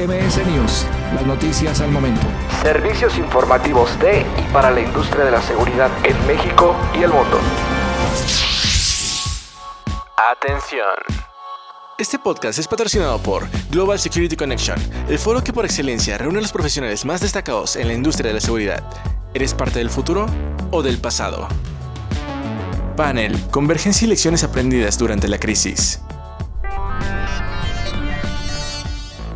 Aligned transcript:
MS 0.00 0.46
News, 0.46 0.86
las 1.14 1.26
noticias 1.26 1.78
al 1.82 1.90
momento. 1.90 2.26
Servicios 2.62 3.18
informativos 3.18 3.98
de 3.98 4.20
y 4.22 4.50
para 4.50 4.70
la 4.70 4.80
industria 4.80 5.26
de 5.26 5.30
la 5.30 5.42
seguridad 5.42 5.90
en 6.04 6.26
México 6.26 6.74
y 6.98 7.02
el 7.02 7.10
mundo. 7.10 7.38
Atención. 10.16 10.86
Este 11.98 12.18
podcast 12.18 12.58
es 12.58 12.66
patrocinado 12.66 13.18
por 13.18 13.46
Global 13.70 13.98
Security 13.98 14.36
Connection, 14.36 14.78
el 15.06 15.18
foro 15.18 15.44
que 15.44 15.52
por 15.52 15.66
excelencia 15.66 16.16
reúne 16.16 16.38
a 16.38 16.42
los 16.42 16.52
profesionales 16.52 17.04
más 17.04 17.20
destacados 17.20 17.76
en 17.76 17.86
la 17.88 17.92
industria 17.92 18.28
de 18.28 18.34
la 18.34 18.40
seguridad. 18.40 18.82
¿Eres 19.34 19.52
parte 19.52 19.80
del 19.80 19.90
futuro 19.90 20.24
o 20.70 20.82
del 20.82 20.96
pasado? 20.96 21.46
Panel, 22.96 23.38
Convergencia 23.50 24.06
y 24.06 24.08
lecciones 24.08 24.44
aprendidas 24.44 24.96
durante 24.96 25.28
la 25.28 25.38
crisis. 25.38 26.00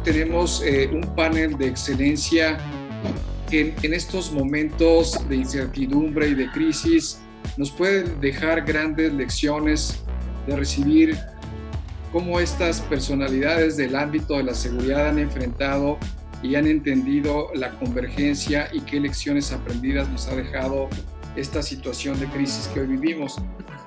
Tenemos 0.04 0.62
eh, 0.62 0.90
un 0.92 1.02
panel 1.16 1.56
de 1.56 1.68
excelencia 1.68 2.58
que 3.48 3.74
en, 3.82 3.94
estos 3.94 4.32
momentos 4.32 5.18
de 5.28 5.36
incertidumbre 5.36 6.28
y 6.28 6.34
de 6.34 6.50
crisis 6.50 7.20
nos 7.56 7.70
puede 7.70 8.04
dejar 8.20 8.64
grandes 8.64 9.12
lecciones 9.12 10.02
de 10.46 10.56
recibir 10.56 11.18
cómo 12.12 12.38
estas 12.38 12.80
personalidades 12.82 13.76
del 13.76 13.96
ámbito 13.96 14.36
de 14.36 14.44
la 14.44 14.54
seguridad 14.54 15.08
han 15.08 15.18
enfrentado 15.18 15.98
y 16.42 16.56
han 16.56 16.66
entendido 16.66 17.48
la 17.54 17.70
convergencia 17.78 18.68
y 18.72 18.80
qué 18.80 19.00
lecciones 19.00 19.52
aprendidas 19.52 20.08
nos 20.10 20.28
ha 20.28 20.36
dejado 20.36 20.88
esta 21.34 21.62
situación 21.62 22.20
de 22.20 22.26
crisis 22.26 22.68
que 22.68 22.80
hoy 22.80 22.88
vivimos. 22.88 23.36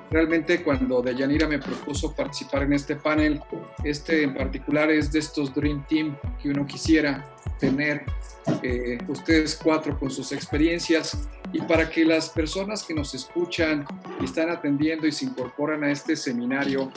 Realmente 0.09 0.63
cuando 0.63 1.01
Deyanira 1.01 1.47
me 1.47 1.59
propuso 1.59 2.13
participar 2.13 2.63
en 2.63 2.73
este 2.73 2.95
panel, 2.95 3.41
este 3.83 4.23
en 4.23 4.33
particular 4.33 4.89
es 4.89 5.11
de 5.11 5.19
estos 5.19 5.53
Dream 5.53 5.85
Team 5.87 6.15
que 6.41 6.49
uno 6.49 6.65
quisiera 6.65 7.25
tener, 7.59 8.05
eh, 8.63 8.97
ustedes 9.07 9.59
cuatro 9.61 9.97
con 9.99 10.09
sus 10.09 10.31
experiencias, 10.31 11.27
y 11.51 11.59
para 11.61 11.89
que 11.89 12.05
las 12.05 12.29
personas 12.29 12.83
que 12.83 12.93
nos 12.93 13.13
escuchan 13.13 13.85
y 14.21 14.25
están 14.25 14.49
atendiendo 14.49 15.07
y 15.07 15.11
se 15.11 15.25
incorporan 15.25 15.83
a 15.83 15.91
este 15.91 16.15
seminario 16.15 16.91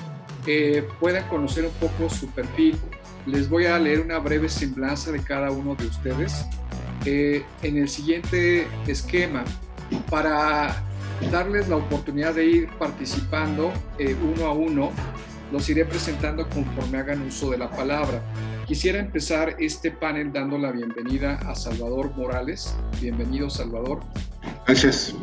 eh, 0.46 0.86
puedan 0.98 1.28
conocer 1.28 1.64
un 1.64 1.72
poco 1.72 2.08
su 2.08 2.28
perfil. 2.30 2.78
Les 3.26 3.48
voy 3.48 3.66
a 3.66 3.78
leer 3.78 4.00
una 4.00 4.18
breve 4.18 4.48
semblanza 4.48 5.12
de 5.12 5.22
cada 5.22 5.50
uno 5.50 5.74
de 5.74 5.86
ustedes. 5.86 6.46
Eh, 7.04 7.44
en 7.62 7.76
el 7.76 7.88
siguiente 7.88 8.66
esquema, 8.86 9.44
para 10.10 10.82
darles 11.28 11.68
la 11.68 11.76
oportunidad 11.76 12.34
de 12.34 12.46
ir 12.46 12.68
participando 12.78 13.72
eh, 13.98 14.16
uno 14.34 14.46
a 14.46 14.52
uno. 14.52 14.90
Los 15.52 15.68
iré 15.68 15.84
presentando 15.84 16.48
conforme 16.48 16.98
hagan 16.98 17.22
uso 17.22 17.50
de 17.50 17.58
la 17.58 17.70
palabra. 17.70 18.22
Quisiera 18.66 19.00
empezar 19.00 19.56
este 19.58 19.90
panel 19.90 20.32
dando 20.32 20.56
la 20.56 20.70
bienvenida 20.70 21.34
a 21.46 21.56
Salvador 21.56 22.12
Morales. 22.16 22.76
Bienvenido, 23.00 23.50
Salvador. 23.50 24.00
Gracias. 24.64 25.14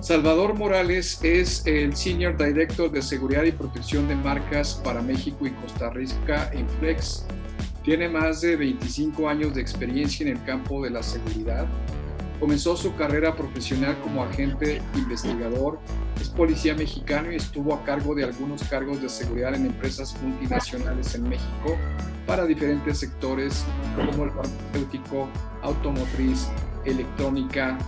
Salvador 0.00 0.54
Morales 0.54 1.20
es 1.22 1.64
el 1.64 1.96
Senior 1.96 2.36
Director 2.36 2.90
de 2.90 3.00
Seguridad 3.00 3.44
y 3.44 3.52
Protección 3.52 4.06
de 4.08 4.16
Marcas 4.16 4.80
para 4.84 5.00
México 5.00 5.46
y 5.46 5.50
Costa 5.52 5.90
Rica 5.90 6.50
en 6.52 6.68
Flex. 6.68 7.24
Tiene 7.84 8.08
más 8.08 8.40
de 8.40 8.56
25 8.56 9.28
años 9.28 9.54
de 9.54 9.60
experiencia 9.60 10.26
en 10.26 10.36
el 10.36 10.44
campo 10.44 10.82
de 10.82 10.90
la 10.90 11.02
seguridad 11.02 11.66
Comenzó 12.44 12.76
su 12.76 12.94
carrera 12.94 13.34
profesional 13.34 13.98
como 14.02 14.22
agente 14.22 14.82
investigador, 14.96 15.78
es 16.20 16.28
policía 16.28 16.74
mexicano 16.74 17.32
y 17.32 17.36
estuvo 17.36 17.72
a 17.72 17.82
cargo 17.84 18.14
de 18.14 18.24
algunos 18.24 18.62
cargos 18.64 19.00
de 19.00 19.08
seguridad 19.08 19.54
en 19.54 19.64
empresas 19.64 20.14
multinacionales 20.20 21.14
en 21.14 21.26
México 21.26 21.78
para 22.26 22.44
diferentes 22.44 22.98
sectores 22.98 23.64
como 23.96 24.24
el 24.24 24.30
farmacéutico, 24.32 25.26
automotriz, 25.62 26.48
electrónica 26.84 27.78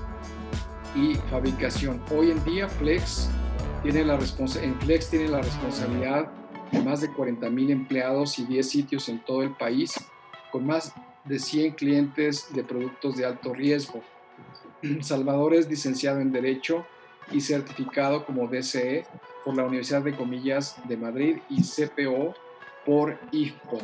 y 0.95 1.17
fabricación. 1.31 2.03
Hoy 2.11 2.31
en 2.31 2.43
día 2.45 2.67
Flex 2.67 3.29
tiene 3.83 4.07
la 4.07 4.15
en 4.15 4.81
Flex 4.81 5.11
tiene 5.11 5.29
la 5.29 5.43
responsabilidad 5.43 6.31
de 6.73 6.81
más 6.81 7.03
de 7.03 7.13
40 7.13 7.51
mil 7.51 7.71
empleados 7.71 8.39
y 8.39 8.47
10 8.47 8.67
sitios 8.67 9.11
en 9.11 9.23
todo 9.23 9.43
el 9.43 9.55
país, 9.55 9.93
con 10.51 10.65
más 10.65 10.95
de 11.27 11.39
100 11.39 11.75
clientes 11.75 12.47
de 12.55 12.65
productos 12.65 13.19
de 13.19 13.27
alto 13.27 13.53
riesgo. 13.53 14.03
Salvador 15.01 15.55
es 15.55 15.69
licenciado 15.69 16.21
en 16.21 16.33
Derecho 16.33 16.87
y 17.31 17.41
certificado 17.41 18.25
como 18.25 18.49
DCE 18.49 19.05
por 19.45 19.57
la 19.57 19.65
Universidad 19.65 20.03
de 20.03 20.15
Comillas 20.15 20.77
de 20.89 20.97
Madrid 20.97 21.39
y 21.49 21.63
CPO 21.63 22.35
por 22.85 23.19
IFCO. 23.33 23.79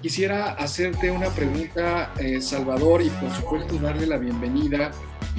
Quisiera 0.00 0.52
hacerte 0.52 1.10
una 1.10 1.28
pregunta, 1.30 2.12
eh, 2.18 2.40
Salvador, 2.40 3.02
y 3.02 3.10
por 3.10 3.30
supuesto 3.32 3.76
darle 3.78 4.06
la 4.06 4.18
bienvenida 4.18 4.90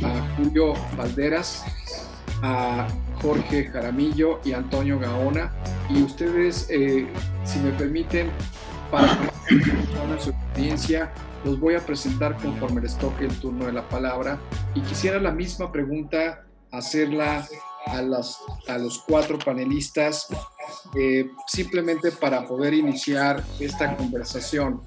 a 0.04 0.36
Julio 0.36 0.74
Valderas, 0.96 1.64
a 2.44 2.88
Jorge 3.22 3.66
Jaramillo 3.66 4.40
y 4.44 4.54
Antonio 4.54 5.00
Gaona. 5.00 5.54
Y 5.90 6.04
ustedes, 6.04 6.68
eh, 6.70 7.08
si 7.46 7.59
me 7.59 7.72
permiten, 7.72 8.30
para 8.92 9.18
su 10.20 10.30
experiencia, 10.30 11.12
los 11.44 11.59
voy 11.59 11.75
a 11.75 11.86
presentar 11.86 12.36
conforme 12.38 12.81
les 12.81 12.98
toque 12.98 13.25
el 13.25 13.40
turno 13.40 13.66
de 13.66 13.74
la 13.74 13.88
palabra. 13.88 14.40
Y 14.74 14.81
quisiera 14.81 15.20
la 15.20 15.31
misma 15.31 15.72
pregunta 15.72 16.46
hacerla 16.72 17.48
a, 17.86 18.02
las, 18.02 18.40
a 18.68 18.78
los 18.78 19.00
cuatro 19.00 19.38
panelistas 19.40 20.28
eh, 20.96 21.30
simplemente 21.47 22.12
para 22.12 22.46
poder 22.46 22.74
iniciar 22.74 23.44
esta 23.59 23.96
conversación. 23.96 24.81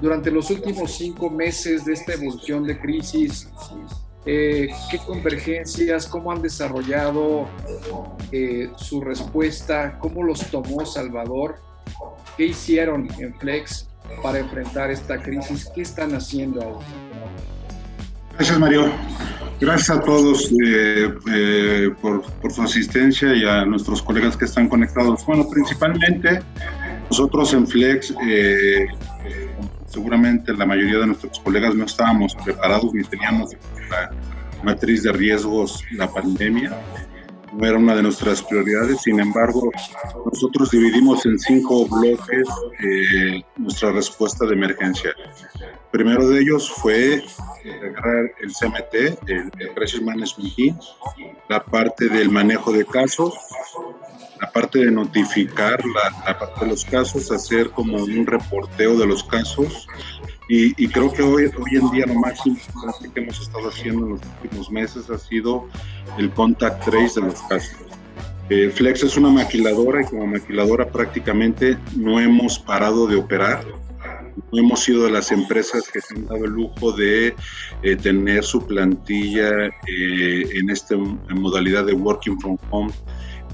Durante 0.00 0.30
los 0.30 0.50
últimos 0.50 0.92
cinco 0.92 1.30
meses 1.30 1.84
de 1.84 1.94
esta 1.94 2.12
evolución 2.14 2.64
de 2.64 2.78
crisis, 2.78 3.48
eh, 4.26 4.68
¿qué 4.90 4.98
convergencias, 4.98 6.06
cómo 6.06 6.30
han 6.30 6.42
desarrollado 6.42 7.48
eh, 8.30 8.70
su 8.76 9.00
respuesta, 9.00 9.98
cómo 9.98 10.22
los 10.22 10.40
tomó 10.50 10.84
Salvador, 10.84 11.56
qué 12.36 12.46
hicieron 12.46 13.08
en 13.18 13.34
Flex 13.38 13.87
para 14.22 14.38
enfrentar 14.38 14.90
esta 14.90 15.18
crisis? 15.18 15.70
¿Qué 15.74 15.82
están 15.82 16.14
haciendo 16.14 16.62
ahora? 16.62 16.86
Gracias, 18.34 18.58
Mario. 18.58 18.92
Gracias 19.60 19.90
a 19.90 20.00
todos 20.00 20.52
eh, 20.64 21.12
eh, 21.32 21.90
por, 22.00 22.22
por, 22.22 22.52
su 22.52 22.62
asistencia 22.62 23.34
y 23.34 23.44
a 23.44 23.64
nuestros 23.64 24.00
colegas 24.00 24.36
que 24.36 24.44
están 24.44 24.68
conectados. 24.68 25.26
Bueno, 25.26 25.48
principalmente 25.50 26.40
nosotros 27.10 27.52
en 27.54 27.66
Flex, 27.66 28.14
eh, 28.24 28.86
seguramente 29.86 30.52
la 30.52 30.64
mayoría 30.64 30.98
de 30.98 31.06
nuestros 31.08 31.40
colegas 31.40 31.74
no 31.74 31.84
estábamos 31.84 32.36
preparados 32.36 32.94
ni 32.94 33.02
teníamos 33.02 33.50
la 33.90 34.10
matriz 34.62 35.02
de 35.02 35.12
riesgos, 35.12 35.82
la 35.90 36.08
pandemia 36.08 36.72
era 37.66 37.78
una 37.78 37.94
de 37.94 38.02
nuestras 38.02 38.42
prioridades, 38.42 39.02
sin 39.02 39.20
embargo, 39.20 39.70
nosotros 40.24 40.70
dividimos 40.70 41.24
en 41.26 41.38
cinco 41.38 41.86
bloques 41.86 42.48
eh, 42.84 43.42
nuestra 43.56 43.92
respuesta 43.92 44.46
de 44.46 44.54
emergencia. 44.54 45.10
primero 45.90 46.28
de 46.28 46.40
ellos 46.40 46.70
fue 46.70 47.14
eh, 47.14 47.22
agarrar 47.82 48.30
el 48.40 48.52
CMT, 48.52 49.28
el, 49.28 49.50
el 49.58 49.74
Crisis 49.74 50.02
Management 50.02 50.54
Team, 50.54 50.78
la 51.48 51.64
parte 51.64 52.08
del 52.08 52.30
manejo 52.30 52.72
de 52.72 52.84
casos, 52.84 53.34
la 54.40 54.50
parte 54.50 54.78
de 54.80 54.90
notificar 54.90 55.80
la, 55.84 56.38
parte 56.38 56.64
de 56.64 56.70
los 56.70 56.84
casos, 56.84 57.30
hacer 57.30 57.70
como 57.70 58.02
un 58.02 58.26
reporteo 58.26 58.96
de 58.96 59.06
los 59.06 59.24
casos, 59.24 59.86
y, 60.48 60.88
creo 60.88 61.12
que 61.12 61.22
hoy, 61.22 61.44
hoy 61.44 61.76
en 61.76 61.90
día 61.90 62.06
lo 62.06 62.14
más 62.14 62.44
importante 62.46 63.10
que 63.12 63.20
hemos 63.20 63.38
estado 63.38 63.68
haciendo 63.68 64.06
en 64.06 64.12
los 64.12 64.20
últimos 64.42 64.70
meses 64.70 65.10
ha 65.10 65.18
sido 65.18 65.68
el 66.16 66.30
contact 66.30 66.84
trace 66.86 67.20
de 67.20 67.26
los 67.26 67.40
casos. 67.42 67.76
Eh, 68.48 68.70
Flex 68.74 69.02
es 69.02 69.16
una 69.18 69.28
maquiladora 69.28 70.00
y 70.00 70.04
como 70.06 70.26
maquiladora 70.26 70.88
prácticamente 70.88 71.76
no 71.96 72.18
hemos 72.18 72.58
parado 72.58 73.06
de 73.06 73.16
operar. 73.16 73.62
No 74.50 74.60
hemos 74.60 74.84
sido 74.84 75.04
de 75.04 75.10
las 75.10 75.30
empresas 75.32 75.86
que 75.92 76.00
se 76.00 76.14
han 76.14 76.26
dado 76.26 76.46
el 76.46 76.52
lujo 76.52 76.92
de 76.92 77.34
eh, 77.82 77.96
tener 77.96 78.42
su 78.42 78.66
plantilla 78.66 79.66
eh, 79.66 80.48
en 80.54 80.70
esta 80.70 80.96
modalidad 80.96 81.84
de 81.84 81.92
working 81.92 82.40
from 82.40 82.56
home 82.70 82.92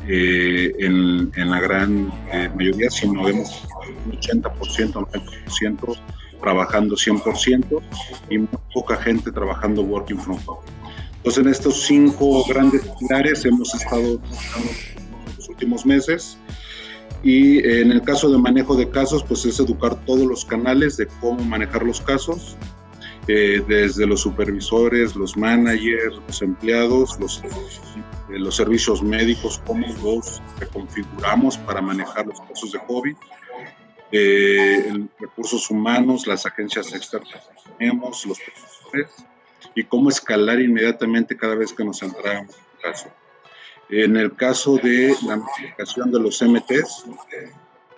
en, 0.06 1.32
en, 1.34 1.50
la 1.50 1.60
gran 1.60 2.12
mayoría, 2.54 2.90
sino 2.90 3.24
vemos 3.24 3.66
un 4.04 4.12
80%, 4.12 4.92
90% 4.92 5.98
trabajando 6.44 6.94
100% 6.94 7.81
y 8.29 8.38
muy 8.38 8.49
poca 8.73 8.96
gente 8.96 9.32
trabajando 9.32 9.82
working 9.82 10.19
from 10.19 10.38
home. 10.46 10.61
Entonces, 11.17 11.43
en 11.43 11.50
estos 11.50 11.82
cinco 11.82 12.44
grandes 12.46 12.82
pilares 12.99 13.46
hemos 13.46 13.75
estado 13.75 14.02
en 14.02 14.20
los 15.37 15.49
últimos 15.49 15.87
meses. 15.87 16.37
Y 17.23 17.67
en 17.67 17.91
el 17.91 18.02
caso 18.02 18.31
de 18.31 18.37
manejo 18.37 18.76
de 18.76 18.91
casos, 18.91 19.25
pues 19.25 19.46
es 19.46 19.58
educar 19.58 19.94
todos 20.05 20.26
los 20.26 20.44
canales 20.44 20.99
de 20.99 21.06
cómo 21.23 21.43
manejar 21.43 21.82
los 21.82 22.02
casos, 22.02 22.58
eh, 23.26 23.62
desde 23.67 24.06
los 24.06 24.20
supervisores, 24.20 25.17
los 25.17 25.35
managers, 25.35 26.17
los 26.26 26.43
empleados, 26.43 27.19
los, 27.19 27.43
eh, 27.43 28.38
los 28.38 28.56
servicios 28.56 29.02
médicos, 29.02 29.62
cómo 29.67 29.87
los 30.02 30.43
reconfiguramos 30.61 31.56
para 31.56 31.81
manejar 31.81 32.26
los 32.26 32.38
casos 32.43 32.73
de 32.73 32.81
COVID 32.81 33.17
eh, 34.16 35.08
recursos 35.19 35.69
humanos, 35.70 36.28
las 36.28 36.46
agencias 36.46 36.94
externas 36.94 37.32
que 37.32 37.70
tenemos, 37.76 38.25
los 38.26 38.38
profesores, 38.38 39.11
y 39.75 39.82
cómo 39.82 40.08
escalar 40.08 40.61
inmediatamente 40.61 41.37
cada 41.37 41.56
vez 41.56 41.72
que 41.72 41.84
nos 41.84 42.00
entramos 42.00 42.55
en 42.55 42.62
un 42.62 42.81
caso. 42.81 43.08
En 43.88 44.16
el 44.16 44.34
caso 44.37 44.76
de 44.76 45.16
la 45.26 45.37
notificación 45.37 46.12
de 46.12 46.20
los 46.20 46.40
MTs, 46.40 47.06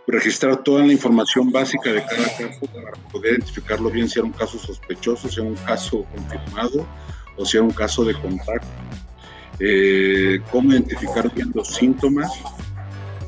registrar 0.07 0.63
toda 0.63 0.87
la 0.87 0.93
información 0.93 1.53
básica 1.53 1.93
de 1.93 2.03
cada 2.03 2.25
caso 2.25 2.67
para 2.73 2.93
poder 3.13 3.33
identificarlo 3.35 3.91
bien 3.91 4.09
si 4.09 4.19
era 4.19 4.27
un 4.27 4.33
caso 4.33 4.59
sospechoso, 4.59 5.29
si 5.29 5.41
era 5.41 5.51
un 5.51 5.57
caso 5.57 6.07
confirmado 6.15 6.87
o 7.37 7.45
si 7.45 7.59
era 7.59 7.65
un 7.65 7.73
caso 7.73 8.05
de 8.05 8.15
contacto. 8.15 8.67
Eh, 9.61 10.41
cómo 10.51 10.73
identificar 10.73 11.31
bien 11.35 11.51
los 11.55 11.75
síntomas, 11.75 12.33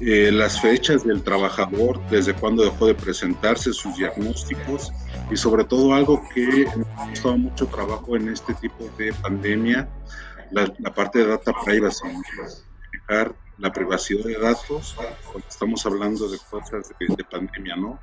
eh, 0.00 0.30
las 0.32 0.60
fechas 0.60 1.04
del 1.04 1.22
trabajador, 1.22 2.00
desde 2.08 2.34
cuándo 2.34 2.64
dejó 2.64 2.86
de 2.86 2.94
presentarse, 2.94 3.72
sus 3.72 3.96
diagnósticos 3.96 4.92
y 5.30 5.36
sobre 5.36 5.64
todo 5.64 5.94
algo 5.94 6.22
que 6.34 6.66
ha 6.96 7.08
costado 7.08 7.38
mucho 7.38 7.66
trabajo 7.66 8.16
en 8.16 8.28
este 8.28 8.54
tipo 8.54 8.88
de 8.96 9.12
pandemia, 9.12 9.88
la, 10.50 10.94
parte 10.94 11.18
de 11.18 11.26
data 11.26 11.52
privacy, 11.64 12.06
dejar 12.92 13.34
la 13.58 13.72
privacidad 13.72 14.24
de 14.24 14.38
datos, 14.38 14.94
cuando 15.24 15.48
estamos 15.48 15.84
hablando 15.84 16.28
de 16.28 16.38
cosas 16.48 16.92
de, 16.98 17.24
pandemia, 17.24 17.76
¿no? 17.76 18.00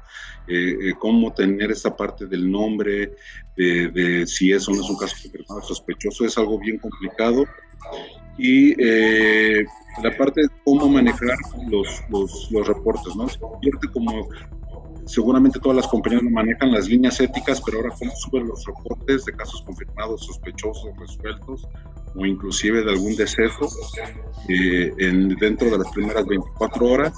Eh, 0.47 0.89
eh, 0.89 0.93
cómo 0.99 1.33
tener 1.33 1.71
esta 1.71 1.95
parte 1.95 2.25
del 2.25 2.51
nombre, 2.51 3.15
de, 3.55 3.87
de, 3.87 4.27
si 4.27 4.51
eso 4.51 4.71
no 4.71 4.81
es 4.81 4.89
un 4.89 4.97
caso 4.97 5.15
sospechoso, 5.61 6.25
es 6.25 6.37
algo 6.37 6.59
bien 6.59 6.77
complicado. 6.77 7.45
Y 8.37 8.75
eh, 8.83 9.65
la 10.03 10.15
parte 10.17 10.41
de 10.41 10.47
cómo 10.63 10.89
manejar 10.89 11.37
los, 11.69 11.87
los, 12.09 12.51
los 12.51 12.67
reportes, 12.67 13.15
¿no? 13.15 13.27
Se 13.27 13.39
convierte 13.39 13.87
como 13.93 14.27
seguramente 15.05 15.59
todas 15.59 15.77
las 15.77 15.87
compañías 15.87 16.23
manejan 16.23 16.71
las 16.71 16.87
líneas 16.87 17.19
éticas, 17.19 17.61
pero 17.65 17.77
ahora 17.77 17.95
cómo 17.97 18.11
suben 18.15 18.47
los 18.47 18.65
reportes 18.65 19.25
de 19.25 19.33
casos 19.33 19.61
confirmados, 19.61 20.25
sospechosos, 20.25 20.97
resueltos 20.97 21.67
o 22.15 22.25
inclusive 22.25 22.83
de 22.83 22.91
algún 22.91 23.15
deceso 23.15 23.69
eh, 24.49 24.93
en, 24.97 25.35
dentro 25.35 25.69
de 25.69 25.77
las 25.77 25.91
primeras 25.91 26.25
24 26.25 26.85
horas. 26.85 27.13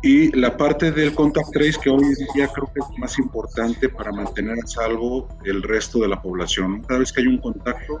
Y 0.00 0.30
la 0.36 0.56
parte 0.56 0.92
del 0.92 1.12
contact 1.12 1.50
trace 1.52 1.80
que 1.82 1.90
hoy 1.90 2.04
en 2.04 2.26
día 2.34 2.48
creo 2.54 2.70
que 2.72 2.78
es 2.78 2.98
más 2.98 3.18
importante 3.18 3.88
para 3.88 4.12
mantener 4.12 4.56
a 4.62 4.66
salvo 4.66 5.26
el 5.44 5.60
resto 5.62 5.98
de 5.98 6.08
la 6.08 6.22
población. 6.22 6.82
Cada 6.82 7.00
vez 7.00 7.12
que 7.12 7.22
hay 7.22 7.26
un 7.26 7.38
contacto 7.38 8.00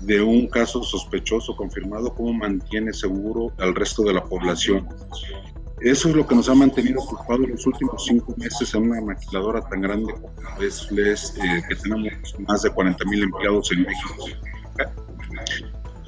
de 0.00 0.22
un 0.22 0.46
caso 0.48 0.82
sospechoso 0.82 1.56
confirmado, 1.56 2.14
cómo 2.14 2.32
mantiene 2.32 2.92
seguro 2.92 3.52
al 3.58 3.74
resto 3.74 4.02
de 4.02 4.14
la 4.14 4.24
población. 4.24 4.88
Eso 5.80 6.08
es 6.08 6.14
lo 6.14 6.26
que 6.26 6.34
nos 6.34 6.48
ha 6.48 6.54
mantenido 6.54 7.02
ocupados 7.02 7.48
los 7.48 7.66
últimos 7.66 8.04
cinco 8.04 8.34
meses 8.38 8.74
en 8.74 8.90
una 8.90 9.00
maquiladora 9.02 9.60
tan 9.60 9.82
grande 9.82 10.12
como 10.14 10.32
es 10.60 10.90
Les, 10.90 11.36
eh, 11.36 11.62
que 11.68 11.74
tenemos 11.76 12.34
más 12.48 12.62
de 12.62 12.70
40 12.70 13.04
mil 13.04 13.22
empleados 13.24 13.70
en 13.72 13.82
México. 13.82 14.24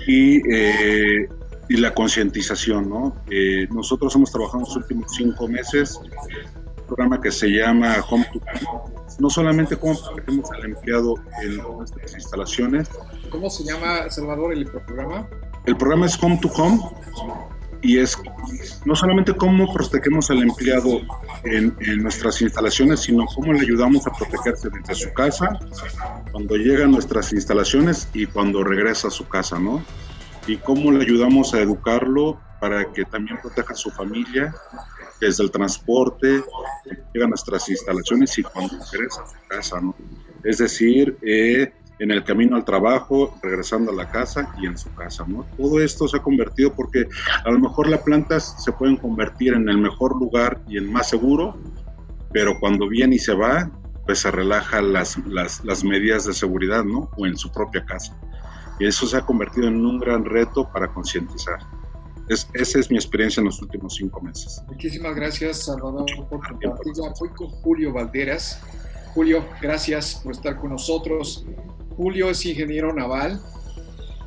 Y, 0.07 0.55
eh, 0.55 1.29
y 1.69 1.77
la 1.77 1.93
concientización, 1.93 2.89
¿no? 2.89 3.15
Eh, 3.31 3.69
nosotros 3.71 4.15
hemos 4.15 4.33
trabajado 4.33 4.61
los 4.61 4.77
últimos 4.77 5.13
cinco 5.15 5.47
meses 5.47 6.01
un 6.01 6.87
programa 6.87 7.21
que 7.21 7.31
se 7.31 7.49
llama 7.49 7.97
Home 8.09 8.27
to 8.33 8.41
Home. 8.67 8.98
No 9.19 9.31
solamente 9.31 9.77
cómo 9.77 9.99
protegemos 10.01 10.51
al 10.53 10.65
empleado 10.65 11.15
en 11.43 11.57
nuestras 11.57 12.15
instalaciones. 12.15 12.89
¿Cómo 13.31 13.51
se 13.51 13.65
llama, 13.65 14.09
Salvador, 14.11 14.53
el 14.53 14.67
programa? 14.67 15.29
El 15.67 15.77
programa 15.77 16.07
es 16.07 16.23
Home 16.23 16.39
to 16.41 16.49
Home 16.49 16.81
y 17.83 17.99
es 17.99 18.17
no 18.85 18.95
solamente 18.97 19.35
cómo 19.35 19.73
protegemos 19.73 20.31
al 20.31 20.43
empleado 20.43 21.01
en, 21.45 21.77
nuestras 22.03 22.41
instalaciones, 22.43 23.01
sino 23.01 23.27
cómo 23.27 23.53
le 23.53 23.61
ayudamos 23.61 24.07
a 24.07 24.13
protegerse 24.13 24.69
desde 24.71 24.95
su 24.95 25.13
casa, 25.13 25.59
cuando 26.33 26.57
llega 26.57 26.85
a 26.85 26.89
nuestras 26.89 27.33
instalaciones 27.33 28.09
y 28.15 28.27
cuando 28.27 28.65
regresa 28.65 29.09
a 29.09 29.11
su 29.11 29.29
casa, 29.29 29.59
¿no? 29.59 29.83
Y 30.47 30.57
cómo 30.57 30.91
le 30.91 31.05
ayudamos 31.05 31.55
a 31.55 31.61
educarlo 31.61 32.41
para 32.61 32.93
que 32.93 33.05
también 33.05 33.39
proteja 33.41 33.73
a 33.73 33.77
su 33.77 33.91
familia 33.91 34.55
desde 35.21 35.45
el 35.45 35.51
transporte, 35.51 36.43
llega 37.13 37.27
a 37.27 37.29
nuestras 37.29 37.69
instalaciones 37.69 38.39
y 38.39 38.43
cuando 38.43 38.75
regresa 38.93 39.23
a 39.23 39.49
casa, 39.49 39.81
¿no? 39.81 39.95
Es 40.45 40.59
decir, 40.59 41.17
eh, 41.23 41.73
en 41.99 42.11
el 42.11 42.23
camino 42.25 42.57
al 42.57 42.65
trabajo, 42.65 43.37
regresando 43.43 43.91
a 43.91 43.95
la 43.95 44.09
casa 44.09 44.55
y 44.61 44.67
en 44.67 44.79
su 44.79 44.93
casa, 44.95 45.25
¿no? 45.27 45.45
Todo 45.57 45.81
esto 45.81 46.07
se 46.07 46.19
ha 46.19 46.23
convertido 46.23 46.73
porque 46.75 47.09
a 47.45 47.51
lo 47.51 47.59
mejor 47.59 47.89
las 47.89 48.03
plantas 48.03 48.55
se 48.63 48.73
pueden 48.73 48.97
convertir 48.97 49.55
en 49.55 49.69
el 49.69 49.79
mejor 49.79 50.17
lugar 50.17 50.63
y 50.69 50.79
en 50.79 50.93
más 50.93 51.09
seguro, 51.11 51.57
pero 52.33 52.59
cuando 52.61 52.89
viene 52.89 53.17
y 53.17 53.19
se 53.19 53.35
va, 53.35 53.71
pues 54.07 54.21
se 54.21 54.31
relaja 54.31 54.81
las, 54.81 55.19
las, 55.27 55.65
las 55.65 55.85
medidas 55.85 56.25
de 56.25 56.33
seguridad, 56.33 56.85
¿no? 56.85 57.11
O 57.17 57.27
en 57.27 57.37
su 57.37 57.51
propia 57.51 57.85
casa. 57.85 58.17
Y 58.79 58.87
eso 58.87 59.07
se 59.07 59.17
ha 59.17 59.23
convertido 59.23 59.67
en 59.67 59.85
un 59.85 59.99
gran 59.99 60.25
reto 60.25 60.71
para 60.73 60.89
concientizar. 60.89 61.59
Es, 62.29 62.49
esa 62.55 62.79
es 62.79 62.91
mi 62.91 62.97
experiencia 62.97 63.41
en 63.41 63.47
los 63.47 63.61
últimos 63.63 63.95
cinco 63.97 64.21
meses. 64.21 64.63
Muchísimas 64.69 65.15
gracias, 65.15 65.65
Salvador, 65.65 66.07
por 66.29 66.41
compartirla. 66.47 67.15
Voy 67.19 67.29
con 67.31 67.49
Julio 67.49 67.93
Valderas. 67.93 68.61
Julio, 69.15 69.45
gracias 69.61 70.21
por 70.23 70.33
estar 70.33 70.57
con 70.57 70.71
nosotros. 70.71 71.45
Julio 71.97 72.31
es 72.31 72.47
ingeniero 72.47 72.93
naval, 72.93 73.41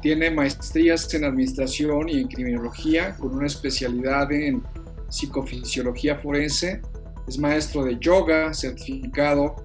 tiene 0.02 0.30
maestrías 0.32 1.14
en 1.14 1.24
administración 1.24 2.10
y 2.10 2.20
en 2.20 2.28
criminología 2.28 3.16
con 3.18 3.36
una 3.36 3.48
especialidad 3.48 4.32
en 4.32 4.62
psicofisiología 5.08 6.18
forense, 6.18 6.82
es 7.28 7.38
maestro 7.38 7.84
de 7.86 7.98
yoga, 8.00 8.54
certificado, 8.54 9.56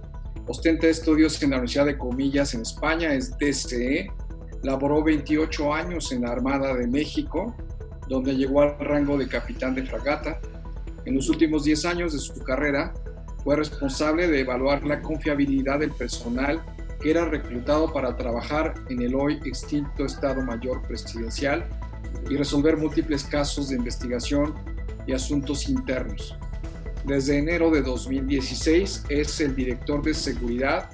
ostenta 0.46 0.86
estudios 0.86 1.42
en 1.42 1.50
la 1.50 1.56
Universidad 1.56 1.86
de 1.86 1.98
Comillas 1.98 2.54
en 2.54 2.62
España, 2.62 3.14
es 3.14 3.36
DCE, 3.38 4.08
laboró 4.62 5.02
28 5.02 5.72
años 5.72 6.12
en 6.12 6.22
la 6.22 6.30
Armada 6.30 6.74
de 6.74 6.86
México, 6.86 7.56
donde 8.08 8.36
llegó 8.36 8.62
al 8.62 8.78
rango 8.78 9.16
de 9.16 9.28
capitán 9.28 9.74
de 9.74 9.84
fragata. 9.84 10.40
En 11.04 11.14
los 11.14 11.28
últimos 11.28 11.64
10 11.64 11.84
años 11.86 12.12
de 12.12 12.18
su 12.18 12.34
carrera 12.42 12.92
fue 13.44 13.56
responsable 13.56 14.28
de 14.28 14.40
evaluar 14.40 14.84
la 14.84 15.00
confiabilidad 15.00 15.80
del 15.80 15.92
personal 15.92 16.62
que 17.00 17.10
era 17.10 17.24
reclutado 17.26 17.92
para 17.92 18.16
trabajar 18.16 18.74
en 18.88 19.02
el 19.02 19.14
hoy 19.14 19.40
extinto 19.44 20.04
Estado 20.04 20.42
Mayor 20.42 20.82
Presidencial 20.82 21.68
y 22.28 22.36
resolver 22.36 22.76
múltiples 22.76 23.24
casos 23.24 23.68
de 23.68 23.76
investigación 23.76 24.54
y 25.06 25.12
asuntos 25.12 25.68
internos. 25.68 26.36
Desde 27.04 27.38
enero 27.38 27.70
de 27.70 27.82
2016 27.82 29.04
es 29.08 29.40
el 29.40 29.54
director 29.54 30.02
de 30.02 30.14
seguridad 30.14 30.90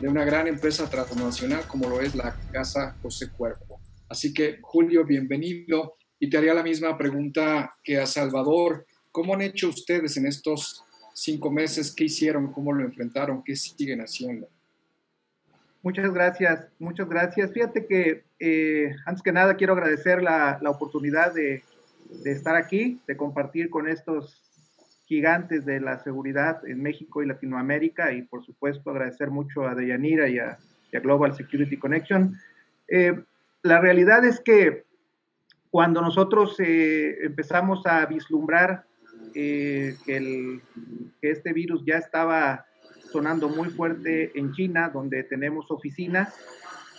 de 0.00 0.08
una 0.08 0.24
gran 0.24 0.48
empresa 0.48 0.90
transnacional 0.90 1.64
como 1.68 1.88
lo 1.88 2.00
es 2.00 2.14
la 2.14 2.36
Casa 2.52 2.96
José 3.02 3.30
Cuerpo. 3.30 3.80
Así 4.08 4.34
que, 4.34 4.58
Julio, 4.60 5.04
bienvenido. 5.04 5.96
Y 6.18 6.30
te 6.30 6.38
haría 6.38 6.54
la 6.54 6.62
misma 6.62 6.96
pregunta 6.96 7.74
que 7.82 7.98
a 7.98 8.06
Salvador. 8.06 8.86
¿Cómo 9.12 9.34
han 9.34 9.42
hecho 9.42 9.68
ustedes 9.68 10.16
en 10.16 10.26
estos 10.26 10.84
cinco 11.14 11.50
meses? 11.50 11.94
¿Qué 11.94 12.04
hicieron? 12.04 12.52
¿Cómo 12.52 12.72
lo 12.72 12.84
enfrentaron? 12.84 13.42
¿Qué 13.42 13.54
siguen 13.56 14.00
haciendo? 14.00 14.48
Muchas 15.82 16.12
gracias, 16.12 16.66
muchas 16.78 17.08
gracias. 17.08 17.52
Fíjate 17.52 17.86
que 17.86 18.24
eh, 18.40 18.94
antes 19.04 19.22
que 19.22 19.32
nada 19.32 19.54
quiero 19.56 19.74
agradecer 19.74 20.22
la, 20.22 20.58
la 20.60 20.70
oportunidad 20.70 21.32
de, 21.32 21.62
de, 22.24 22.32
estar 22.32 22.56
aquí, 22.56 23.00
de 23.06 23.16
compartir 23.16 23.70
con 23.70 23.88
estos 23.88 24.42
gigantes 25.06 25.64
de 25.64 25.80
la 25.80 26.02
seguridad 26.02 26.66
en 26.66 26.82
México 26.82 27.22
y 27.22 27.26
Latinoamérica 27.26 28.12
y 28.12 28.22
por 28.22 28.44
supuesto 28.44 28.90
agradecer 28.90 29.30
mucho 29.30 29.66
a 29.66 29.74
Deyanira 29.74 30.28
y 30.28 30.38
a, 30.38 30.58
Global 30.92 31.36
Security 31.36 31.76
Connection. 31.76 32.38
Eh, 32.88 33.22
la 33.62 33.80
realidad 33.80 34.24
es 34.24 34.40
que 34.40 34.86
cuando 35.76 36.00
nosotros 36.00 36.58
eh, 36.58 37.18
empezamos 37.20 37.84
a 37.84 38.06
vislumbrar 38.06 38.86
que, 39.34 39.94
el, 40.06 40.62
que 41.20 41.30
este 41.30 41.52
virus 41.52 41.84
ya 41.84 41.98
estaba 41.98 42.64
sonando 43.12 43.50
muy 43.50 43.68
fuerte 43.68 44.32
en 44.38 44.52
China, 44.52 44.88
donde 44.88 45.22
tenemos 45.24 45.70
oficinas. 45.70 46.34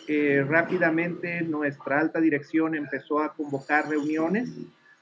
Eh, 0.08 0.46
rápidamente 0.48 1.42
nuestra 1.42 2.00
alta 2.00 2.22
dirección 2.22 2.76
empezó 2.76 3.18
a 3.20 3.34
convocar 3.34 3.90
reuniones, 3.90 4.52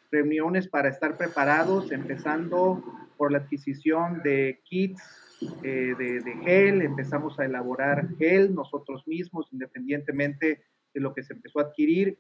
reuniones 0.10 0.70
para 0.70 0.88
estar 0.88 1.17
preparados, 1.17 1.91
empezando 1.91 2.82
por 3.17 3.34
la 3.34 3.39
adquisición 3.39 4.22
de 4.24 4.62
kits 4.63 5.03
eh, 5.63 5.96
de, 5.98 6.22
de, 6.22 6.34
gel, 6.46 6.82
empezamos 6.82 7.38
a 7.41 7.44
elaborar 7.44 8.08
gel 8.17 8.55
nosotros 8.55 9.05
mismos, 9.05 9.50
independientemente 9.51 10.63
de 10.94 11.01
lo 11.01 11.13
que 11.13 11.24
se 11.24 11.34
empezó 11.34 11.60
a 11.60 11.63
adquirir. 11.63 12.17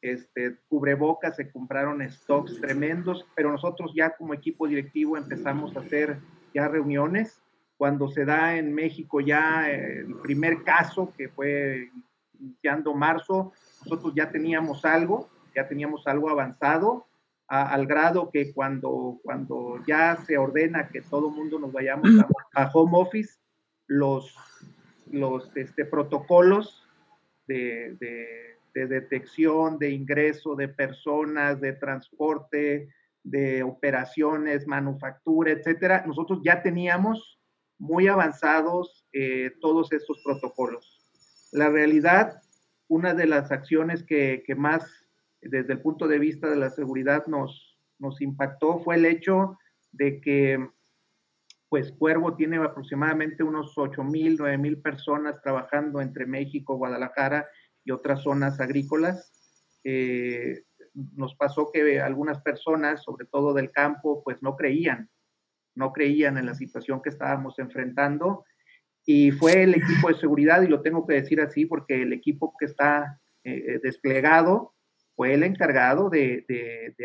Este, 0.00 0.56
cubrebocas, 0.68 1.36
se 1.36 1.50
compraron 1.50 2.02
stocks 2.10 2.60
tremendos, 2.60 3.26
pero 3.34 3.50
nosotros 3.50 3.92
ya 3.94 4.14
como 4.16 4.34
equipo 4.34 4.68
directivo 4.68 5.16
empezamos 5.16 5.74
a 5.76 5.80
hacer 5.80 6.18
ya 6.52 6.68
reuniones 6.68 7.40
cuando 7.76 8.08
se 8.08 8.24
da 8.24 8.56
en 8.56 8.72
México 8.72 9.20
ya 9.20 9.70
el 9.70 10.14
primer 10.22 10.62
caso, 10.62 11.12
que 11.16 11.28
fue 11.28 11.90
iniciando 12.38 12.94
marzo, 12.94 13.52
nosotros 13.84 14.14
ya 14.14 14.30
teníamos 14.30 14.84
algo, 14.84 15.28
ya 15.54 15.68
teníamos 15.68 16.06
algo 16.06 16.30
avanzado. 16.30 17.06
al 17.46 17.86
grado 17.86 18.30
que 18.30 18.52
cuando, 18.54 19.20
cuando 19.22 19.78
ya 19.86 20.16
se 20.16 20.38
ordena 20.38 20.88
que 20.88 21.02
todo 21.02 21.30
mundo 21.30 21.58
nos 21.58 21.72
vayamos 21.72 22.08
a, 22.54 22.70
home 22.72 22.92
office, 22.94 23.38
los, 23.86 24.34
los 25.10 25.54
este, 25.54 25.84
protocolos 25.84 26.88
de, 27.46 27.96
de, 28.00 28.53
detección, 28.74 29.78
de 29.78 29.90
ingreso 29.90 30.56
de 30.56 30.68
personas, 30.68 31.60
de 31.60 31.72
transporte, 31.72 32.88
de 33.22 33.62
operaciones, 33.62 34.66
manufactura, 34.66 35.52
etcétera, 35.52 36.04
nosotros 36.06 36.40
ya 36.44 36.62
teníamos 36.62 37.40
muy 37.78 38.08
avanzados 38.08 39.06
eh, 39.12 39.52
todos 39.60 39.92
estos 39.92 40.22
protocolos. 40.24 41.00
La 41.52 41.70
realidad, 41.70 42.40
una 42.88 43.14
de 43.14 43.26
las 43.26 43.50
acciones 43.50 44.02
que, 44.02 44.42
que 44.46 44.54
más 44.54 44.84
desde 45.40 45.72
el 45.72 45.80
punto 45.80 46.08
de 46.08 46.18
vista 46.18 46.48
de 46.48 46.56
la 46.56 46.70
seguridad 46.70 47.26
nos, 47.26 47.78
nos 47.98 48.20
impactó 48.20 48.80
fue 48.80 48.96
el 48.96 49.06
hecho 49.06 49.58
de 49.92 50.20
que 50.20 50.68
pues 51.68 51.90
Cuervo 51.92 52.36
tiene 52.36 52.58
aproximadamente 52.58 53.42
unos 53.42 53.76
8 53.76 54.04
mil, 54.04 54.36
9 54.38 54.58
mil 54.58 54.80
personas 54.80 55.40
trabajando 55.42 56.00
entre 56.00 56.24
México, 56.26 56.76
Guadalajara 56.76 57.48
y 57.84 57.90
otras 57.90 58.22
zonas 58.22 58.60
agrícolas. 58.60 59.32
Eh, 59.84 60.62
nos 60.94 61.34
pasó 61.34 61.70
que 61.72 62.00
algunas 62.00 62.40
personas, 62.40 63.02
sobre 63.02 63.26
todo 63.26 63.52
del 63.52 63.70
campo, 63.70 64.22
pues 64.24 64.42
no 64.42 64.56
creían, 64.56 65.10
no 65.74 65.92
creían 65.92 66.38
en 66.38 66.46
la 66.46 66.54
situación 66.54 67.02
que 67.02 67.10
estábamos 67.10 67.58
enfrentando. 67.58 68.44
Y 69.04 69.32
fue 69.32 69.64
el 69.64 69.74
equipo 69.74 70.08
de 70.08 70.14
seguridad, 70.14 70.62
y 70.62 70.68
lo 70.68 70.80
tengo 70.80 71.06
que 71.06 71.14
decir 71.14 71.40
así 71.40 71.66
porque 71.66 72.02
el 72.02 72.12
equipo 72.12 72.54
que 72.58 72.66
está 72.66 73.20
eh, 73.42 73.78
desplegado 73.82 74.74
fue 75.16 75.34
el 75.34 75.42
encargado 75.42 76.10
de, 76.10 76.44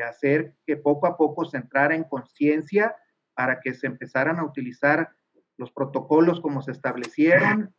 hacer 0.07 0.55
que 0.65 0.77
poco 0.77 1.07
a 1.07 1.17
poco 1.17 1.45
se 1.45 1.57
entrara 1.57 1.95
en 1.95 2.03
conciencia 2.03 2.95
para 3.35 3.59
que 3.59 3.73
se 3.73 3.87
empezaran 3.87 4.39
a 4.39 4.45
utilizar 4.45 5.09
los 5.57 5.71
protocolos 5.71 6.41
como 6.41 6.61
se 6.61 6.71
establecieron, 6.71 7.73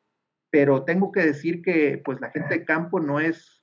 pero 0.51 0.85
tengo 0.85 1.13
que 1.13 1.21
decir 1.21 1.63
que 1.63 2.01
pues 2.05 2.21
la 2.21 2.31
gente 2.31 2.59
de 2.59 2.65
campo 2.65 3.01
no 3.01 3.21
es 3.21 3.63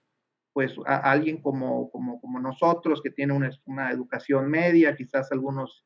pues 0.54 0.76
alguien 0.86 1.40
como, 1.42 1.92
como, 1.92 2.20
como, 2.20 2.40
nosotros 2.40 3.02
que 3.04 3.12
tiene 3.12 3.34
una, 3.34 3.52
una 3.66 3.92
educación 3.92 4.50
media, 4.50 4.96
quizás 4.96 5.32
algunos 5.32 5.86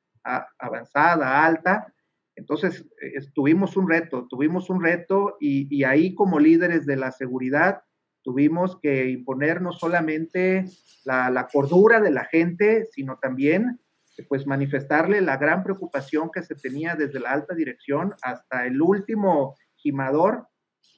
avanzada, 0.57 1.43
alta. 1.45 1.93
Entonces, 2.37 2.87
tuvimos 3.33 3.75
un 3.75 3.89
reto, 3.89 4.27
tuvimos 4.29 4.69
un 4.69 4.81
reto 4.81 5.35
y, 5.41 5.67
y 5.75 5.83
ahí 5.83 6.15
como 6.15 6.39
líderes 6.39 6.85
de 6.85 6.95
la 6.95 7.11
seguridad, 7.11 7.81
tuvimos 8.23 8.79
que 8.79 9.09
imponer 9.09 9.61
no 9.61 9.71
solamente 9.71 10.65
la, 11.03 11.47
cordura 11.51 11.99
de 11.99 12.11
la 12.11 12.25
gente, 12.25 12.85
sino 12.91 13.17
también 13.17 13.79
pues 14.27 14.45
manifestarle 14.45 15.21
la 15.21 15.37
gran 15.37 15.63
preocupación 15.63 16.29
que 16.31 16.43
se 16.43 16.53
tenía 16.55 16.95
desde 16.95 17.19
la 17.19 17.31
alta 17.31 17.55
dirección 17.55 18.13
hasta 18.21 18.67
el 18.67 18.81
último 18.81 19.55
gimador 19.75 20.47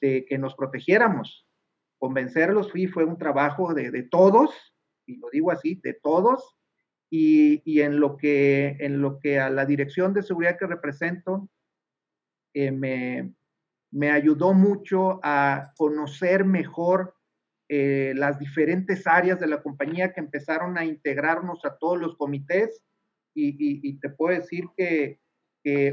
de 0.00 0.24
que 0.24 0.38
nos 0.38 0.54
protegiéramos. 0.54 1.46
Convencerlos 1.98 2.70
fui, 2.70 2.86
fue 2.86 3.04
un 3.04 3.18
trabajo 3.18 3.74
de, 3.74 4.02
todos, 4.04 4.50
y 5.06 5.16
lo 5.16 5.28
digo 5.30 5.50
así, 5.50 5.80
de 5.82 5.94
todos, 5.94 6.56
y, 7.10 7.80
en, 7.80 8.00
lo 8.00 8.16
que, 8.16 8.76
en 8.80 9.00
lo 9.00 9.18
que 9.20 9.38
a 9.38 9.48
la 9.50 9.66
dirección 9.66 10.12
de 10.14 10.22
seguridad 10.22 10.58
que 10.58 10.66
represento 10.66 11.48
eh, 12.54 12.72
me, 12.72 13.34
me 13.94 14.10
ayudó 14.10 14.52
mucho 14.52 15.20
a 15.22 15.72
conocer 15.76 16.44
mejor 16.44 17.14
eh, 17.68 18.12
las 18.16 18.38
diferentes 18.38 19.06
áreas 19.06 19.40
de 19.40 19.46
la 19.46 19.62
compañía 19.62 20.12
que 20.12 20.20
empezaron 20.20 20.76
a 20.76 20.84
integrarnos 20.84 21.64
a 21.64 21.78
todos 21.78 21.98
los 21.98 22.16
comités 22.16 22.82
y, 23.34 23.98
te 23.98 24.10
puedo 24.10 24.38
decir 24.38 24.66
que, 24.76 25.18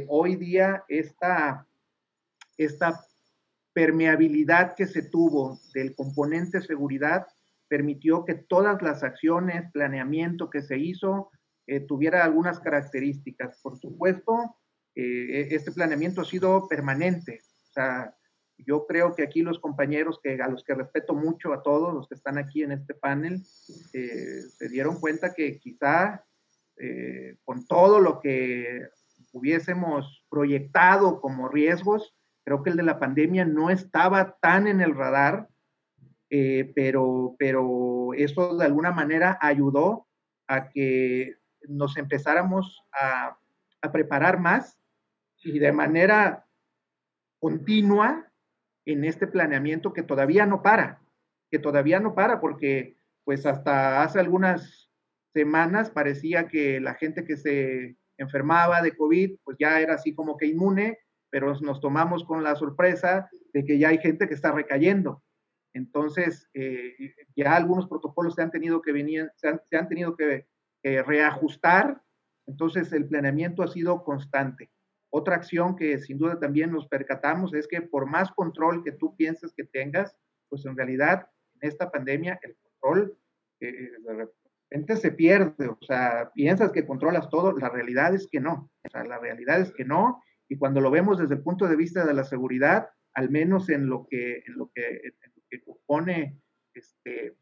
hoy 0.09 0.35
día 0.35 0.83
esta, 0.89 1.67
esta 2.57 2.99
permeabilidad 3.73 4.75
que 4.75 4.87
se 4.87 5.03
tuvo 5.03 5.59
del 5.73 5.95
componente 5.95 6.61
seguridad 6.61 7.27
permitió 7.67 8.25
que 8.25 8.33
todas 8.33 8.81
las 8.81 9.03
acciones, 9.03 9.71
planeamiento 9.71 10.49
que 10.49 10.61
se 10.61 10.77
hizo, 10.77 11.31
eh, 11.67 11.79
tuviera 11.79 12.23
algunas 12.23 12.59
características. 12.59 13.59
Por 13.61 13.77
supuesto, 13.77 14.57
eh, 14.95 15.47
este 15.51 15.71
planeamiento 15.71 16.21
ha 16.21 16.25
sido 16.25 16.67
permanente. 16.67 17.41
O 17.69 17.71
sea, 17.71 18.13
yo 18.65 18.85
creo 18.85 19.15
que 19.15 19.23
aquí 19.23 19.41
los 19.41 19.59
compañeros, 19.59 20.19
que 20.21 20.41
a 20.41 20.47
los 20.47 20.63
que 20.63 20.75
respeto 20.75 21.13
mucho 21.13 21.53
a 21.53 21.63
todos 21.63 21.93
los 21.93 22.07
que 22.07 22.15
están 22.15 22.37
aquí 22.37 22.63
en 22.63 22.71
este 22.71 22.93
panel, 22.93 23.41
eh, 23.93 24.41
se 24.57 24.69
dieron 24.69 24.99
cuenta 24.99 25.33
que 25.33 25.57
quizá 25.59 26.25
eh, 26.77 27.37
con 27.43 27.65
todo 27.65 27.99
lo 27.99 28.19
que 28.19 28.87
hubiésemos 29.33 30.25
proyectado 30.29 31.21
como 31.21 31.47
riesgos, 31.47 32.15
creo 32.43 32.63
que 32.63 32.71
el 32.71 32.77
de 32.77 32.83
la 32.83 32.99
pandemia 32.99 33.45
no 33.45 33.69
estaba 33.69 34.37
tan 34.39 34.67
en 34.67 34.81
el 34.81 34.95
radar, 34.95 35.47
eh, 36.29 36.71
pero, 36.75 37.35
pero 37.37 38.13
eso 38.15 38.57
de 38.57 38.65
alguna 38.65 38.91
manera 38.91 39.37
ayudó 39.41 40.07
a 40.47 40.69
que 40.69 41.35
nos 41.67 41.97
empezáramos 41.97 42.83
a, 42.91 43.37
a 43.81 43.91
preparar 43.91 44.39
más 44.39 44.79
y 45.43 45.59
de 45.59 45.71
manera 45.71 46.45
continua 47.39 48.31
en 48.85 49.03
este 49.03 49.27
planeamiento 49.27 49.93
que 49.93 50.03
todavía 50.03 50.45
no 50.45 50.61
para, 50.61 51.01
que 51.49 51.59
todavía 51.59 51.99
no 51.99 52.15
para 52.15 52.39
porque 52.39 52.95
pues 53.23 53.45
hasta 53.45 54.03
hace 54.03 54.19
algunas 54.19 54.89
semanas 55.33 55.89
parecía 55.89 56.47
que 56.47 56.79
la 56.79 56.95
gente 56.95 57.23
que 57.23 57.37
se 57.37 57.97
enfermaba 58.17 58.81
de 58.81 58.95
COVID 58.95 59.37
pues 59.43 59.57
ya 59.59 59.79
era 59.79 59.95
así 59.95 60.13
como 60.13 60.37
que 60.37 60.47
inmune, 60.47 60.99
pero 61.31 61.59
nos 61.61 61.81
tomamos 61.81 62.23
con 62.23 62.43
la 62.43 62.55
sorpresa 62.55 63.29
de 63.53 63.65
que 63.65 63.79
ya 63.79 63.89
hay 63.89 63.97
gente 63.97 64.27
que 64.27 64.35
está 64.35 64.51
recayendo. 64.51 65.23
Entonces, 65.73 66.49
eh, 66.53 66.93
ya 67.35 67.55
algunos 67.55 67.87
protocolos 67.87 68.35
se 68.35 68.43
han 68.43 68.51
tenido 68.51 68.81
que 68.81 68.91
venir, 68.91 69.31
se 69.37 69.47
han, 69.47 69.87
tenido 69.87 70.15
que 70.15 70.45
reajustar. 70.83 72.01
Entonces, 72.45 72.91
el 72.93 73.07
planeamiento 73.07 73.63
ha 73.63 73.67
sido 73.67 74.03
constante. 74.03 74.69
Otra 75.13 75.35
acción 75.35 75.75
que 75.75 75.99
sin 75.99 76.17
duda 76.17 76.39
también 76.39 76.71
nos 76.71 76.87
percatamos 76.87 77.53
es 77.53 77.67
que 77.67 77.81
por 77.81 78.05
más 78.05 78.31
control 78.31 78.81
que 78.83 78.93
tú 78.93 79.15
pienses 79.17 79.53
que 79.53 79.65
tengas, 79.65 80.15
pues 80.47 80.65
en 80.65 80.75
realidad 80.75 81.27
en 81.55 81.69
esta 81.69 81.91
pandemia 81.91 82.39
el 82.41 82.55
control 82.55 83.17
eh, 83.59 83.91
de 83.99 84.13
repente 84.69 84.95
se 84.95 85.11
pierde. 85.11 85.67
O 85.67 85.77
sea, 85.81 86.31
piensas 86.33 86.71
que 86.71 86.85
controlas 86.85 87.29
todo, 87.29 87.51
la 87.51 87.67
realidad 87.67 88.15
es 88.15 88.27
que 88.31 88.39
no. 88.39 88.71
O 88.85 88.89
sea, 88.89 89.03
la 89.03 89.19
realidad 89.19 89.59
es 89.59 89.73
que 89.73 89.83
no. 89.83 90.23
Y 90.51 90.57
cuando 90.57 90.81
lo 90.81 90.91
vemos 90.91 91.17
desde 91.17 91.35
el 91.35 91.43
punto 91.43 91.65
de 91.65 91.77
vista 91.77 92.05
de 92.05 92.13
la 92.13 92.25
seguridad, 92.25 92.89
al 93.13 93.29
menos 93.29 93.69
en 93.69 93.87
lo 93.87 94.05
que, 94.05 94.43
en 94.45 94.57
lo 94.57 94.69
que, 94.69 94.97
en 94.97 95.31
lo 95.33 95.43
que 95.49 95.63
compone 95.63 96.41
este, 96.73 97.37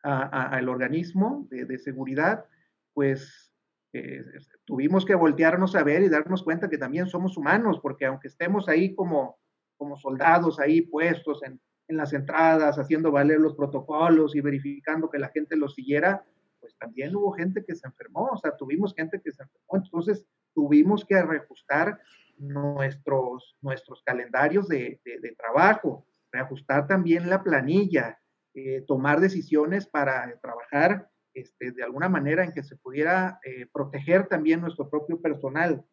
al 0.00 0.66
organismo 0.70 1.46
de, 1.50 1.66
de 1.66 1.78
seguridad, 1.78 2.46
pues 2.94 3.52
eh, 3.92 4.24
tuvimos 4.64 5.04
que 5.04 5.14
voltearnos 5.14 5.76
a 5.76 5.84
ver 5.84 6.04
y 6.04 6.08
darnos 6.08 6.42
cuenta 6.42 6.70
que 6.70 6.78
también 6.78 7.06
somos 7.06 7.36
humanos, 7.36 7.80
porque 7.82 8.06
aunque 8.06 8.28
estemos 8.28 8.66
ahí 8.66 8.94
como, 8.94 9.38
como 9.76 9.98
soldados, 9.98 10.58
ahí 10.58 10.80
puestos 10.80 11.42
en, 11.42 11.60
en 11.86 11.98
las 11.98 12.14
entradas, 12.14 12.78
haciendo 12.78 13.12
valer 13.12 13.40
los 13.40 13.54
protocolos 13.54 14.34
y 14.34 14.40
verificando 14.40 15.10
que 15.10 15.18
la 15.18 15.28
gente 15.28 15.54
los 15.54 15.74
siguiera, 15.74 16.22
pues 16.60 16.78
también 16.78 17.14
hubo 17.14 17.32
gente 17.32 17.62
que 17.62 17.74
se 17.74 17.86
enfermó, 17.86 18.30
o 18.32 18.38
sea, 18.38 18.56
tuvimos 18.56 18.94
gente 18.94 19.20
que 19.22 19.32
se 19.32 19.42
enfermó, 19.42 19.84
entonces 19.84 20.26
tuvimos 20.56 21.04
que 21.04 21.20
reajustar 21.20 22.00
nuestros, 22.38 23.56
nuestros 23.60 24.02
calendarios 24.02 24.66
de, 24.68 24.98
trabajo, 25.36 26.06
reajustar 26.32 26.86
también 26.86 27.28
la 27.28 27.42
planilla, 27.42 28.18
eh, 28.54 28.82
tomar 28.86 29.20
decisiones 29.20 29.86
para 29.86 30.34
trabajar 30.40 31.10
este, 31.34 31.72
de 31.72 31.84
alguna 31.84 32.08
manera 32.08 32.42
en 32.42 32.52
que 32.52 32.62
se 32.62 32.76
pudiera 32.76 33.38
eh, 33.44 33.66
proteger 33.70 34.28
también 34.28 34.62
nuestro 34.62 34.88
propio 34.88 35.20
personal. 35.20 35.84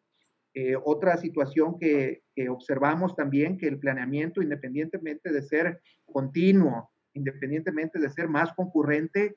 Eh, 0.54 0.76
otra 0.82 1.18
situación 1.18 1.78
que, 1.78 2.22
observamos 2.48 3.14
también, 3.14 3.58
que 3.58 3.68
el 3.68 3.78
planeamiento, 3.78 4.40
independientemente 4.40 5.30
de 5.30 5.42
ser 5.42 5.82
continuo, 6.06 6.90
independientemente 7.12 7.98
de 7.98 8.08
ser 8.08 8.28
más 8.28 8.52
concurrente, 8.54 9.36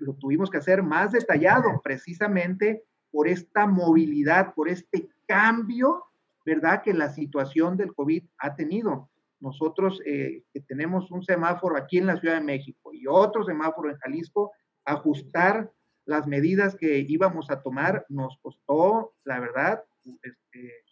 lo 0.00 0.14
tuvimos 0.14 0.50
que 0.50 0.58
hacer 0.58 0.82
más 0.82 1.12
detallado 1.12 1.80
precisamente 1.84 2.82
por 3.12 3.28
esta 3.28 3.66
movilidad, 3.66 4.54
por 4.54 4.68
este 4.68 5.08
cambio, 5.28 6.04
¿verdad? 6.44 6.82
Que 6.82 6.92
la 6.94 7.10
situación 7.10 7.76
del 7.76 7.94
COVID 7.94 8.24
ha 8.38 8.56
tenido. 8.56 9.10
Nosotros 9.38 10.00
que 10.04 10.60
tenemos 10.66 11.10
un 11.10 11.22
semáforo 11.22 11.76
aquí 11.76 11.98
en 11.98 12.06
la 12.06 12.16
Ciudad 12.16 12.36
de 12.36 12.44
México 12.44 12.92
y 12.92 13.06
otro 13.06 13.44
semáforo 13.44 13.90
en 13.90 13.98
Jalisco, 13.98 14.52
ajustar 14.84 15.70
las 16.04 16.26
medidas 16.26 16.76
que 16.76 17.04
íbamos 17.08 17.50
a 17.50 17.62
tomar 17.62 18.04
nos 18.08 18.38
costó, 18.40 19.14
la 19.24 19.40
verdad, 19.40 19.84
este, 20.22 20.84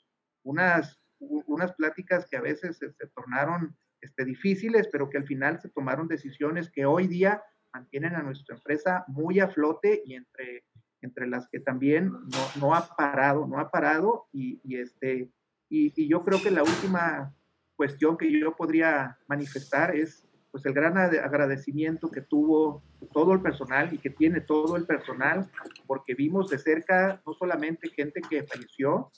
unas, 0.45 1.01
unas 1.19 1.73
pláticas 1.75 2.27
que 2.29 2.37
a 2.37 2.41
veces 2.41 2.79
se, 2.79 2.91
tornaron 3.15 3.77
este, 4.01 4.25
difíciles, 4.25 4.89
pero 4.91 5.11
que 5.11 5.19
al 5.19 5.27
final 5.27 5.61
se 5.61 5.69
tomaron 5.71 6.09
decisiones 6.09 6.71
que 6.71 6.87
hoy 6.87 7.07
día 7.07 7.43
mantienen 7.73 8.15
a 8.15 8.23
nuestra 8.23 8.57
empresa 8.57 9.05
muy 9.09 9.41
a 9.41 9.49
flote 9.49 10.03
y 10.05 10.15
entre, 10.15 10.65
entre 11.03 11.27
las 11.27 11.49
que 11.49 11.61
también 11.61 12.13
no, 12.61 12.75
ha 12.75 12.95
parado, 12.97 13.47
no 13.47 13.59
ha 13.59 13.71
parado 13.71 14.27
y, 14.33 14.61
este, 14.77 15.31
y, 15.69 16.09
yo 16.09 16.25
creo 16.25 16.43
que 16.43 16.51
la 16.51 16.63
última 16.63 17.35
cuestión 17.77 18.17
que 18.17 18.31
yo 18.31 18.55
podría 18.55 19.19
manifestar 19.27 19.97
es 19.97 20.27
pues 20.51 20.67
el 20.67 20.73
gran 20.73 20.99
agradecimiento 20.99 22.11
que 22.11 22.23
tuvo 22.23 22.83
todo 23.13 23.33
el 23.33 23.41
personal 23.41 23.95
y 23.95 23.99
que 23.99 24.11
tiene 24.11 24.41
todo 24.41 24.77
el 24.77 24.85
personal, 24.85 25.49
porque 25.87 26.15
vimos 26.15 26.51
de 26.51 26.59
cerca 26.59 27.23
no 27.25 27.33
solamente 27.35 27.89
gente 27.91 28.21
que 28.21 28.43
falleció, 28.43 29.13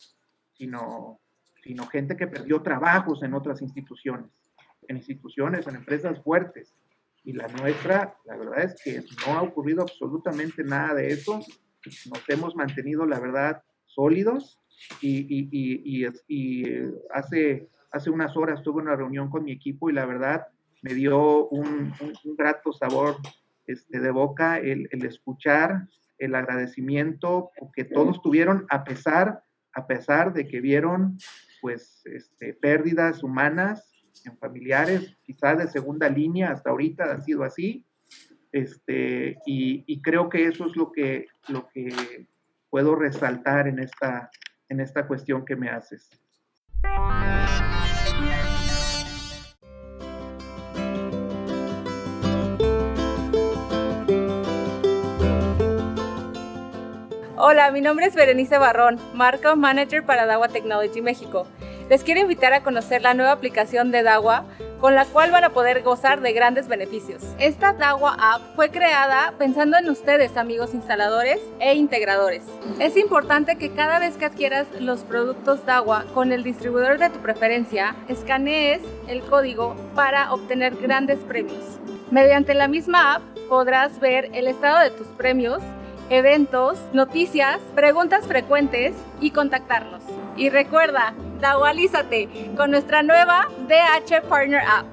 sino, 0.53 1.21
sino 1.65 1.87
gente 1.87 2.17
que 2.17 2.27
perdió 2.27 2.61
trabajos 2.61 3.23
en 3.23 3.33
otras 3.33 3.63
instituciones, 3.63 4.31
en 4.89 4.99
instituciones, 4.99 5.67
en 5.67 5.77
empresas 5.77 6.23
fuertes. 6.23 6.75
Y 7.25 7.33
la 7.33 7.49
nuestra, 7.49 8.17
la 8.25 8.37
verdad 8.37 8.65
es 8.65 8.83
que 8.83 9.03
no 9.27 9.39
ha 9.39 9.43
ocurrido 9.43 9.83
absolutamente 9.83 10.65
nada 10.65 10.95
de 10.95 11.13
eso. 11.13 11.41
Nos 11.85 12.29
hemos 12.29 12.55
mantenido, 12.57 13.07
la 13.07 13.21
verdad, 13.21 13.63
sólidos 13.87 14.59
y, 15.01 15.21
y, 15.29 15.49
y, 15.53 16.09
y 16.29 16.65
hace, 17.13 17.69
hace 17.91 18.11
unas 18.11 18.37
horas 18.37 18.63
tuve 18.63 18.83
una 18.83 18.97
reunión 18.97 19.31
con 19.31 19.45
mi 19.45 19.53
equipo 19.53 19.91
y 19.91 19.93
la 19.93 20.07
verdad 20.07 20.47
me 20.83 20.95
dio 20.95 21.49
un, 21.49 21.93
un, 22.01 22.37
grato 22.37 22.73
sabor 22.73 23.17
este, 23.67 24.01
de 24.01 24.11
boca 24.11 24.59
el, 24.59 24.89
el, 24.91 25.05
escuchar 25.05 25.89
el 26.19 26.35
agradecimiento 26.35 27.51
que 27.75 27.85
todos 27.85 28.21
tuvieron 28.23 28.67
a 28.69 28.85
pesar, 28.85 29.43
a 29.73 29.87
pesar 29.87 30.33
de 30.33 30.47
que 30.47 30.61
vieron 30.61 31.19
pues 31.61 32.03
este, 32.07 32.55
pérdidas 32.55 33.23
humanas 33.23 33.93
en 34.25 34.37
familiares, 34.39 35.17
quizás 35.23 35.59
de 35.59 35.69
segunda 35.69 36.09
línea, 36.09 36.51
hasta 36.51 36.71
ahorita 36.71 37.05
ha 37.05 37.21
sido 37.23 37.45
así, 37.45 37.85
este, 38.53 39.39
y, 39.47 40.01
creo 40.03 40.29
que 40.29 40.47
eso 40.47 40.67
es 40.67 40.77
lo 40.77 40.93
que, 40.93 41.27
lo 41.49 41.69
que 41.69 42.27
puedo 42.71 42.95
resaltar 42.95 43.67
en 43.67 43.79
esta, 43.79 44.31
en 44.69 44.81
esta 44.81 45.07
cuestión 45.07 45.45
que 45.45 45.57
me 45.57 45.71
haces. 45.71 46.11
Hola, 57.45 57.73
mi 57.73 57.81
nombre 57.81 58.07
es 58.07 58.15
Berenice 58.15 58.57
Barrón, 58.57 59.01
Marca 59.15 59.57
Manager 59.57 60.05
para 60.05 60.27
Dagua 60.27 60.49
Technology 60.49 61.01
México. 61.01 61.47
Les 61.91 62.05
quiero 62.05 62.21
invitar 62.21 62.53
a 62.53 62.63
conocer 62.63 63.03
la 63.03 63.15
nueva 63.15 63.33
aplicación 63.33 63.91
de 63.91 64.03
Dagua 64.03 64.47
con 64.83 64.97
la 64.97 65.05
cual 65.05 65.31
van 65.31 65.45
a 65.45 65.51
poder 65.51 65.83
gozar 65.85 66.23
de 66.23 66.33
grandes 66.33 66.67
beneficios. 66.67 67.23
Esta 67.39 67.73
Dagua 67.73 68.17
App 68.19 68.43
fue 68.57 68.71
creada 68.71 69.33
pensando 69.39 69.79
en 69.79 69.89
ustedes, 69.89 70.37
amigos 70.37 70.75
instaladores 70.75 71.39
e 71.61 71.75
integradores. 71.75 72.43
Es 72.81 72.97
importante 72.97 73.57
que 73.57 73.71
cada 73.71 74.01
vez 74.01 74.17
que 74.17 74.25
adquieras 74.25 74.67
los 74.81 75.05
productos 75.05 75.65
Dagua 75.65 76.05
con 76.13 76.33
el 76.33 76.43
distribuidor 76.43 76.99
de 76.99 77.11
tu 77.11 77.21
preferencia, 77.21 77.95
escanees 78.09 78.83
el 79.07 79.23
código 79.23 79.77
para 79.95 80.33
obtener 80.33 80.75
grandes 80.75 81.21
premios. 81.21 81.79
Mediante 82.11 82.53
la 82.53 82.67
misma 82.67 83.15
app 83.15 83.23
podrás 83.49 84.01
ver 84.01 84.31
el 84.33 84.49
estado 84.49 84.81
de 84.81 84.91
tus 84.91 85.07
premios 85.07 85.63
eventos, 86.11 86.79
noticias, 86.93 87.59
preguntas 87.77 88.27
frecuentes 88.27 88.97
y 89.21 89.31
contactarnos. 89.31 90.03
Y 90.37 90.51
recuerda, 90.51 91.15
dagualízate 91.43 92.29
con 92.57 92.71
nuestra 92.71 93.03
nueva 93.03 93.49
DH 93.69 94.29
Partner 94.29 94.63
App. 94.65 94.87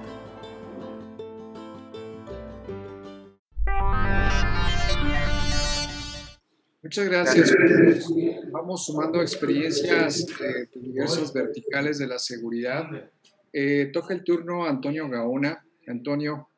Muchas 6.82 7.06
gracias. 7.08 7.56
Vamos 8.52 8.84
sumando 8.84 9.22
experiencias 9.22 10.26
de 10.26 10.68
diversas 10.82 11.32
verticales 11.32 12.00
de 12.00 12.08
la 12.08 12.18
seguridad. 12.18 12.88
Eh, 13.54 13.92
toca 13.94 14.16
el 14.16 14.24
turno 14.24 14.66
Antonio 14.66 15.08
Gaona. 15.08 15.64
Antonio, 15.86 16.50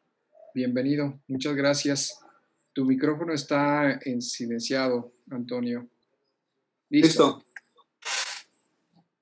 bienvenido. 0.55 1.19
Muchas 1.27 1.53
gracias. 1.53 2.17
Tu 2.71 2.85
micrófono 2.85 3.33
está 3.33 3.99
en 4.05 4.21
silenciado, 4.21 5.11
Antonio. 5.29 5.85
Listo. 6.89 7.43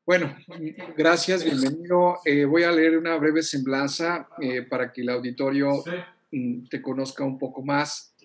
Bueno, 0.10 0.36
gracias, 0.98 1.43
bienvenido. 1.43 2.17
Eh, 2.26 2.43
voy 2.43 2.63
a 2.63 2.72
leer 2.72 2.98
una 2.98 3.15
breve 3.17 3.43
semblanza 3.43 4.28
eh, 4.41 4.63
para 4.63 4.91
que 4.91 5.02
el 5.02 5.10
auditorio 5.10 5.84
mm, 6.32 6.63
te 6.67 6.82
conozca 6.82 7.24
un 7.24 7.38
poco 7.38 7.62
más. 7.62 8.15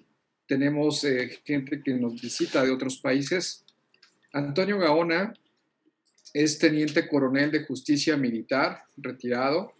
Tenemos 0.46 1.04
eh, 1.04 1.42
gente 1.44 1.82
que 1.82 1.92
nos 1.92 2.18
visita 2.18 2.64
de 2.64 2.70
otros 2.70 2.96
países. 3.00 3.66
Antonio 4.32 4.78
Gaona 4.78 5.34
es 6.32 6.58
teniente 6.58 7.06
coronel 7.06 7.50
de 7.50 7.66
justicia 7.66 8.16
militar, 8.16 8.84
retirado. 8.96 9.74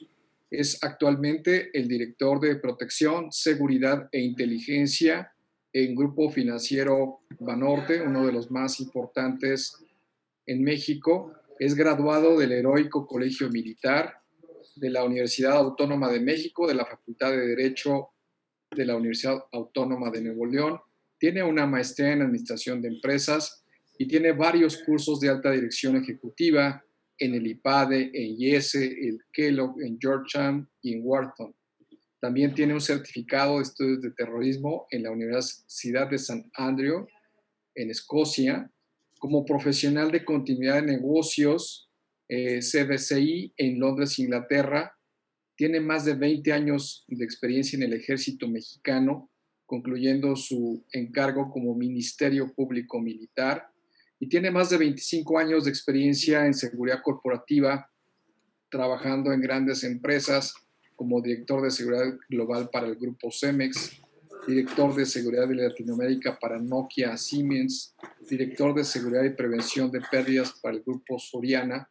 Es 0.51 0.85
actualmente 0.85 1.71
el 1.73 1.89
director 1.89 2.39
de 2.39 2.57
protección, 2.57 3.33
seguridad 3.33 4.11
e 4.13 4.21
inteligencia 4.21 5.33
en 5.73 5.95
Grupo 5.95 6.31
Financiero 6.31 7.21
Banorte, 7.39 8.03
uno 8.03 8.27
de 8.27 8.33
los 8.33 8.51
más 8.51 8.79
importantes 8.79 9.83
en 10.45 10.63
México. 10.63 11.33
Es 11.59 11.77
graduado 11.77 12.37
del 12.37 12.51
Heroico 12.51 13.07
Colegio 13.07 13.49
Militar 13.49 14.21
de 14.75 14.91
la 14.91 15.05
Universidad 15.05 15.53
Autónoma 15.53 16.11
de 16.11 16.19
México, 16.19 16.67
de 16.67 16.75
la 16.75 16.85
Facultad 16.85 17.31
de 17.31 17.47
Derecho 17.47 18.09
de 18.73 18.85
la 18.85 18.97
Universidad 18.97 19.39
Autónoma 19.53 20.11
de 20.11 20.21
Nuevo 20.21 20.47
León. 20.47 20.81
Tiene 21.17 21.45
una 21.45 21.65
maestría 21.65 22.13
en 22.13 22.23
Administración 22.23 22.83
de 22.83 22.89
Empresas 22.89 23.65
y 23.97 24.09
tiene 24.09 24.33
varios 24.33 24.79
cursos 24.79 25.21
de 25.21 25.29
alta 25.29 25.53
dirección 25.53 25.97
ejecutiva 25.97 26.85
en 27.19 27.35
el 27.35 27.47
IPADE, 27.47 28.11
en 28.13 28.37
IESE, 28.37 28.85
el 28.85 29.21
Kellogg, 29.33 29.81
en 29.81 29.97
Georgetown 30.01 30.69
y 30.83 30.95
en 30.95 31.03
Wharton. 31.05 31.55
También 32.21 32.53
tiene 32.53 32.75
un 32.75 32.81
certificado 32.81 33.59
de 33.59 33.63
estudios 33.63 34.03
de 34.03 34.11
terrorismo 34.11 34.87
en 34.91 35.05
la 35.05 35.13
Universidad 35.13 36.11
de 36.11 36.19
San 36.19 36.51
Andrew, 36.55 37.07
en 37.77 37.91
Escocia, 37.91 38.69
como 39.25 39.47
profesional 39.47 40.11
de 40.11 40.23
continuidad 40.23 40.83
de 40.83 40.99
negocios, 40.99 41.89
eh, 42.29 42.61
CBCI, 42.61 43.55
en 43.57 43.81
Londres, 43.81 44.19
Inglaterra. 44.19 44.99
Tiene 45.57 45.81
más 45.81 46.05
de 46.05 46.13
20 46.13 46.53
años 46.53 47.07
de 47.09 47.25
experiencia 47.25 47.79
en 47.79 47.85
el 47.85 47.95
ejército 47.95 48.47
mexicano, 48.47 49.31
concluyendo 49.65 50.37
su 50.37 50.85
encargo 50.93 51.51
como 51.51 51.75
Ministerio 51.75 52.53
Público 52.53 53.01
Militar. 53.01 53.67
Y 54.21 54.29
tiene 54.29 54.51
más 54.51 54.69
de 54.69 54.77
25 54.77 55.39
años 55.39 55.65
de 55.65 55.71
experiencia 55.71 56.45
en 56.45 56.53
seguridad 56.53 57.01
corporativa, 57.03 57.91
trabajando 58.71 59.33
en 59.33 59.41
grandes 59.41 59.85
empresas 59.85 60.53
como 60.97 61.23
director 61.23 61.63
de 61.63 61.71
seguridad 61.71 62.15
global 62.29 62.69
para 62.71 62.89
el 62.89 62.97
grupo 62.97 63.31
Cemex, 63.31 64.03
director 64.47 64.95
de 64.95 65.07
seguridad 65.07 65.49
de 65.49 65.55
Latinoamérica 65.55 66.39
para 66.39 66.59
Nokia 66.59 67.17
Siemens, 67.17 67.95
director 68.29 68.75
de 68.75 68.85
seguridad 68.85 69.25
y 69.25 69.31
prevención 69.31 69.91
de 69.91 70.01
pérdidas 70.01 70.53
para 70.63 70.77
el 70.77 70.83
grupo 70.83 71.19
Soriana 71.19 71.89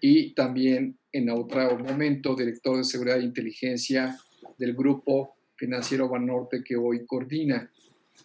y 0.00 0.32
también 0.34 0.96
en 1.12 1.30
otro 1.30 1.78
momento 1.78 2.34
director 2.34 2.76
de 2.76 2.84
seguridad 2.84 3.18
e 3.18 3.24
inteligencia 3.24 4.18
del 4.58 4.74
grupo 4.74 5.34
financiero 5.56 6.08
Banorte 6.08 6.62
que 6.64 6.76
hoy 6.76 7.04
coordina. 7.04 7.70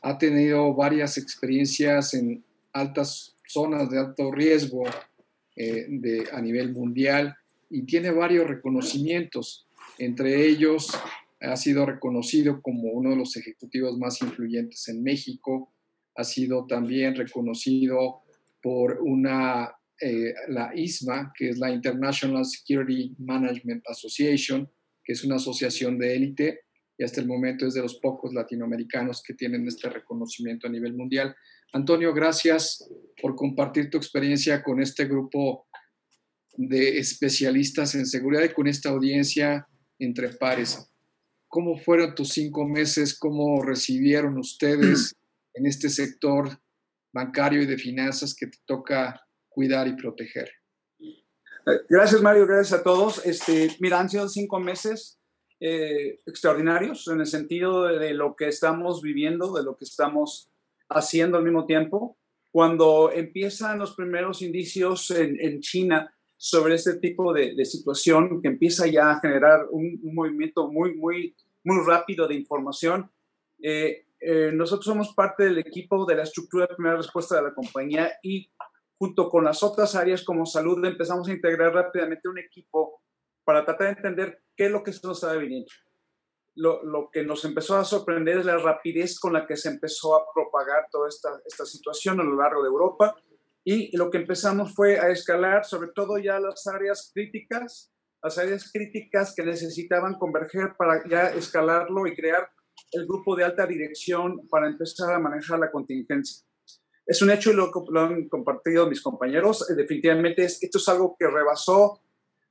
Ha 0.01 0.17
tenido 0.17 0.73
varias 0.73 1.17
experiencias 1.17 2.13
en 2.13 2.43
altas 2.71 3.35
zonas 3.47 3.89
de 3.89 3.99
alto 3.99 4.31
riesgo 4.31 4.83
eh, 5.55 5.87
a 6.31 6.41
nivel 6.41 6.73
mundial 6.73 7.35
y 7.69 7.83
tiene 7.83 8.11
varios 8.11 8.47
reconocimientos 8.47 9.65
entre 9.97 10.45
ellos, 10.45 10.91
ha 11.41 11.55
sido 11.57 11.85
reconocido 11.85 12.61
como 12.61 12.91
uno 12.91 13.11
de 13.11 13.17
los 13.17 13.35
ejecutivos 13.35 13.97
más 13.97 14.21
influyentes 14.21 14.87
en 14.87 15.03
México. 15.03 15.73
Ha 16.15 16.23
sido 16.23 16.65
también 16.65 17.15
reconocido 17.15 18.21
por 18.61 18.99
una, 19.01 19.71
eh, 20.01 20.33
la 20.47 20.71
ISMA, 20.75 21.33
que 21.37 21.49
es 21.49 21.57
la 21.57 21.71
International 21.71 22.45
Security 22.45 23.15
Management 23.19 23.83
Association, 23.87 24.69
que 25.03 25.13
es 25.13 25.23
una 25.23 25.35
asociación 25.35 25.99
de 25.99 26.15
élite 26.15 26.59
y 26.97 27.03
hasta 27.03 27.21
el 27.21 27.27
momento 27.27 27.67
es 27.67 27.73
de 27.73 27.81
los 27.81 27.95
pocos 27.95 28.33
latinoamericanos 28.33 29.21
que 29.21 29.33
tienen 29.33 29.67
este 29.67 29.89
reconocimiento 29.89 30.67
a 30.67 30.71
nivel 30.71 30.93
mundial. 30.93 31.35
Antonio, 31.73 32.13
gracias 32.13 32.89
por 33.21 33.35
compartir 33.35 33.89
tu 33.89 33.97
experiencia 33.97 34.63
con 34.63 34.81
este 34.81 35.05
grupo 35.05 35.67
de 36.53 36.97
especialistas 36.97 37.95
en 37.95 38.05
seguridad 38.05 38.43
y 38.43 38.53
con 38.53 38.67
esta 38.67 38.89
audiencia 38.89 39.67
entre 39.99 40.29
pares. 40.29 40.89
¿Cómo 41.55 41.77
fueron 41.77 42.13
tus 42.15 42.33
cinco 42.33 42.65
meses? 42.67 43.17
¿Cómo 43.17 43.63
recibieron 43.63 44.37
ustedes 44.37 45.15
en 45.53 45.65
este 45.65 45.87
sector 45.87 46.49
bancario 47.13 47.61
y 47.61 47.65
de 47.65 47.77
finanzas 47.77 48.35
que 48.35 48.47
te 48.47 48.57
toca 48.65 49.25
cuidar 49.47 49.87
y 49.87 49.95
proteger? 49.95 50.49
Eh, 50.99 51.79
gracias, 51.87 52.21
Mario. 52.21 52.45
Gracias 52.45 52.77
a 52.77 52.83
todos. 52.83 53.25
Este, 53.25 53.69
mira, 53.79 54.01
han 54.01 54.09
sido 54.09 54.27
cinco 54.27 54.59
meses 54.59 55.17
eh, 55.61 56.19
extraordinarios 56.25 57.07
en 57.07 57.21
el 57.21 57.25
sentido 57.25 57.83
de, 57.83 58.13
lo 58.13 58.35
que 58.35 58.49
estamos 58.49 59.01
viviendo, 59.01 59.53
de 59.53 59.63
lo 59.63 59.77
que 59.77 59.85
estamos 59.85 60.51
haciendo 60.89 61.37
al 61.37 61.45
mismo 61.45 61.65
tiempo. 61.65 62.17
cuando 62.51 63.13
empiezan 63.13 63.79
los 63.79 63.95
primeros 63.95 64.41
indicios 64.41 65.09
en, 65.09 65.61
China 65.61 66.13
sobre 66.35 66.75
este 66.75 66.95
tipo 66.97 67.31
de, 67.31 67.63
situación, 67.63 68.41
que 68.41 68.49
empieza 68.49 68.87
ya 68.87 69.11
a 69.11 69.21
generar 69.21 69.67
un, 69.71 70.01
movimiento 70.03 70.69
muy, 70.69 70.95
muy, 70.95 71.33
muy 71.65 71.85
rápido 71.85 72.27
de 72.27 72.35
información, 72.35 73.11
eh, 73.61 74.05
eh, 74.19 74.51
nosotros 74.53 74.85
somos 74.85 75.13
parte 75.13 75.43
del 75.43 75.59
equipo 75.59 76.05
de 76.05 76.15
la 76.15 76.23
estructura 76.23 76.65
de 76.65 76.75
primera 76.75 76.97
respuesta 76.97 77.35
de 77.35 77.43
la 77.43 77.53
compañía 77.53 78.13
y 78.23 78.49
junto 78.97 79.29
con 79.29 79.43
las 79.43 79.61
otras 79.61 79.95
áreas 79.95 80.23
como 80.23 80.45
salud 80.45 80.83
empezamos 80.85 81.27
a 81.27 81.33
integrar 81.33 81.73
rápidamente 81.73 82.29
un 82.29 82.39
equipo 82.39 83.01
para 83.43 83.65
tratar 83.65 83.87
de 83.87 83.93
entender 83.93 84.43
qué 84.55 84.65
es 84.65 84.71
lo 84.71 84.83
que 84.83 84.93
se 84.93 85.05
nos 85.05 85.17
estaba 85.17 85.35
viniendo. 85.39 85.69
Lo, 86.55 87.09
que 87.11 87.23
nos 87.23 87.43
empezó 87.43 87.75
a 87.75 87.83
sorprender 87.83 88.37
es 88.37 88.45
la 88.45 88.57
rapidez 88.57 89.19
con 89.19 89.33
la 89.33 89.45
que 89.45 89.57
se 89.57 89.67
empezó 89.67 90.15
a 90.15 90.25
propagar 90.33 90.87
toda 90.89 91.09
esta, 91.09 91.41
esta 91.45 91.65
situación 91.65 92.19
a 92.21 92.23
lo 92.23 92.37
largo 92.37 92.63
de 92.63 92.69
Europa. 92.69 93.13
Y 93.65 93.95
lo 93.97 94.09
que 94.09 94.19
empezamos 94.19 94.73
fue 94.73 94.97
a 94.97 95.09
escalar 95.09 95.65
sobre 95.65 95.89
todo 95.89 96.17
ya 96.17 96.39
las 96.39 96.65
áreas 96.67 97.11
críticas, 97.13 97.91
las 98.25 98.39
áreas 98.39 98.71
críticas 98.73 99.35
que 99.35 99.43
necesitaban 99.43 100.15
converger 100.15 100.73
para 100.75 101.07
ya 101.07 101.29
escalarlo 101.29 102.07
y 102.07 102.15
crear 102.15 102.49
el 102.91 103.05
grupo 103.05 103.35
de 103.35 103.43
alta 103.43 103.67
dirección 103.67 104.47
para 104.49 104.67
empezar 104.67 105.13
a 105.13 105.19
manejar 105.19 105.59
la 105.59 105.69
contingencia. 105.69 106.43
Es 107.05 107.21
un 107.21 107.29
hecho 107.29 107.51
y 107.51 107.55
lo, 107.55 107.71
lo 107.87 108.01
han 108.01 108.27
compartido 108.27 108.89
mis 108.89 109.03
compañeros, 109.03 109.69
eh, 109.69 109.75
definitivamente 109.75 110.43
es, 110.43 110.61
esto 110.63 110.79
es 110.79 110.89
algo 110.89 111.15
que 111.19 111.27
rebasó 111.27 112.01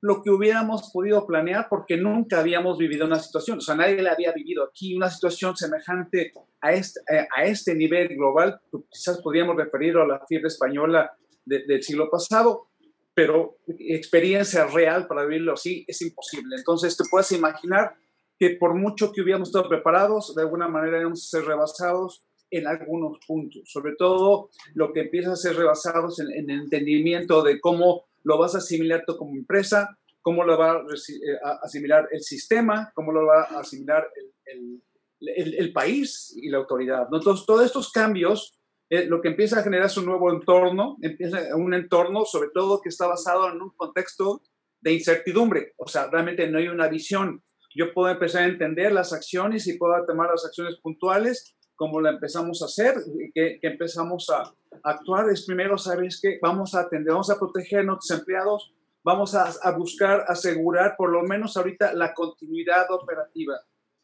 lo 0.01 0.23
que 0.23 0.31
hubiéramos 0.31 0.93
podido 0.93 1.27
planear 1.27 1.67
porque 1.69 1.97
nunca 1.97 2.39
habíamos 2.39 2.79
vivido 2.79 3.07
una 3.07 3.19
situación, 3.19 3.59
o 3.59 3.61
sea, 3.61 3.75
nadie 3.75 4.01
la 4.01 4.13
había 4.13 4.33
vivido 4.33 4.63
aquí, 4.63 4.95
una 4.95 5.11
situación 5.11 5.57
semejante 5.57 6.35
a 6.61 6.73
este, 6.73 7.01
eh, 7.11 7.27
a 7.37 7.45
este 7.47 7.75
nivel 7.75 8.15
global, 8.15 8.61
quizás 8.93 9.21
podríamos 9.21 9.57
referir 9.57 9.97
a 9.97 10.07
la 10.07 10.25
fiebre 10.29 10.47
española 10.47 11.17
del 11.45 11.83
siglo 11.83 12.09
pasado, 12.09 12.69
pero 13.15 13.59
experiencia 13.67 14.67
real 14.67 15.07
para 15.07 15.25
vivirlo 15.25 15.53
así 15.53 15.85
es 15.87 16.03
imposible. 16.03 16.57
Entonces, 16.57 16.97
te 16.97 17.05
puedes 17.11 17.31
imaginar 17.33 17.95
que 18.39 18.51
por 18.59 18.75
mucho 18.75 19.13
que 19.13 19.23
hubiéramos 19.23 19.49
estado 19.49 19.69
preparados, 19.69 20.35
de 20.35 20.43
alguna 20.43 20.69
manera 20.69 21.01
íbamos 21.01 21.25
a 21.25 21.39
ser 21.39 21.47
rebasados 21.47 22.27
en 22.51 22.67
algunos 22.67 23.19
puntos, 23.27 23.63
sobre 23.67 23.95
todo 23.97 24.51
lo 24.75 24.93
que 24.93 25.01
empieza 25.03 25.33
a 25.33 25.37
ser 25.37 25.57
rebasados 25.57 26.21
en, 26.21 26.51
el 26.51 26.51
entendimiento 26.51 27.43
de 27.43 27.61
cómo 27.61 28.05
lo 28.23 28.39
vas 28.39 28.55
a 28.55 28.59
asimilar 28.59 29.05
tú 29.07 29.17
como 29.17 29.35
empresa, 29.35 29.99
cómo 30.21 30.45
lo 30.45 30.57
va 30.59 30.73
a, 30.73 30.77
eh, 30.79 31.39
asimilar 31.63 32.09
el 32.13 32.23
sistema, 32.23 32.93
cómo 32.95 33.13
lo 33.13 33.27
va 33.27 33.43
a 33.43 33.61
asimilar 33.61 34.09
el, 34.47 34.83
el, 35.21 35.73
país 35.73 36.33
y 36.37 36.49
la 36.49 36.59
autoridad. 36.59 37.09
Entonces, 37.13 37.47
todos 37.47 37.65
estos 37.65 37.91
cambios, 37.91 38.59
eh, 38.91 39.07
lo 39.07 39.21
que 39.21 39.29
empieza 39.29 39.61
a 39.61 39.63
generar 39.63 39.87
es 39.87 39.97
un 39.97 40.07
nuevo 40.07 40.31
entorno, 40.33 40.97
empieza 41.03 41.57
un 41.57 41.75
entorno 41.75 42.25
sobre 42.25 42.51
todo 42.53 42.81
que 42.81 42.91
está 42.91 43.07
basado 43.07 43.51
en 43.51 43.61
un 43.61 43.71
contexto 43.71 44.43
de 44.81 44.93
incertidumbre, 44.93 45.73
o 45.79 45.89
sea, 45.89 46.09
realmente 46.11 46.47
no 46.49 46.59
hay 46.59 46.69
una 46.69 46.89
visión. 46.89 47.43
Yo 47.75 47.93
puedo 47.93 48.13
empezar 48.13 48.43
a 48.43 48.47
entender 48.47 48.93
las 48.93 49.13
acciones 49.13 49.67
y 49.67 49.79
puedo 49.79 49.95
tomar 50.07 50.31
las 50.31 50.45
acciones 50.45 50.77
puntuales, 50.77 51.57
como 51.75 52.01
la 52.01 52.11
empezamos 52.11 52.63
a 52.63 52.67
hacer, 52.67 52.95
que, 53.35 53.59
que 53.61 53.67
empezamos 53.67 54.31
a, 54.31 54.55
actuar 54.83 55.31
es 55.31 55.47
primero, 55.47 55.79
¿sabes 55.79 56.21
que 56.21 56.39
Vamos 56.43 56.75
a 56.75 56.81
atender, 56.81 57.13
vamos 57.13 57.31
a 57.31 57.39
proteger 57.39 57.81
a 57.81 57.83
nuestros 57.85 58.19
empleados, 58.19 58.75
vamos 59.03 59.35
a, 59.35 59.51
a, 59.63 59.73
buscar 59.73 60.25
asegurar 60.29 60.95
por 60.97 61.11
lo 61.11 61.23
menos 61.23 61.57
ahorita 61.57 61.95
la 61.95 62.13
continuidad 62.13 62.91
operativa. 62.91 63.55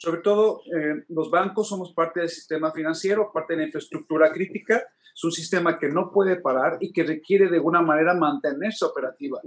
Sobre 0.00 0.22
todo, 0.22 0.62
eh, 0.64 1.04
los 1.10 1.30
bancos 1.30 1.68
somos 1.68 1.92
parte 1.92 2.20
del 2.20 2.30
sistema 2.30 2.72
financiero, 2.72 3.30
parte 3.34 3.52
de 3.52 3.58
la 3.58 3.66
infraestructura 3.66 4.32
crítica. 4.32 4.82
Es 5.14 5.24
un 5.24 5.30
sistema 5.30 5.78
que 5.78 5.90
no 5.90 6.10
puede 6.10 6.36
parar 6.36 6.78
y 6.80 6.90
que 6.90 7.02
requiere 7.02 7.50
de 7.50 7.56
alguna 7.56 7.82
manera 7.82 8.14
mantenerse 8.14 8.86
operativa. 8.86 9.42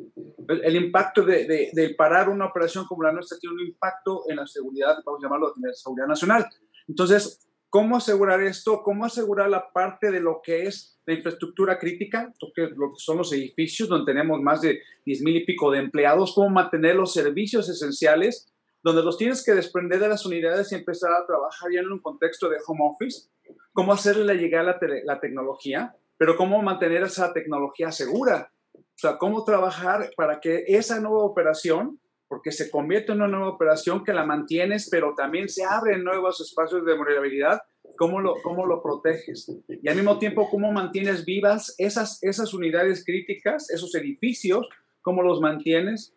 El, 0.47 0.75
impacto 0.75 1.25
de, 1.25 1.71
de, 1.73 1.95
parar 1.95 2.29
una 2.29 2.45
operación 2.45 2.85
como 2.85 3.01
la 3.01 3.11
nuestra 3.11 3.39
tiene 3.39 3.55
un 3.55 3.67
impacto 3.67 4.25
en 4.29 4.35
la 4.35 4.45
seguridad, 4.45 4.97
vamos 5.03 5.23
llamarlo, 5.23 5.55
la 5.59 5.73
seguridad 5.73 6.05
nacional. 6.05 6.45
Entonces, 6.87 7.49
¿Cómo 7.73 7.97
asegurar 7.97 8.39
esto? 8.43 8.83
¿Cómo 8.83 9.03
asegurar 9.03 9.49
la 9.49 9.71
parte 9.73 10.11
de 10.11 10.19
lo 10.19 10.41
que 10.43 10.67
es 10.67 10.99
la 11.07 11.15
infraestructura 11.15 11.79
crítica, 11.79 12.31
lo 12.39 12.53
que, 12.53 12.69
son 12.97 13.17
los 13.17 13.33
edificios 13.33 13.89
donde 13.89 14.13
tenemos 14.13 14.39
más 14.41 14.61
de 14.61 14.79
10 15.07 15.23
mil 15.23 15.37
y 15.37 15.43
pico 15.43 15.71
de 15.71 15.79
empleados? 15.79 16.35
¿Cómo 16.35 16.51
mantener 16.51 16.95
los 16.95 17.13
servicios 17.13 17.67
esenciales 17.67 18.53
donde 18.83 19.01
los 19.01 19.17
tienes 19.17 19.43
que 19.43 19.53
desprender 19.53 19.99
de 19.99 20.09
las 20.09 20.25
unidades 20.25 20.71
y 20.71 20.75
empezar 20.75 21.11
a 21.13 21.25
trabajar 21.25 21.71
ya 21.71 21.79
en 21.79 21.91
un 21.91 21.99
contexto 21.99 22.49
de 22.49 22.57
home 22.67 22.81
office? 22.83 23.29
¿Cómo 23.71 23.93
hacerle 23.93 24.35
llegar 24.35 24.65
la, 24.65 25.19
tecnología? 25.19 25.95
Pero 26.17 26.35
¿cómo 26.35 26.61
mantener 26.61 27.03
esa 27.03 27.33
tecnología 27.33 27.91
segura? 27.91 28.51
O 28.75 28.97
sea, 28.97 29.17
¿cómo 29.17 29.43
trabajar 29.43 30.11
para 30.15 30.39
que 30.39 30.65
esa 30.67 30.99
nueva 30.99 31.23
operación 31.23 31.99
porque 32.33 32.51
se 32.51 32.71
convierte 32.71 33.11
en 33.11 33.19
una 33.19 33.27
nueva 33.27 33.49
operación 33.49 34.03
que 34.03 34.11
la 34.11 34.25
mantienes, 34.25 34.89
pero 34.89 35.13
también 35.15 35.49
se 35.49 35.63
abren 35.63 36.03
nuevos 36.03 36.41
espacios 36.41 36.83
de 36.83 36.97
vulnerabilidad. 36.97 37.61
¿Cómo 37.95 38.19
lo, 38.21 38.33
cómo 38.41 38.65
lo 38.65 38.81
proteges? 38.81 39.51
Y 39.67 39.87
al 39.87 39.97
mismo 39.97 40.17
tiempo, 40.17 40.49
¿cómo 40.49 40.71
mantienes 40.71 41.25
vivas 41.25 41.75
esas, 41.77 42.17
esas 42.23 42.55
unidades 42.55 43.05
críticas, 43.05 43.69
esos 43.69 43.93
edificios? 43.93 44.67
¿Cómo 45.03 45.21
los 45.21 45.41
mantienes? 45.41 46.15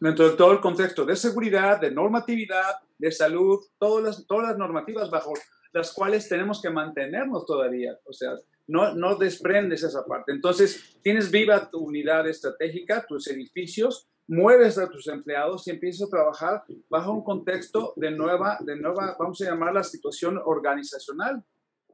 Dentro 0.00 0.30
de 0.30 0.36
todo 0.36 0.52
el 0.52 0.60
contexto 0.60 1.04
de 1.04 1.16
seguridad, 1.16 1.80
de 1.80 1.90
normatividad, 1.90 2.80
de 2.98 3.12
salud, 3.12 3.60
todas 3.78 4.04
las, 4.04 4.26
todas 4.26 4.48
las 4.48 4.58
normativas 4.58 5.10
bajo 5.10 5.32
las 5.72 5.92
cuales 5.92 6.28
tenemos 6.28 6.62
que 6.62 6.70
mantenernos 6.70 7.44
todavía. 7.46 7.98
O 8.04 8.12
sea, 8.12 8.34
no, 8.68 8.94
no 8.94 9.16
desprendes 9.16 9.82
esa 9.82 10.04
parte. 10.06 10.32
Entonces, 10.32 10.96
tienes 11.02 11.30
viva 11.30 11.68
tu 11.68 11.78
unidad 11.78 12.26
estratégica, 12.28 13.04
tus 13.06 13.26
edificios, 13.26 14.08
mueves 14.26 14.78
a 14.78 14.88
tus 14.88 15.08
empleados 15.08 15.66
y 15.66 15.72
empiezas 15.72 16.08
a 16.08 16.10
trabajar 16.10 16.64
bajo 16.88 17.12
un 17.12 17.24
contexto 17.24 17.92
de 17.96 18.10
nueva, 18.10 18.58
de 18.60 18.76
nueva, 18.76 19.16
vamos 19.18 19.40
a 19.42 19.46
llamar 19.46 19.74
la 19.74 19.82
situación 19.82 20.40
organizacional, 20.42 21.44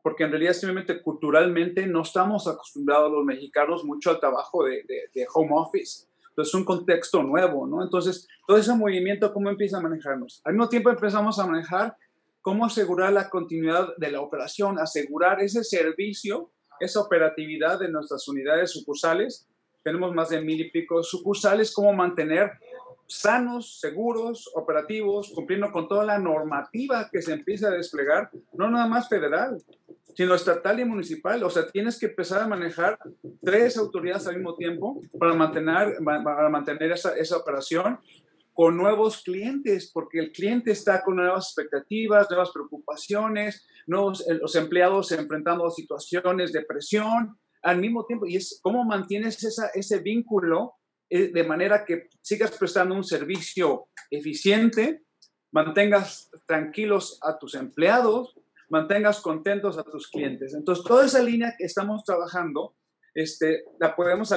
porque 0.02 0.24
en 0.24 0.30
realidad 0.30 0.52
simplemente 0.52 1.02
culturalmente 1.02 1.86
no 1.86 2.02
estamos 2.02 2.46
acostumbrados 2.46 3.10
los 3.10 3.24
mexicanos 3.24 3.84
mucho 3.84 4.10
al 4.10 4.20
trabajo 4.20 4.64
de, 4.64 4.84
de, 4.86 5.26
home 5.32 5.50
office. 5.52 6.06
Entonces 6.30 6.54
es 6.54 6.54
un 6.54 6.64
contexto 6.64 7.22
nuevo, 7.22 7.66
¿no? 7.66 7.82
Entonces, 7.82 8.26
todo 8.46 8.56
ese 8.56 8.74
movimiento, 8.74 9.32
¿cómo 9.32 9.50
empieza 9.50 9.78
a 9.78 9.82
manejarnos? 9.82 10.40
Al 10.44 10.54
mismo 10.54 10.68
tiempo 10.68 10.90
empezamos 10.90 11.38
a 11.38 11.46
manejar 11.46 11.96
cómo 12.40 12.64
asegurar 12.64 13.12
la 13.12 13.28
continuidad 13.28 13.88
de 13.96 14.10
la 14.10 14.20
operación, 14.20 14.78
asegurar 14.78 15.40
ese 15.40 15.62
servicio, 15.62 16.50
esa 16.80 17.00
operatividad 17.00 17.78
de 17.78 17.90
nuestras 17.90 18.26
unidades 18.28 18.70
sucursales 18.70 19.46
tenemos 19.82 20.14
más 20.14 20.28
de 20.28 20.40
mil 20.40 20.60
y 20.60 20.70
pico 20.70 21.02
sucursales, 21.02 21.72
cómo 21.72 21.92
mantener 21.92 22.52
sanos, 23.06 23.80
seguros, 23.80 24.50
operativos, 24.54 25.32
cumpliendo 25.34 25.72
con 25.72 25.88
toda 25.88 26.04
la 26.04 26.18
normativa 26.18 27.08
que 27.10 27.22
se 27.22 27.32
empieza 27.32 27.68
a 27.68 27.72
desplegar, 27.72 28.30
no 28.52 28.70
nada 28.70 28.86
más 28.86 29.08
federal, 29.08 29.60
sino 30.16 30.34
estatal 30.34 30.80
y 30.80 30.84
municipal. 30.84 31.42
O 31.44 31.50
sea, 31.50 31.66
tienes 31.68 31.98
que 31.98 32.06
empezar 32.06 32.42
a 32.42 32.48
manejar 32.48 32.98
tres 33.40 33.76
autoridades 33.76 34.26
al 34.26 34.36
mismo 34.36 34.56
tiempo 34.56 35.00
para 35.18 35.34
mantener, 35.34 35.98
para 36.04 36.48
mantener 36.48 36.92
esa, 36.92 37.16
esa 37.16 37.36
operación 37.36 37.98
con 38.52 38.76
nuevos 38.76 39.22
clientes, 39.22 39.90
porque 39.92 40.18
el 40.18 40.32
cliente 40.32 40.72
está 40.72 41.02
con 41.02 41.16
nuevas 41.16 41.46
expectativas, 41.46 42.28
nuevas 42.28 42.50
preocupaciones, 42.50 43.66
nuevos, 43.86 44.26
eh, 44.28 44.34
los 44.34 44.54
empleados 44.54 45.12
enfrentando 45.12 45.70
situaciones 45.70 46.52
de 46.52 46.64
presión, 46.64 47.38
al 47.62 47.78
mismo 47.78 48.04
tiempo, 48.06 48.26
y 48.26 48.36
es 48.36 48.58
cómo 48.62 48.84
mantienes 48.84 49.42
esa, 49.44 49.68
ese 49.74 50.00
vínculo 50.00 50.74
eh, 51.08 51.30
de 51.32 51.44
manera 51.44 51.84
que 51.84 52.08
sigas 52.20 52.52
prestando 52.52 52.94
un 52.94 53.04
servicio 53.04 53.88
eficiente, 54.10 55.02
mantengas 55.52 56.30
tranquilos 56.46 57.18
a 57.22 57.38
tus 57.38 57.54
empleados, 57.54 58.34
mantengas 58.70 59.20
contentos 59.20 59.76
a 59.76 59.84
tus 59.84 60.08
clientes. 60.08 60.54
Entonces, 60.54 60.84
toda 60.84 61.04
esa 61.04 61.22
línea 61.22 61.54
que 61.58 61.64
estamos 61.64 62.02
trabajando, 62.04 62.74
este, 63.14 63.64
la 63.78 63.94
podemos 63.94 64.32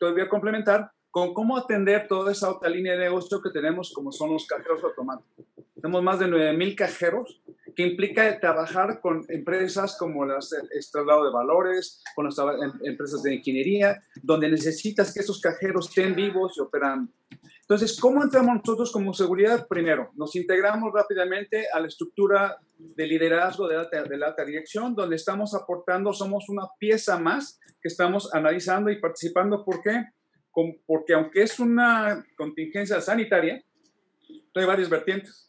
todavía 0.00 0.28
complementar 0.28 0.90
con 1.10 1.32
cómo 1.32 1.56
atender 1.56 2.08
toda 2.08 2.32
esa 2.32 2.50
otra 2.50 2.68
línea 2.68 2.92
de 2.92 3.04
negocio 3.04 3.40
que 3.40 3.50
tenemos, 3.50 3.92
como 3.94 4.12
son 4.12 4.32
los 4.32 4.46
cajeros 4.46 4.82
automáticos. 4.82 5.46
Tenemos 5.74 6.02
más 6.02 6.18
de 6.18 6.26
9.000 6.26 6.74
cajeros 6.74 7.42
que 7.74 7.82
implica 7.86 8.40
trabajar 8.40 9.00
con 9.00 9.24
empresas 9.28 9.96
como 9.98 10.24
las 10.24 10.50
traslado 10.90 11.26
de 11.26 11.30
valores, 11.30 12.02
con 12.14 12.24
las 12.24 12.38
em, 12.38 12.72
empresas 12.84 13.22
de 13.22 13.34
ingeniería, 13.34 14.02
donde 14.22 14.50
necesitas 14.50 15.12
que 15.12 15.20
esos 15.20 15.40
cajeros 15.40 15.88
estén 15.88 16.14
vivos 16.14 16.54
y 16.56 16.60
operando. 16.60 17.12
Entonces, 17.68 17.98
¿cómo 18.00 18.22
entramos 18.22 18.56
nosotros 18.56 18.92
como 18.92 19.12
seguridad? 19.12 19.66
Primero, 19.68 20.12
nos 20.14 20.36
integramos 20.36 20.92
rápidamente 20.94 21.66
a 21.72 21.80
la 21.80 21.88
estructura 21.88 22.58
de 22.78 23.06
liderazgo 23.06 23.66
de 23.66 23.76
la, 23.76 23.84
de 23.84 24.16
la 24.16 24.28
alta 24.28 24.44
dirección, 24.44 24.94
donde 24.94 25.16
estamos 25.16 25.52
aportando, 25.54 26.12
somos 26.12 26.48
una 26.48 26.62
pieza 26.78 27.18
más 27.18 27.58
que 27.80 27.88
estamos 27.88 28.32
analizando 28.32 28.90
y 28.90 29.00
participando. 29.00 29.64
¿Por 29.64 29.82
qué? 29.82 30.04
Porque 30.86 31.14
aunque 31.14 31.42
es 31.42 31.58
una 31.58 32.24
contingencia 32.36 33.00
sanitaria, 33.00 33.62
hay 34.54 34.64
varias 34.64 34.88
vertientes 34.88 35.46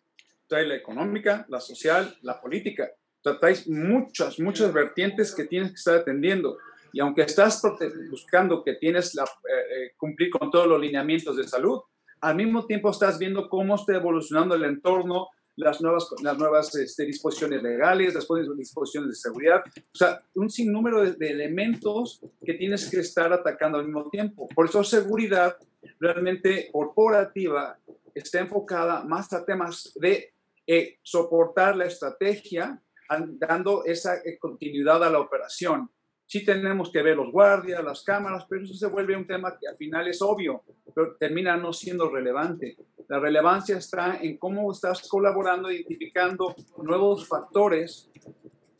trae 0.47 0.65
la 0.65 0.75
económica, 0.75 1.45
la 1.49 1.59
social, 1.59 2.17
la 2.21 2.39
política. 2.41 2.89
Tratáis 3.21 3.67
muchas, 3.67 4.39
muchas 4.39 4.73
vertientes 4.73 5.35
que 5.35 5.45
tienes 5.45 5.71
que 5.71 5.75
estar 5.75 5.95
atendiendo. 5.95 6.57
Y 6.93 6.99
aunque 6.99 7.23
estás 7.23 7.61
buscando 8.09 8.63
que 8.63 8.75
tienes 8.75 9.13
la, 9.13 9.23
eh, 9.23 9.27
eh, 9.27 9.91
cumplir 9.97 10.29
con 10.29 10.49
todos 10.49 10.67
los 10.67 10.79
lineamientos 10.79 11.35
de 11.35 11.43
salud, 11.47 11.81
al 12.21 12.35
mismo 12.35 12.65
tiempo 12.65 12.89
estás 12.89 13.19
viendo 13.19 13.49
cómo 13.49 13.75
está 13.75 13.95
evolucionando 13.95 14.55
el 14.55 14.63
entorno, 14.63 15.27
las 15.55 15.81
nuevas, 15.81 16.07
las 16.21 16.37
nuevas 16.37 16.75
este, 16.75 17.05
disposiciones 17.05 17.63
legales, 17.63 18.13
las 18.13 18.27
disposiciones 18.55 19.09
de 19.09 19.15
seguridad, 19.15 19.63
o 19.65 19.97
sea, 19.97 20.21
un 20.35 20.49
sinnúmero 20.49 21.01
de, 21.01 21.13
de, 21.13 21.29
elementos 21.29 22.21
que 22.45 22.53
tienes 22.53 22.89
que 22.89 22.99
estar 22.99 23.33
atacando 23.33 23.79
al 23.79 23.85
mismo 23.85 24.07
tiempo. 24.09 24.47
Por 24.53 24.67
eso 24.67 24.83
seguridad 24.83 25.57
realmente 25.99 26.69
corporativa 26.71 27.77
está 28.13 28.39
enfocada 28.39 29.03
más 29.03 29.33
a 29.33 29.45
temas 29.45 29.91
de 29.95 30.33
eh, 30.65 30.97
soportar 31.01 31.75
la 31.75 31.85
estrategia, 31.85 32.81
dando 33.09 33.85
esa 33.85 34.21
continuidad 34.39 35.03
a 35.03 35.09
la 35.09 35.19
operación. 35.19 35.89
Sí 36.27 36.43
tenemos 36.43 36.91
que 36.91 37.01
ver 37.01 37.15
los 37.15 37.31
guardias, 37.31 37.83
las 37.83 38.03
cámaras, 38.03 38.45
pero 38.49 38.63
eso 38.63 38.73
se 38.73 38.87
vuelve 38.87 39.15
un 39.15 39.25
tema 39.25 39.57
que 39.57 39.67
al 39.67 39.77
final 39.77 40.07
es 40.09 40.21
obvio, 40.21 40.63
pero 40.93 41.15
termina 41.15 41.55
no 41.55 41.71
siendo 41.71 42.09
relevante. 42.09 42.75
La 43.07 43.19
relevancia 43.19 43.77
está 43.77 44.19
en 44.21 44.37
cómo 44.37 44.69
estás 44.69 45.07
colaborando, 45.07 45.71
identificando 45.71 46.53
nuevos 46.83 47.25
factores, 47.25 48.09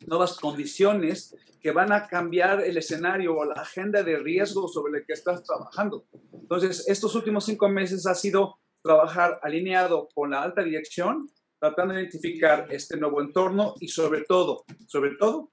nuevas 0.06 0.38
condiciones 0.38 1.34
que 1.60 1.72
van 1.72 1.90
a 1.92 2.06
cambiar 2.06 2.62
el 2.62 2.76
escenario 2.76 3.36
o 3.36 3.44
la 3.44 3.54
agenda 3.54 4.02
de 4.02 4.18
riesgo 4.18 4.68
sobre 4.68 5.00
la 5.00 5.06
que 5.06 5.14
estás 5.14 5.42
trabajando. 5.42 6.04
Entonces, 6.32 6.86
estos 6.86 7.14
últimos 7.14 7.46
cinco 7.46 7.68
meses 7.68 8.06
ha 8.06 8.14
sido 8.14 8.58
trabajar 8.82 9.40
alineado 9.42 10.08
con 10.14 10.30
la 10.30 10.42
alta 10.42 10.62
dirección, 10.62 11.30
tratando 11.58 11.94
de 11.94 12.02
identificar 12.02 12.66
este 12.70 12.96
nuevo 12.96 13.20
entorno 13.20 13.74
y 13.80 13.88
sobre 13.88 14.22
todo, 14.22 14.64
sobre 14.86 15.16
todo, 15.16 15.50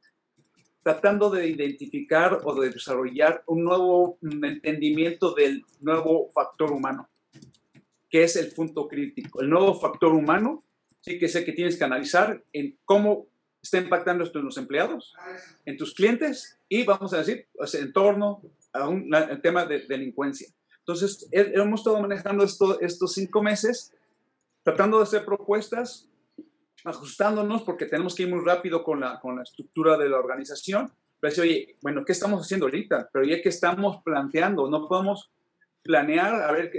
tratando 0.85 1.31
de 1.31 1.47
identificar 1.47 2.41
o 2.43 2.61
de 2.61 2.69
desarrollar 2.69 3.41
un 3.47 3.63
nuevo 3.63 4.19
entendimiento 4.21 5.33
del 5.33 5.65
nuevo 5.79 6.29
factor 6.31 6.71
humano, 6.71 7.09
que 8.07 8.21
es 8.21 8.35
el 8.35 8.53
punto 8.53 8.87
crítico. 8.87 9.41
El 9.41 9.49
nuevo 9.49 9.73
factor 9.79 10.13
humano, 10.13 10.63
sí 11.01 11.17
que 11.17 11.27
sé 11.27 11.43
que 11.43 11.53
tienes 11.53 11.75
que 11.75 11.85
analizar 11.85 12.43
en 12.53 12.77
cómo 12.85 13.25
está 13.63 13.79
impactando 13.79 14.23
esto 14.23 14.37
en 14.37 14.45
los 14.45 14.59
empleados, 14.59 15.15
en 15.65 15.75
tus 15.75 15.95
clientes 15.95 16.59
y, 16.69 16.83
vamos 16.83 17.15
a 17.15 17.17
decir, 17.17 17.47
pues, 17.55 17.73
en 17.73 17.91
torno 17.91 18.43
a 18.71 18.87
un 18.87 19.09
tema 19.41 19.65
de 19.65 19.87
delincuencia. 19.87 20.49
Entonces, 20.81 21.27
hemos 21.31 21.79
estado 21.79 21.99
manejando 21.99 22.43
esto, 22.43 22.79
estos 22.79 23.13
cinco 23.13 23.41
meses, 23.41 23.91
tratando 24.61 24.97
de 24.97 25.03
hacer 25.05 25.25
propuestas, 25.25 26.07
ajustándonos, 26.85 27.63
porque 27.63 27.85
tenemos 27.85 28.15
que 28.15 28.23
ir 28.23 28.29
muy 28.29 28.43
rápido 28.43 28.83
con 28.83 28.99
la, 28.99 29.19
con 29.19 29.35
la 29.35 29.43
estructura 29.43 29.97
de 29.97 30.09
la 30.09 30.19
organización. 30.19 30.91
Pero 31.19 31.31
decir, 31.31 31.43
oye, 31.43 31.77
bueno, 31.81 32.05
¿qué 32.05 32.11
estamos 32.11 32.41
haciendo 32.41 32.67
ahorita? 32.67 33.09
Pero 33.11 33.25
ya 33.25 33.41
que 33.41 33.49
estamos 33.49 34.01
planteando, 34.03 34.69
no 34.69 34.87
podemos 34.87 35.31
planear, 35.81 36.41
a 36.41 36.51
ver, 36.51 36.71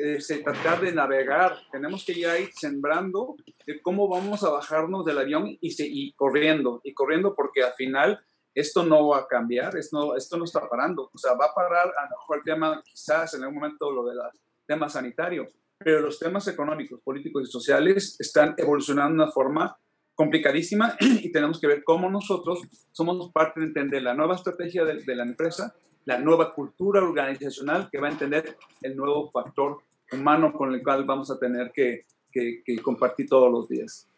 tratar 0.43 0.81
de 0.81 0.93
navegar, 0.93 1.57
tenemos 1.71 2.05
que 2.05 2.15
ya 2.15 2.39
ir 2.39 2.51
sembrando 2.53 3.37
de 3.65 3.81
cómo 3.81 4.09
vamos 4.09 4.43
a 4.43 4.51
bajarnos 4.51 5.05
del 5.05 5.19
avión 5.19 5.47
y, 5.47 5.59
y 5.61 6.13
corriendo, 6.15 6.81
y 6.83 6.93
corriendo 6.93 7.35
porque 7.35 7.63
al 7.63 7.73
final 7.75 8.21
esto 8.53 8.83
no 8.83 9.09
va 9.09 9.19
a 9.19 9.27
cambiar, 9.29 9.77
esto, 9.77 10.17
esto 10.17 10.37
no 10.37 10.45
está 10.45 10.69
parando. 10.69 11.11
O 11.13 11.19
sea, 11.19 11.35
va 11.35 11.47
a 11.47 11.55
parar 11.55 11.93
a 11.97 12.05
lo 12.05 12.11
mejor 12.11 12.39
el 12.39 12.43
tema, 12.43 12.83
quizás 12.85 13.35
en 13.35 13.43
algún 13.43 13.61
momento 13.61 13.93
lo 13.93 14.07
del 14.07 14.19
tema 14.67 14.89
sanitario, 14.89 15.47
pero 15.79 16.01
los 16.01 16.19
temas 16.19 16.49
económicos, 16.49 17.01
políticos 17.03 17.49
y 17.49 17.53
sociales 17.53 18.17
están 18.19 18.55
evolucionando 18.57 19.11
de 19.11 19.23
una 19.25 19.33
forma 19.33 19.77
complicadísima 20.17 20.97
y 21.01 21.31
tenemos 21.31 21.61
que 21.61 21.69
ver 21.69 21.85
cómo 21.85 22.11
nosotros 22.11 22.63
somos 22.91 23.31
parte 23.31 23.61
de 23.61 23.67
entender 23.67 24.03
la 24.03 24.15
nueva 24.15 24.35
estrategia 24.35 24.85
de, 24.85 25.15
la 25.15 25.23
empresa, 25.23 25.77
la 26.05 26.19
nueva 26.19 26.53
cultura 26.53 27.01
organizacional 27.03 27.89
que 27.93 28.01
va 28.01 28.09
a 28.09 28.13
entender 28.13 28.57
el 28.83 28.97
nuevo 28.97 29.31
factor 29.31 29.79
humano 30.11 30.53
con 30.53 30.75
el 30.75 30.83
cual 30.83 31.05
vamos 31.05 31.31
a 31.31 31.39
tener 31.39 31.71
que, 31.73 32.07
que, 32.33 32.63
que 32.65 32.79
compartir 32.79 33.29
todos 33.29 33.53
los 33.53 33.69
días. 33.69 34.09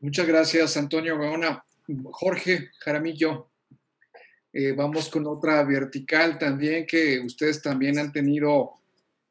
Muchas 0.00 0.26
gracias, 0.26 0.76
Antonio 0.76 1.16
Gaona. 1.16 1.64
Jorge 2.10 2.70
Jaramillo, 2.80 3.48
eh, 4.52 4.72
vamos 4.72 5.08
con 5.08 5.26
otra 5.26 5.62
vertical 5.64 6.38
también 6.38 6.86
que 6.86 7.20
ustedes 7.20 7.62
también 7.62 7.98
han 7.98 8.10
tenido 8.10 8.72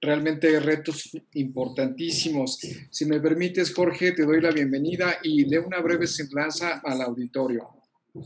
realmente 0.06 0.60
retos 0.60 1.18
importantísimos. 1.34 2.60
Si 2.89 3.06
me 3.06 3.20
permites, 3.20 3.74
Jorge, 3.74 4.12
te 4.12 4.24
doy 4.24 4.39
la 4.39 4.52
bienvenida 4.52 5.18
y 5.24 5.50
de 5.50 5.60
una 5.60 5.82
breve 5.82 6.08
semblanza 6.08 6.82
al 6.84 7.02
auditorio. 7.02 7.70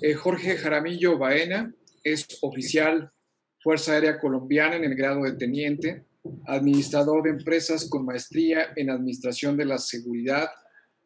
Eh, 0.02 0.14
Jorge 0.14 0.58
Jaramillo 0.58 1.18
Baena 1.18 1.74
es 2.04 2.28
oficial 2.42 3.12
Fuerza 3.62 3.94
Aérea 3.94 4.20
Colombiana 4.20 4.76
en 4.76 4.86
el 4.86 4.96
grado 4.96 5.24
de 5.24 5.34
teniente, 5.34 6.06
administrador 6.46 7.24
de 7.24 7.32
empresas 7.32 7.90
con 7.90 8.06
maestría 8.06 8.68
en 8.76 8.90
Administración 8.90 9.58
de 9.58 9.66
la 9.66 9.78
Seguridad, 9.78 10.50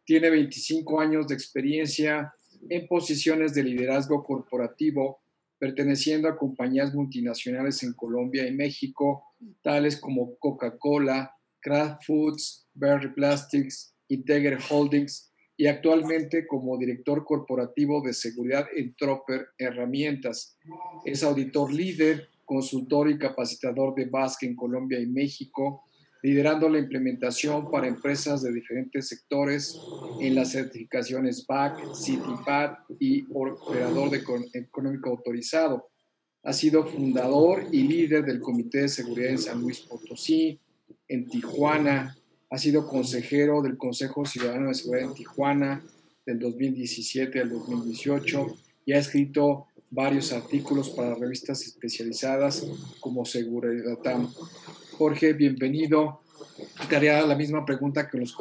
tiene 0.06 0.30
25 0.30 1.00
años 1.00 1.28
de 1.28 1.36
experiencia 1.36 2.34
en 2.70 2.88
posiciones 2.88 3.54
de 3.54 3.64
liderazgo 3.64 4.24
corporativo 4.24 5.23
perteneciendo 5.60 6.28
a 6.28 6.38
compañías 6.38 6.94
multinacionales 6.94 7.84
en 7.84 7.94
Colombia 7.94 8.48
y 8.48 8.54
México, 8.54 9.24
tales 9.62 10.00
como 10.00 10.36
Coca-Cola, 10.38 11.36
Kraft 11.62 12.04
Foods, 12.06 12.68
Berry 12.74 13.14
Plastics, 13.14 13.96
Integer 14.10 14.58
Holdings 14.70 15.32
y 15.56 15.68
actualmente 15.68 16.46
como 16.48 16.78
director 16.78 17.24
corporativo 17.24 18.02
de 18.02 18.14
seguridad 18.14 18.66
en 18.76 18.96
Tropper 18.96 19.48
Herramientas. 19.58 20.58
Es 21.06 21.24
auditor 21.24 21.72
líder, 21.72 22.30
consultor 22.46 23.10
y 23.10 23.18
capacitador 23.18 23.96
de 23.96 24.06
Basque 24.06 24.46
en 24.46 24.56
Colombia 24.56 25.00
y 25.00 25.08
México, 25.08 25.84
liderando 26.24 26.70
la 26.70 26.80
implementación 26.80 27.70
para 27.70 27.86
empresas 27.86 28.42
de 28.42 28.54
diferentes 28.54 29.10
sectores 29.10 29.78
en 30.22 30.36
las 30.36 30.54
certificaciones 30.54 31.46
BAC, 31.46 31.94
CITIPAD 31.94 32.78
y 32.98 33.26
operador 33.34 34.10
de 34.10 34.24
económico 34.54 35.10
autorizado. 35.10 35.90
Ha 36.44 36.54
sido 36.54 36.86
fundador 36.86 37.66
y 37.74 37.84
líder 37.84 38.24
del 38.24 38.40
Comité 38.40 38.84
de 38.84 38.88
Seguridad 38.88 39.32
en 39.32 39.38
San 39.38 39.62
Luis 39.62 39.82
Potosí, 39.82 40.60
en 41.10 41.28
Tijuana. 41.28 42.18
Ha 42.50 42.58
sido 42.58 42.88
consejero 42.88 43.62
del 43.62 43.78
Consejo 43.78 44.26
Ciudadano 44.26 44.70
de 44.70 44.76
Seguridad 44.76 45.10
en 45.10 45.16
Tijuana 45.16 45.84
del 46.26 46.40
2017 46.40 47.42
al 47.42 47.50
2018 47.50 48.48
y 48.86 48.94
ha 48.94 49.00
escrito 49.00 49.68
varios 49.90 50.32
artículos 50.32 50.90
para 50.90 51.16
revistas 51.16 51.64
especializadas 51.64 52.66
como 53.02 53.26
Seguridad 53.26 53.84
Jorge, 54.98 55.34
bienvenido. 55.34 56.22
Te 56.88 56.96
haría 56.96 57.22
la 57.26 57.36
misma 57.36 57.66
pregunta 57.66 58.08
que 58.08 58.18
los 58.18 58.36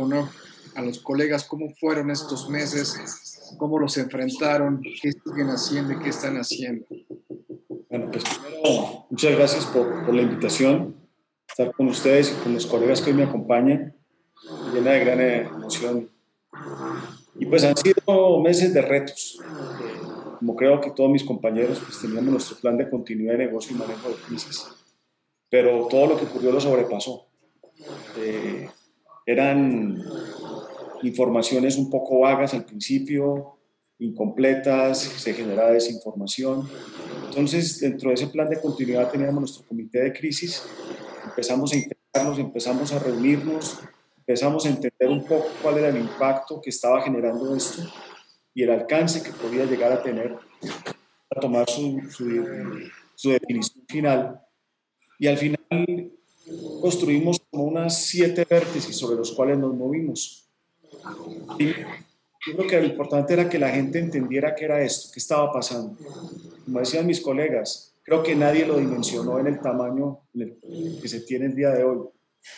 a 0.74 0.82
los 0.82 1.00
colegas, 1.00 1.44
¿cómo 1.44 1.70
fueron 1.74 2.10
estos 2.10 2.48
meses? 2.48 3.54
¿Cómo 3.58 3.78
los 3.78 3.96
enfrentaron? 3.96 4.82
¿Qué 4.82 5.12
siguen 5.12 5.48
haciendo 5.48 5.92
y 5.92 5.98
qué 5.98 6.10
están 6.10 6.36
haciendo? 6.36 6.86
Bueno, 7.88 8.10
pues 8.10 8.24
primero, 8.24 9.06
muchas 9.10 9.36
gracias 9.36 9.66
por, 9.66 10.04
por 10.04 10.14
la 10.14 10.22
invitación, 10.22 10.96
estar 11.48 11.72
con 11.72 11.88
ustedes 11.88 12.32
y 12.32 12.42
con 12.42 12.54
los 12.54 12.66
colegas 12.66 13.00
que 13.00 13.10
hoy 13.10 13.16
me 13.16 13.24
acompañan, 13.24 13.94
llena 14.72 14.92
de 14.92 15.00
gran 15.00 15.20
emoción. 15.20 16.08
Y 17.38 17.46
pues 17.46 17.64
han 17.64 17.76
sido 17.76 18.40
meses 18.40 18.72
de 18.72 18.82
retos. 18.82 19.38
Como 20.38 20.56
creo 20.56 20.80
que 20.80 20.90
todos 20.90 21.10
mis 21.10 21.24
compañeros, 21.24 21.80
pues 21.84 22.00
teníamos 22.00 22.30
nuestro 22.30 22.56
plan 22.58 22.76
de 22.76 22.88
continuidad 22.88 23.32
de 23.32 23.46
negocio 23.46 23.76
y 23.76 23.78
manejo 23.78 24.08
de 24.08 24.14
crisis 24.16 24.66
pero 25.52 25.86
todo 25.86 26.06
lo 26.06 26.16
que 26.16 26.24
ocurrió 26.24 26.50
lo 26.50 26.62
sobrepasó. 26.62 27.26
Eh, 28.16 28.70
eran 29.26 30.02
informaciones 31.02 31.76
un 31.76 31.90
poco 31.90 32.20
vagas 32.20 32.54
al 32.54 32.64
principio, 32.64 33.58
incompletas, 33.98 34.98
se 35.00 35.34
generaba 35.34 35.72
desinformación. 35.72 36.66
Entonces, 37.26 37.80
dentro 37.80 38.08
de 38.08 38.14
ese 38.14 38.28
plan 38.28 38.48
de 38.48 38.62
continuidad 38.62 39.10
teníamos 39.10 39.40
nuestro 39.40 39.66
comité 39.66 40.00
de 40.00 40.14
crisis, 40.14 40.64
empezamos 41.22 41.70
a 41.74 41.76
integrarnos, 41.76 42.38
empezamos 42.38 42.90
a 42.94 42.98
reunirnos, 42.98 43.78
empezamos 44.16 44.64
a 44.64 44.70
entender 44.70 45.10
un 45.10 45.22
poco 45.22 45.48
cuál 45.60 45.76
era 45.76 45.88
el 45.90 45.98
impacto 45.98 46.62
que 46.62 46.70
estaba 46.70 47.02
generando 47.02 47.54
esto 47.54 47.82
y 48.54 48.62
el 48.62 48.70
alcance 48.70 49.22
que 49.22 49.32
podía 49.32 49.66
llegar 49.66 49.92
a 49.92 50.02
tener 50.02 50.34
a 51.28 51.40
tomar 51.40 51.68
su, 51.68 52.00
su, 52.10 52.24
su 53.14 53.30
definición 53.30 53.84
final 53.86 54.41
y 55.18 55.26
al 55.26 55.38
final 55.38 56.12
construimos 56.80 57.40
como 57.50 57.64
unas 57.64 58.04
siete 58.04 58.46
vértices 58.48 58.96
sobre 58.96 59.16
los 59.16 59.32
cuales 59.32 59.58
nos 59.58 59.74
movimos. 59.74 60.48
Y 61.58 61.66
yo 61.66 62.56
creo 62.56 62.66
que 62.66 62.80
lo 62.80 62.86
importante 62.86 63.34
era 63.34 63.48
que 63.48 63.58
la 63.58 63.70
gente 63.70 63.98
entendiera 63.98 64.54
qué 64.54 64.64
era 64.64 64.82
esto, 64.82 65.10
qué 65.12 65.20
estaba 65.20 65.52
pasando. 65.52 65.96
Como 66.64 66.80
decían 66.80 67.06
mis 67.06 67.20
colegas, 67.20 67.94
creo 68.02 68.22
que 68.22 68.34
nadie 68.34 68.66
lo 68.66 68.78
dimensionó 68.78 69.38
en 69.38 69.46
el 69.46 69.60
tamaño 69.60 70.20
que 70.32 71.08
se 71.08 71.20
tiene 71.20 71.46
el 71.46 71.54
día 71.54 71.70
de 71.70 71.84
hoy. 71.84 72.00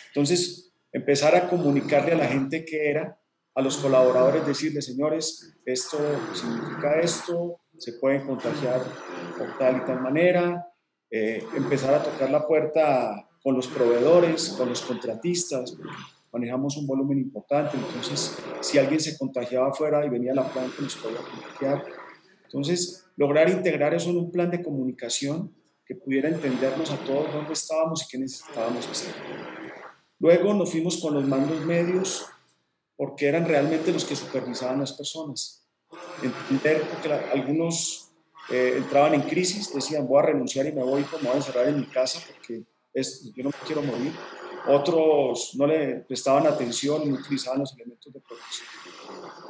Entonces, 0.07 0.71
empezar 0.91 1.35
a 1.35 1.47
comunicarle 1.49 2.13
a 2.13 2.17
la 2.17 2.27
gente 2.27 2.65
qué 2.65 2.89
era, 2.89 3.19
a 3.53 3.61
los 3.61 3.77
colaboradores 3.77 4.45
decirle, 4.45 4.81
señores, 4.81 5.55
esto 5.65 5.97
significa 6.33 6.99
esto, 6.99 7.59
se 7.77 7.93
pueden 7.93 8.25
contagiar 8.25 8.81
por 9.37 9.57
tal 9.57 9.77
y 9.77 9.85
tal 9.85 10.01
manera, 10.01 10.67
eh, 11.17 11.41
empezar 11.55 11.93
a 11.93 12.03
tocar 12.03 12.29
la 12.29 12.45
puerta 12.45 13.29
con 13.41 13.55
los 13.55 13.67
proveedores, 13.67 14.49
con 14.49 14.67
los 14.67 14.81
contratistas, 14.81 15.77
manejamos 16.33 16.75
un 16.75 16.85
volumen 16.85 17.19
importante, 17.19 17.77
entonces 17.77 18.37
si 18.59 18.77
alguien 18.77 18.99
se 18.99 19.17
contagiaba 19.17 19.69
afuera 19.69 20.05
y 20.05 20.09
venía 20.09 20.33
a 20.33 20.35
la 20.35 20.43
planta 20.43 20.75
nos 20.81 20.97
podía 20.97 21.19
contagiar. 21.19 21.85
Entonces, 22.43 23.05
lograr 23.15 23.49
integrar 23.49 23.93
eso 23.93 24.09
en 24.09 24.17
un 24.17 24.29
plan 24.29 24.51
de 24.51 24.61
comunicación 24.61 25.55
que 25.85 25.95
pudiera 25.95 26.27
entendernos 26.27 26.91
a 26.91 26.97
todos 26.97 27.31
dónde 27.31 27.53
estábamos 27.53 28.03
y 28.03 28.07
qué 28.09 28.17
necesitábamos 28.17 28.85
hacer. 28.85 29.13
Luego 30.19 30.53
nos 30.53 30.69
fuimos 30.69 30.97
con 30.97 31.13
los 31.13 31.25
mandos 31.25 31.65
medios, 31.65 32.25
porque 32.97 33.29
eran 33.29 33.47
realmente 33.47 33.93
los 33.93 34.03
que 34.03 34.17
supervisaban 34.17 34.81
las 34.81 34.91
personas. 34.91 35.65
Entender 36.21 36.81
que 37.01 37.13
algunos 37.13 38.04
eh, 38.51 38.75
entraban 38.77 39.13
en 39.13 39.21
crisis, 39.21 39.73
decían 39.73 40.07
voy 40.07 40.19
a 40.19 40.27
renunciar 40.27 40.65
y 40.67 40.71
me 40.71 40.83
voy, 40.83 41.03
como 41.03 41.31
a 41.31 41.35
encerrar 41.35 41.67
en 41.67 41.79
mi 41.79 41.87
casa 41.87 42.19
porque 42.31 42.63
es, 42.93 43.31
yo 43.35 43.43
no 43.43 43.49
me 43.49 43.65
quiero 43.65 43.81
morir. 43.81 44.11
Otros 44.67 45.51
no 45.55 45.67
le 45.67 45.97
prestaban 46.01 46.47
atención 46.47 47.03
y 47.03 47.09
no 47.09 47.15
utilizaban 47.15 47.59
los 47.59 47.73
elementos 47.73 48.11
de 48.11 48.19
protección. 48.19 48.67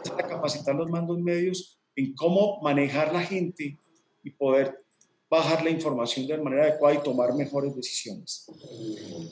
Para 0.10 0.28
capacitar 0.28 0.76
los 0.76 0.90
mandos 0.90 1.20
medios 1.20 1.80
en 1.96 2.14
cómo 2.14 2.60
manejar 2.62 3.14
la 3.14 3.22
gente 3.22 3.78
y 4.24 4.30
poder 4.32 4.86
bajar 5.30 5.64
la 5.64 5.70
información 5.70 6.28
de 6.28 6.38
manera 6.38 6.64
adecuada 6.64 6.96
y 6.96 7.04
tomar 7.04 7.34
mejores 7.34 7.76
decisiones. 7.76 8.46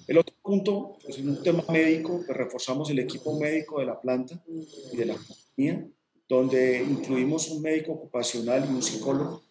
El 0.08 0.18
otro 0.18 0.36
punto 0.42 0.98
es 1.08 1.18
un 1.20 1.42
tema 1.44 1.64
médico, 1.70 2.24
que 2.26 2.34
reforzamos 2.34 2.90
el 2.90 3.00
equipo 3.00 3.38
médico 3.38 3.80
de 3.80 3.86
la 3.86 4.00
planta 4.00 4.42
y 4.92 4.98
de 4.98 5.06
la 5.06 5.16
compañía, 5.16 5.88
donde 6.28 6.84
incluimos 6.84 7.50
un 7.50 7.62
médico 7.62 7.94
ocupacional 7.94 8.66
y 8.66 8.74
un 8.74 8.82
psicólogo. 8.82 9.43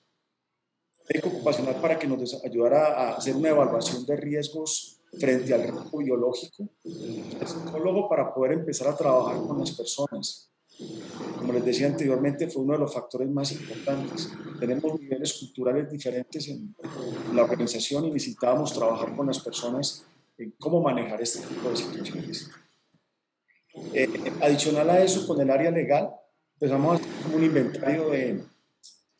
Médico 1.09 1.29
ocupacional 1.29 1.77
para 1.81 1.99
que 1.99 2.07
nos 2.07 2.43
ayudara 2.45 2.95
a 2.95 3.17
hacer 3.17 3.35
una 3.35 3.51
evaluación 3.51 4.07
de 4.07 4.17
riesgos 4.17 5.01
frente 5.19 5.53
al 5.53 5.63
riesgo 5.63 5.99
biológico. 5.99 6.69
El 6.85 7.47
psicólogo 7.47 8.09
para 8.09 8.33
poder 8.33 8.53
empezar 8.53 8.89
a 8.89 8.97
trabajar 8.97 9.37
con 9.43 9.59
las 9.59 9.73
personas 9.73 10.53
como 11.39 11.53
les 11.53 11.65
decía 11.65 11.87
anteriormente, 11.87 12.49
fue 12.49 12.63
uno 12.63 12.75
de 12.75 12.79
los 12.79 12.93
factores 12.93 13.29
más 13.29 13.53
importantes. 13.53 14.31
Tenemos 14.59 15.01
niveles 15.01 15.33
culturales 15.35 15.91
diferentes 15.91 16.49
en 16.49 16.75
la 17.35 17.45
organización 17.45 18.07
y 18.07 18.11
necesitábamos 18.11 18.73
trabajar 18.73 19.15
con 19.17 19.27
las 19.27 19.41
personas 19.41 20.05
en 20.39 20.53
cómo 20.59 20.81
manejar 20.81 21.21
este 21.21 21.47
tipo 21.47 21.69
de 21.69 21.77
situaciones. 21.77 22.51
Eh, 23.93 24.09
adicional 24.41 24.91
a 24.91 25.03
eso, 25.03 25.27
con 25.27 25.41
el 25.41 25.51
área 25.51 25.71
legal, 25.71 26.11
empezamos 26.55 26.93
a 26.93 27.03
hacer 27.03 27.37
un 27.37 27.45
inventario 27.45 28.11
de, 28.11 28.45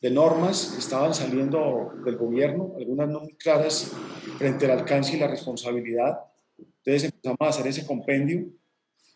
de 0.03 0.11
normas 0.11 0.73
que 0.75 0.81
estaban 0.81 1.15
saliendo 1.15 1.93
del 2.05 2.17
gobierno, 2.17 2.75
algunas 2.77 3.09
no 3.09 3.21
muy 3.21 3.35
claras 3.37 3.93
frente 4.37 4.67
al 4.67 4.81
alcance 4.81 5.17
y 5.17 5.21
la 5.21 5.29
responsabilidad. 5.29 6.19
Entonces 6.59 7.05
empezamos 7.05 7.39
a 7.41 7.49
hacer 7.49 7.67
ese 7.69 7.87
compendio 7.87 8.47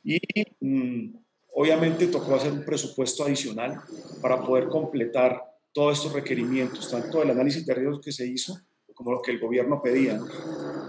y 0.05 0.21
mm, 0.61 1.27
Obviamente 1.59 2.09
tocó 2.09 2.35
hacer 2.35 2.53
un 2.53 2.67
presupuesto 2.67 3.25
adicional 3.25 3.81
para 4.21 4.43
poder 4.43 4.69
completar 4.69 5.43
todos 5.73 5.97
estos 5.97 6.13
requerimientos, 6.13 6.91
tanto 6.91 7.23
el 7.23 7.31
análisis 7.31 7.65
de 7.65 7.73
riesgos 7.73 8.03
que 8.05 8.13
se 8.13 8.27
hizo 8.27 8.61
como 8.95 9.13
lo 9.13 9.23
que 9.23 9.31
el 9.31 9.41
gobierno 9.41 9.81
pedía. 9.81 10.21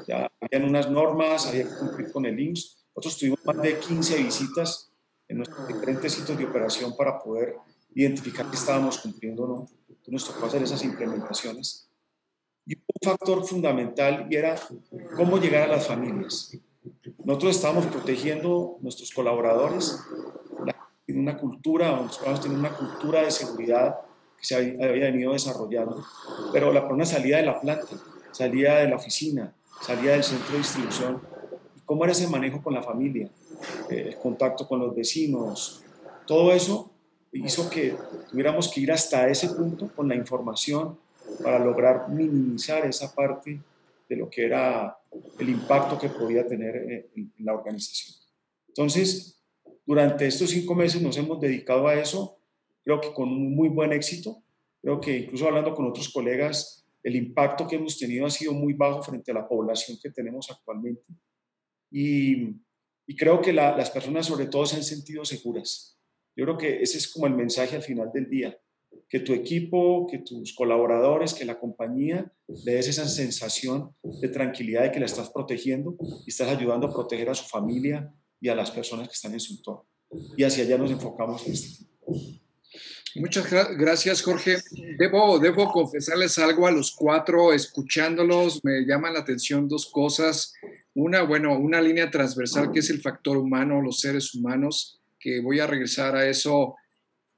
Ya 0.06 0.30
habían 0.42 0.70
unas 0.70 0.92
normas, 0.92 1.48
había 1.48 1.64
que 1.64 1.76
cumplir 1.76 2.12
con 2.12 2.26
el 2.26 2.38
IMSS. 2.38 2.86
Nosotros 2.94 3.18
tuvimos 3.18 3.46
más 3.46 3.62
de 3.62 3.80
15 3.80 4.18
visitas 4.22 4.92
en 5.30 5.38
nuestros 5.38 5.66
diferentes 5.70 6.12
sitios 6.12 6.38
de 6.38 6.46
operación 6.46 6.94
para 6.98 7.18
poder 7.18 7.56
identificar 7.96 8.50
que 8.50 8.58
estábamos 8.58 8.98
cumpliendo 8.98 9.44
o 9.44 9.48
no. 9.48 9.77
Entonces 10.08 10.30
nos 10.30 10.36
tocó 10.36 10.48
hacer 10.48 10.64
esas 10.64 10.84
implementaciones. 10.84 11.90
Y 12.66 12.76
un 12.76 12.82
factor 13.04 13.46
fundamental 13.46 14.28
y 14.30 14.36
era 14.36 14.56
cómo 15.16 15.38
llegar 15.38 15.64
a 15.64 15.76
las 15.76 15.88
familias. 15.88 16.58
Nosotros 17.24 17.58
estábamos 17.58 17.86
protegiendo 17.88 18.78
nuestros 18.82 19.12
colaboradores, 19.12 20.00
tiene 21.06 21.22
una 21.22 21.38
cultura, 21.38 22.02
los 22.02 22.42
tienen 22.42 22.60
una 22.60 22.76
cultura 22.76 23.22
de 23.22 23.32
seguridad 23.32 23.98
que 24.38 24.46
se 24.46 24.56
había 24.56 25.06
venido 25.06 25.34
desarrollando, 25.34 26.04
pero 26.54 26.72
la 26.72 26.82
persona 26.82 27.06
salía 27.06 27.38
de 27.38 27.44
la 27.44 27.60
planta, 27.60 27.88
salía 28.32 28.76
de 28.76 28.90
la 28.90 28.96
oficina, 28.96 29.54
salía 29.82 30.12
del 30.12 30.24
centro 30.24 30.52
de 30.54 30.60
distribución. 30.60 31.22
¿Cómo 31.86 32.04
era 32.04 32.12
ese 32.12 32.28
manejo 32.28 32.62
con 32.62 32.74
la 32.74 32.84
familia? 32.84 33.30
Eh, 33.90 34.10
el 34.10 34.18
contacto 34.18 34.68
con 34.68 34.80
los 34.80 34.96
vecinos, 34.96 35.84
todo 36.26 36.52
eso 36.52 36.92
hizo 37.32 37.70
que 37.70 37.96
tuviéramos 38.30 38.70
que 38.70 38.82
ir 38.82 38.92
hasta 38.92 39.28
ese 39.28 39.50
punto 39.50 39.90
con 39.96 40.08
la 40.08 40.16
información 40.16 40.98
para 41.44 41.60
lograr 41.60 42.10
minimizar 42.10 42.86
esa 42.86 43.14
parte 43.14 43.60
de 44.10 44.16
lo 44.16 44.30
que 44.30 44.46
era 44.46 44.98
el 45.40 45.50
impacto 45.50 46.00
que 46.00 46.10
podía 46.10 46.48
tener 46.48 46.76
eh, 46.76 47.10
en 47.16 47.32
la 47.40 47.54
organización. 47.54 48.16
Entonces, 48.68 49.42
durante 49.86 50.28
estos 50.28 50.50
cinco 50.50 50.76
meses 50.76 51.02
nos 51.02 51.18
hemos 51.18 51.40
dedicado 51.40 51.88
a 51.88 51.96
eso, 51.96 52.38
creo 52.84 53.02
que 53.02 53.14
con 53.14 53.30
un 53.30 53.56
muy 53.56 53.70
buen 53.70 53.92
éxito. 53.92 54.44
Creo 54.82 55.02
que 55.02 55.18
incluso 55.18 55.48
hablando 55.48 55.74
con 55.74 55.88
otros 55.88 56.10
colegas, 56.10 56.86
el 57.04 57.16
impacto 57.16 57.68
que 57.68 57.76
hemos 57.76 57.98
tenido 57.98 58.26
ha 58.26 58.30
sido 58.30 58.54
muy 58.54 58.74
bajo 58.74 59.02
frente 59.02 59.32
a 59.32 59.36
la 59.36 59.48
población 59.48 59.98
que 60.02 60.10
tenemos 60.10 60.50
actualmente. 60.50 61.04
Y, 61.92 62.56
creo 63.18 63.42
que 63.42 63.54
las 63.54 63.90
personas 63.90 64.26
sobre 64.26 64.48
todo 64.48 64.66
se 64.66 64.76
han 64.76 64.84
sentido 64.84 65.24
seguras. 65.24 65.97
Yo 66.38 66.46
creo 66.46 66.58
que 66.58 66.82
ese 66.82 66.98
es 66.98 67.12
como 67.12 67.28
el 67.28 67.34
mensaje 67.34 67.76
al 67.76 67.84
final 67.84 68.12
del 68.14 68.30
día, 68.30 68.58
que 69.10 69.20
tu 69.20 69.34
equipo, 69.34 70.08
que 70.10 70.20
tus 70.20 70.54
colaboradores, 70.54 71.34
que 71.34 71.44
la 71.44 71.60
compañía 71.60 72.32
le 72.64 72.74
des 72.74 72.88
esa 72.88 73.08
sensación 73.10 73.94
de 74.04 74.30
tranquilidad 74.30 74.84
de 74.84 74.92
que 74.92 75.00
la 75.00 75.08
estás 75.08 75.30
protegiendo 75.30 75.98
y 76.26 76.30
estás 76.30 76.48
ayudando 76.48 76.88
a 76.88 76.94
proteger 76.94 77.30
a 77.30 77.36
su 77.36 77.46
familia, 77.46 78.14
y 78.40 78.50
a 78.50 78.56
las 78.56 78.72
personas 78.72 79.08
que 79.08 79.14
están 79.14 79.34
en 79.34 79.40
su 79.40 79.54
entorno. 79.54 79.86
Y 80.36 80.44
hacia 80.44 80.64
allá 80.64 80.78
nos 80.78 80.92
enfocamos 80.92 81.46
en 81.48 81.54
este 81.54 81.86
Muchas 83.16 83.50
gracias, 83.76 84.22
Jorge. 84.22 84.58
Debo, 85.00 85.40
debo 85.40 85.72
confesarles 85.72 86.38
algo 86.38 86.68
a 86.68 86.72
los 86.72 86.92
cuatro, 86.92 87.52
escuchándolos, 87.52 88.64
me 88.64 88.86
llaman 88.86 89.14
la 89.14 89.22
atención 89.22 89.68
dos 89.68 89.88
cosas. 89.88 90.54
Una, 90.94 91.24
bueno, 91.24 91.58
una 91.58 91.82
línea 91.82 92.12
transversal 92.12 92.72
que 92.72 92.80
es 92.80 92.92
el 92.92 93.02
factor 93.02 93.38
humano, 93.38 93.82
los 93.82 94.02
seres 94.02 94.36
humanos, 94.36 95.02
voy 95.42 95.60
a 95.60 95.68
regresar 95.68 96.16
a 96.16 96.28
eso 96.28 96.76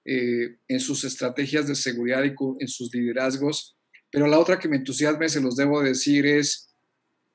eh, 0.06 0.58
en 0.68 0.80
sus 0.80 1.04
estrategias 1.04 1.68
de 1.68 1.76
seguridad 1.76 2.24
y 2.24 2.34
en 2.60 2.68
sus 2.68 2.94
liderazgos. 2.94 3.78
Pero 4.12 4.28
la 4.28 4.40
otra 4.40 4.58
que 4.58 4.68
me 4.68 4.78
entusiasma, 4.78 5.28
se 5.28 5.42
los 5.42 5.56
debo 5.56 5.82
decir, 5.84 6.26
es 6.26 6.74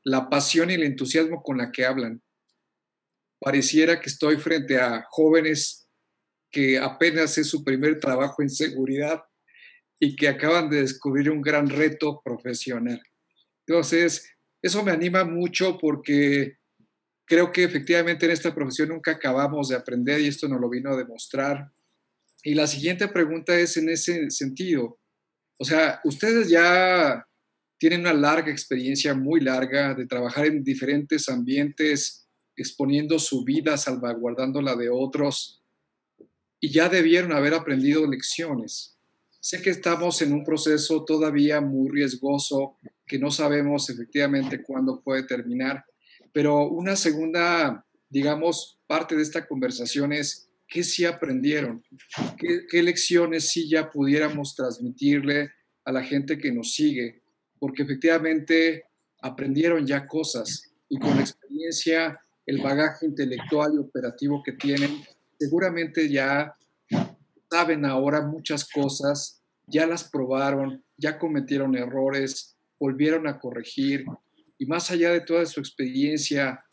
la 0.05 0.29
pasión 0.29 0.71
y 0.71 0.75
el 0.75 0.83
entusiasmo 0.83 1.43
con 1.43 1.59
la 1.59 1.71
que 1.71 1.85
hablan 1.85 2.23
pareciera 3.41 4.01
que 4.01 4.09
estoy 4.09 4.39
frente 4.39 4.81
a 4.81 5.05
jóvenes 5.11 5.87
que 6.51 6.79
apenas 6.79 7.37
es 7.37 7.49
su 7.49 7.63
primer 7.63 8.01
trabajo 8.01 8.41
en 8.43 8.49
seguridad 8.49 9.23
y 10.01 10.17
que 10.17 10.29
acaban 10.29 10.71
de 10.71 10.81
descubrir 10.81 11.31
un 11.31 11.43
gran 11.43 11.69
reto 11.69 12.23
profesional. 12.25 13.03
Entonces, 13.67 14.31
eso 14.63 14.83
me 14.83 14.93
anima 14.93 15.25
mucho 15.25 15.77
porque 15.79 16.57
creo 17.25 17.53
que 17.53 17.65
efectivamente 17.65 18.27
en 18.27 18.33
esta 18.33 18.55
profesión 18.55 18.91
nunca 18.91 19.13
acabamos 19.13 19.69
de 19.69 19.77
aprender 19.77 20.21
y 20.21 20.29
esto 20.29 20.49
nos 20.49 20.61
lo 20.61 20.69
vino 20.69 20.91
a 20.91 20.97
demostrar. 20.97 21.71
Y 22.43 22.55
la 22.55 22.67
siguiente 22.67 23.09
pregunta 23.09 23.59
es 23.59 23.77
en 23.77 23.89
ese 23.89 24.31
sentido. 24.31 24.99
O 25.59 25.65
sea, 25.65 26.01
ustedes 26.05 26.49
ya 26.49 27.27
tienen 27.79 28.01
una 28.01 28.13
larga 28.13 28.51
experiencia, 28.51 29.15
muy 29.15 29.41
larga, 29.41 29.95
de 29.95 30.07
trabajar 30.07 30.47
en 30.47 30.63
diferentes 30.63 31.29
ambientes 31.29 32.29
exponiendo 32.57 33.19
su 33.19 33.45
vida, 33.45 33.77
salvaguardando 33.77 34.63
la 34.63 34.77
de 34.77 34.89
otros, 34.89 35.63
y 36.61 36.71
ya 36.71 36.89
debieron 36.89 37.33
haber 37.33 37.55
aprendido 37.55 38.07
lecciones. 38.07 38.97
Sé 39.41 39.61
que 39.61 39.71
estamos 39.71 40.23
en 40.23 40.33
un 40.33 40.45
proceso 40.45 41.05
todavía 41.05 41.61
muy 41.61 41.91
riesgoso, 41.91 42.79
que 43.07 43.19
no 43.19 43.31
sabemos 43.31 43.91
efectivamente 43.91 44.63
cuándo 44.63 45.03
puede 45.03 45.25
terminar, 45.25 45.85
pero 46.35 46.69
una 46.69 46.97
segunda, 46.97 47.87
digamos, 48.11 48.81
parte 48.89 49.15
de 49.15 49.23
esta 49.23 49.47
conversación 49.47 50.13
es 50.13 50.51
qué 50.67 50.83
sí 50.83 51.05
aprendieron, 51.05 51.85
qué, 52.37 52.67
qué 52.69 52.83
lecciones 52.83 53.51
sí 53.51 53.71
ya 53.71 53.89
pudiéramos 53.89 54.57
transmitirle 54.57 55.53
a 55.85 55.93
la 55.93 56.03
gente 56.03 56.37
que 56.37 56.51
nos 56.51 56.75
sigue, 56.75 57.23
porque 57.61 57.85
efectivamente 57.85 58.85
aprendieron 59.23 59.87
ya 59.87 60.09
cosas 60.09 60.73
y 60.89 60.99
con 60.99 61.15
la 61.15 61.23
experiencia 61.23 62.21
el 62.47 62.61
bagaje 62.61 63.07
intelectual 63.07 63.73
y 63.75 63.79
operativo 63.79 64.43
que 64.43 64.53
tienen, 64.53 65.05
seguramente 65.39 66.11
ya 66.11 66.57
saben 67.49 67.85
ahora 67.85 68.23
muchas 68.23 68.69
cosas, 68.69 69.41
ya 69.69 69.87
las 69.87 70.03
probaron, 70.03 70.83
ya 70.97 71.17
cometieron 71.17 71.77
errores, 71.77 72.57
volvieron 72.81 73.29
a 73.29 73.39
corregir 73.39 74.05
y 74.65 74.67
más 74.67 74.91
allá 74.91 75.11
de 75.11 75.21
toda 75.21 75.45
su 75.45 75.61
experiencia. 75.61 76.65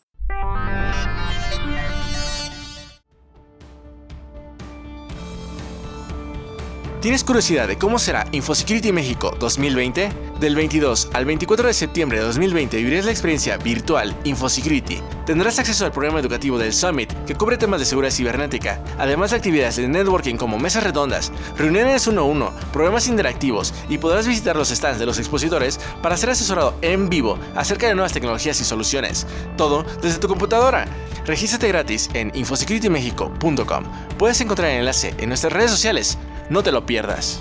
¿Tienes 7.02 7.24
curiosidad 7.24 7.66
de 7.66 7.76
cómo 7.76 7.98
será 7.98 8.28
InfoSecurity 8.30 8.92
México 8.92 9.34
2020? 9.40 10.12
Del 10.38 10.54
22 10.54 11.08
al 11.12 11.24
24 11.24 11.66
de 11.66 11.74
septiembre 11.74 12.18
de 12.18 12.24
2020 12.26 12.76
vivirás 12.76 13.06
la 13.06 13.10
experiencia 13.10 13.56
virtual 13.56 14.16
InfoSecurity. 14.22 15.00
Tendrás 15.26 15.58
acceso 15.58 15.84
al 15.84 15.90
programa 15.90 16.20
educativo 16.20 16.58
del 16.58 16.72
Summit 16.72 17.12
que 17.26 17.34
cubre 17.34 17.58
temas 17.58 17.80
de 17.80 17.86
seguridad 17.86 18.12
cibernética, 18.12 18.80
además 18.98 19.30
de 19.32 19.38
actividades 19.38 19.78
de 19.78 19.88
networking 19.88 20.36
como 20.36 20.60
mesas 20.60 20.84
redondas, 20.84 21.32
reuniones 21.58 22.06
uno 22.06 22.20
a 22.20 22.24
uno, 22.24 22.52
programas 22.72 23.08
interactivos 23.08 23.74
y 23.88 23.98
podrás 23.98 24.28
visitar 24.28 24.54
los 24.54 24.68
stands 24.68 25.00
de 25.00 25.06
los 25.06 25.18
expositores 25.18 25.80
para 26.02 26.16
ser 26.16 26.30
asesorado 26.30 26.76
en 26.82 27.08
vivo 27.08 27.36
acerca 27.56 27.88
de 27.88 27.94
nuevas 27.96 28.12
tecnologías 28.12 28.60
y 28.60 28.64
soluciones. 28.64 29.26
Todo 29.56 29.84
desde 30.02 30.20
tu 30.20 30.28
computadora. 30.28 30.86
Regístrate 31.26 31.66
gratis 31.66 32.10
en 32.14 32.30
infosecuritymexico.com. 32.32 33.84
Puedes 34.18 34.40
encontrar 34.40 34.70
el 34.70 34.78
enlace 34.78 35.14
en 35.18 35.30
nuestras 35.30 35.52
redes 35.52 35.72
sociales. 35.72 36.16
No 36.50 36.62
te 36.62 36.72
lo 36.72 36.84
pierdas. 36.84 37.40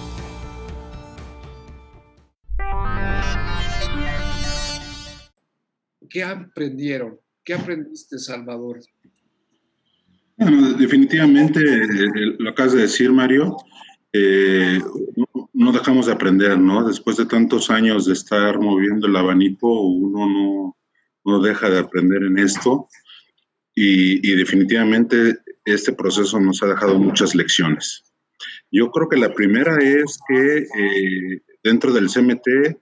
¿Qué 6.09 6.23
aprendieron? 6.23 7.19
¿Qué 7.43 7.53
aprendiste, 7.53 8.19
Salvador? 8.19 8.79
Bueno, 10.37 10.73
definitivamente, 10.73 11.61
eh, 11.61 12.35
lo 12.39 12.49
acabas 12.49 12.73
de 12.73 12.81
decir, 12.81 13.11
Mario, 13.11 13.57
eh, 14.11 14.79
no, 15.53 15.71
dejamos 15.71 16.07
de 16.07 16.13
aprender, 16.13 16.57
¿no? 16.59 16.85
Después 16.85 17.17
de 17.17 17.25
tantos 17.25 17.69
años 17.69 18.05
de 18.05 18.13
estar 18.13 18.59
moviendo 18.59 19.07
el 19.07 19.15
abanico, 19.15 19.81
uno 19.81 20.27
no, 20.27 20.77
no 21.23 21.41
deja 21.41 21.69
de 21.69 21.79
aprender 21.79 22.23
en 22.23 22.39
esto 22.39 22.87
y, 23.75 24.35
definitivamente 24.35 25.37
este 25.63 25.93
proceso 25.93 26.39
nos 26.39 26.61
ha 26.63 26.67
dejado 26.67 26.97
muchas 26.97 27.35
lecciones. 27.35 28.10
Yo 28.71 28.89
creo 28.89 29.09
que 29.09 29.17
la 29.17 29.33
primera 29.33 29.77
es 29.77 30.19
que 30.27 30.57
eh, 30.57 31.41
dentro 31.63 31.91
del 31.91 32.07
CMT, 32.07 32.77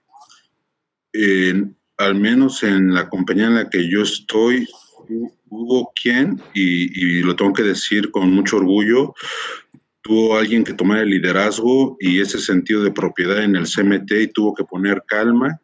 al 1.98 2.14
menos 2.14 2.62
en 2.62 2.94
la 2.94 3.08
compañía 3.08 3.46
en 3.46 3.56
la 3.56 3.68
que 3.68 3.90
yo 3.90 4.02
estoy, 4.02 4.66
hubo 5.50 5.92
quien, 6.00 6.40
y, 6.54 7.20
lo 7.22 7.36
tengo 7.36 7.52
que 7.52 7.62
decir 7.62 8.10
con 8.10 8.30
mucho 8.30 8.56
orgullo, 8.56 9.14
tuvo 10.00 10.38
alguien 10.38 10.64
que 10.64 10.72
tomar 10.72 11.00
el 11.00 11.10
liderazgo 11.10 11.96
y 12.00 12.20
ese 12.20 12.38
sentido 12.38 12.82
de 12.82 12.92
propiedad 12.92 13.42
en 13.42 13.56
el 13.56 13.66
CMT 13.66 14.12
y 14.12 14.26
tuvo 14.28 14.54
que 14.54 14.64
poner 14.64 15.02
calma 15.06 15.60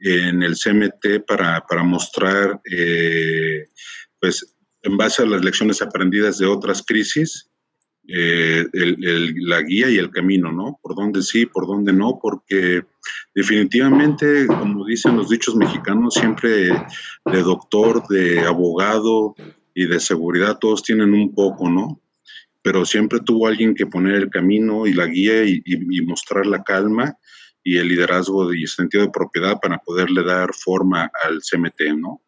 en 0.00 0.42
el 0.42 0.56
CMT 0.56 1.24
para, 1.26 1.60
para 1.60 1.84
mostrar, 1.84 2.60
eh, 2.70 3.66
pues, 4.20 4.56
en 4.82 4.96
base 4.96 5.22
a 5.22 5.26
las 5.26 5.44
lecciones 5.44 5.80
aprendidas 5.80 6.38
de 6.38 6.46
otras 6.46 6.82
crisis, 6.84 7.51
eh, 8.08 8.66
la 8.72 9.62
guía 9.62 9.88
y 9.88 9.96
el 9.96 10.10
camino, 10.10 10.50
¿no? 10.50 10.78
Por 10.82 10.94
dónde 10.94 11.22
sí, 11.22 11.46
por 11.46 11.66
dónde 11.66 11.92
no, 11.92 12.18
porque 12.20 12.82
definitivamente, 13.34 14.46
como 14.46 14.84
dicen 14.86 15.16
los 15.16 15.28
dichos 15.28 15.54
mexicanos, 15.54 16.14
siempre 16.14 16.68
de 16.70 17.42
doctor, 17.42 18.06
de 18.08 18.40
abogado 18.40 19.34
y 19.74 19.86
de 19.86 20.00
seguridad, 20.00 20.58
todos 20.58 20.82
tienen 20.82 21.14
un 21.14 21.34
poco, 21.34 21.70
¿no? 21.70 22.00
Pero 22.62 22.84
siempre 22.84 23.20
tuvo 23.20 23.46
alguien 23.46 23.74
que 23.74 23.86
poner 23.86 24.14
el 24.14 24.30
camino 24.30 24.86
y 24.86 24.94
la 24.94 25.06
guía 25.06 25.44
y, 25.44 25.62
y 25.64 26.00
mostrar 26.02 26.46
la 26.46 26.62
calma 26.62 27.16
y 27.64 27.76
el 27.78 27.88
liderazgo 27.88 28.52
y 28.52 28.62
el 28.62 28.68
sentido 28.68 29.04
de 29.04 29.10
propiedad 29.10 29.58
para 29.60 29.78
poderle 29.78 30.24
dar 30.24 30.52
forma 30.54 31.10
al 31.24 31.40
CMT, 31.40 31.96
¿no? 31.96 32.21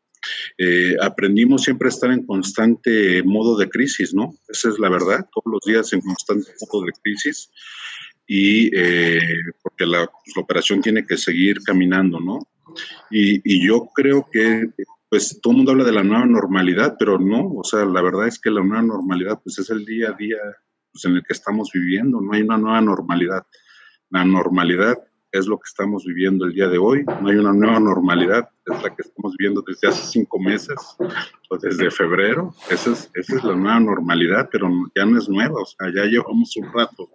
Eh, 0.59 0.95
aprendimos 1.01 1.63
siempre 1.63 1.89
a 1.89 1.91
estar 1.91 2.11
en 2.11 2.27
constante 2.27 3.23
modo 3.23 3.57
de 3.57 3.69
crisis, 3.69 4.15
¿no? 4.15 4.35
Esa 4.49 4.69
es 4.69 4.79
la 4.79 4.89
verdad, 4.89 5.27
todos 5.33 5.53
los 5.53 5.61
días 5.67 5.93
en 5.93 6.01
constante 6.01 6.51
modo 6.61 6.85
de 6.87 6.93
crisis 7.03 7.51
y 8.27 8.71
eh, 8.77 9.21
porque 9.63 9.87
la, 9.87 10.07
pues, 10.07 10.37
la, 10.37 10.43
operación 10.43 10.81
tiene 10.81 11.07
que 11.07 11.17
seguir 11.17 11.59
caminando, 11.65 12.21
¿no? 12.21 12.39
Y, 13.11 13.41
y, 13.45 13.67
yo 13.67 13.89
creo 13.95 14.27
que, 14.33 14.69
pues, 15.11 15.39
todo 15.43 15.53
el 15.53 15.57
mundo 15.59 15.73
habla 15.73 15.85
de 15.85 15.93
la 15.93 16.03
nueva 16.03 16.25
normalidad, 16.25 16.97
pero 16.99 17.19
no, 17.19 17.53
o 17.53 17.63
sea, 17.63 17.85
la 17.85 18.01
verdad 18.01 18.27
es 18.27 18.39
que 18.41 18.51
la 18.51 18.65
nueva 18.65 18.83
normalidad, 18.83 19.41
pues, 19.45 19.59
es 19.59 19.71
el 19.71 19.85
día 19.85 20.11
a 20.11 20.13
día 20.13 20.39
pues, 20.95 21.05
en 21.05 21.17
el 21.17 21.23
que 21.23 21.33
estamos 21.33 21.71
viviendo, 21.75 22.21
no 22.21 22.33
hay 22.33 22.43
una 22.43 22.57
nueva 22.57 22.81
normalidad. 22.81 23.45
La 24.11 24.25
normalidad 24.25 24.97
es 25.35 25.47
lo 25.49 25.59
que 25.59 25.67
estamos 25.67 26.05
viviendo 26.05 26.47
el 26.47 26.53
día 26.53 26.69
de 26.69 26.79
hoy. 26.79 27.05
No 27.05 27.29
hay 27.29 27.37
una 27.37 27.53
nueva 27.53 27.81
normalidad, 27.81 28.49
es 28.67 28.83
la 28.83 28.95
que 28.95 29.03
estamos 29.03 29.35
viviendo 29.37 29.65
desde 29.67 29.89
hace 29.89 30.07
cinco 30.07 30.39
meses 30.39 30.77
o 31.51 31.59
desde 31.59 31.91
febrero. 31.91 32.55
Esa 32.71 32.93
es, 32.93 33.11
esa 33.15 33.37
es 33.37 33.45
la 33.45 33.57
nueva 33.57 33.81
normalidad, 33.81 34.49
pero 34.53 34.71
ya 34.95 35.05
no 35.05 35.19
es 35.19 35.29
nueva, 35.29 35.61
o 35.61 35.67
sea, 35.67 35.93
ya 35.93 36.05
llevamos 36.05 36.57
un 36.57 36.73
rato 36.73 37.11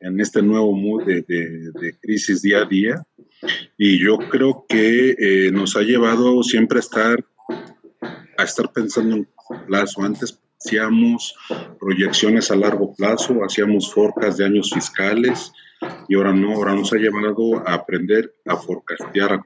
en 0.00 0.20
este 0.20 0.42
nuevo 0.42 0.74
mood 0.74 1.04
de, 1.04 1.22
de, 1.22 1.96
crisis 2.00 2.42
día 2.42 2.62
a 2.62 2.64
día. 2.64 3.06
Y 3.78 3.98
yo 4.00 4.18
creo 4.18 4.66
que 4.68 5.14
eh, 5.16 5.52
nos 5.52 5.76
ha 5.76 5.82
llevado 5.82 6.42
siempre 6.42 6.78
a 6.78 6.80
estar, 6.80 7.24
a 8.38 8.42
estar 8.42 8.72
pensando 8.72 9.16
en 9.16 9.28
plazo. 9.68 10.02
Antes 10.02 10.36
hacíamos 10.58 11.36
proyecciones 11.78 12.50
a 12.50 12.56
largo 12.56 12.92
plazo, 12.94 13.44
hacíamos 13.44 13.92
forcas 13.92 14.36
de 14.36 14.46
años 14.46 14.72
fiscales, 14.72 15.52
y 16.08 16.14
ahora 16.14 16.32
no, 16.32 16.52
ahora 16.52 16.74
nos 16.74 16.92
ha 16.92 16.96
llevado 16.96 17.66
a 17.66 17.74
aprender 17.74 18.34
a 18.46 18.56
forecastear 18.56 19.32
a, 19.32 19.42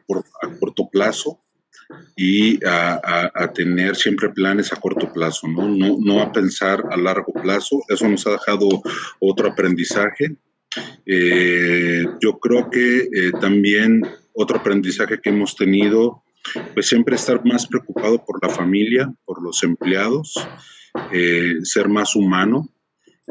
corto 0.59 0.89
plazo 0.91 1.41
y 2.17 2.59
a, 2.67 3.53
tener 3.55 3.97
siempre 3.97 4.31
planes 4.31 4.73
a 4.73 4.77
corto 4.77 5.13
plazo, 5.13 5.47
¿no? 5.49 5.69
¿no? 5.69 5.97
No 6.01 6.23
a 6.23 6.33
pensar 6.33 6.83
a 6.91 6.97
largo 6.97 7.33
plazo. 7.33 7.83
Eso 7.89 8.09
nos 8.09 8.27
ha 8.27 8.33
dejado 8.33 8.69
otro 9.21 9.49
aprendizaje. 9.51 10.37
Eh, 11.07 12.05
yo 12.21 12.39
creo 12.39 12.69
que 12.71 12.99
eh, 12.99 13.33
también 13.41 14.03
otro 14.35 14.59
aprendizaje 14.59 15.21
que 15.21 15.31
hemos 15.31 15.57
tenido, 15.57 16.23
pues 16.75 16.87
siempre 16.87 17.17
estar 17.17 17.45
más 17.45 17.67
preocupado 17.67 18.25
por 18.25 18.43
la 18.43 18.53
familia, 18.53 19.13
por 19.25 19.43
los 19.43 19.63
empleados, 19.63 20.35
eh, 21.13 21.55
ser 21.63 21.89
más 21.89 22.17
humano, 22.17 22.69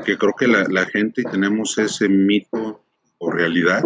que 0.06 0.18
creo 0.18 0.34
que 0.38 0.47
la, 0.47 0.66
la 0.70 0.86
gente 0.86 1.24
tenemos 1.24 1.78
ese 1.78 2.10
mito 2.10 2.84
realidad, 3.32 3.84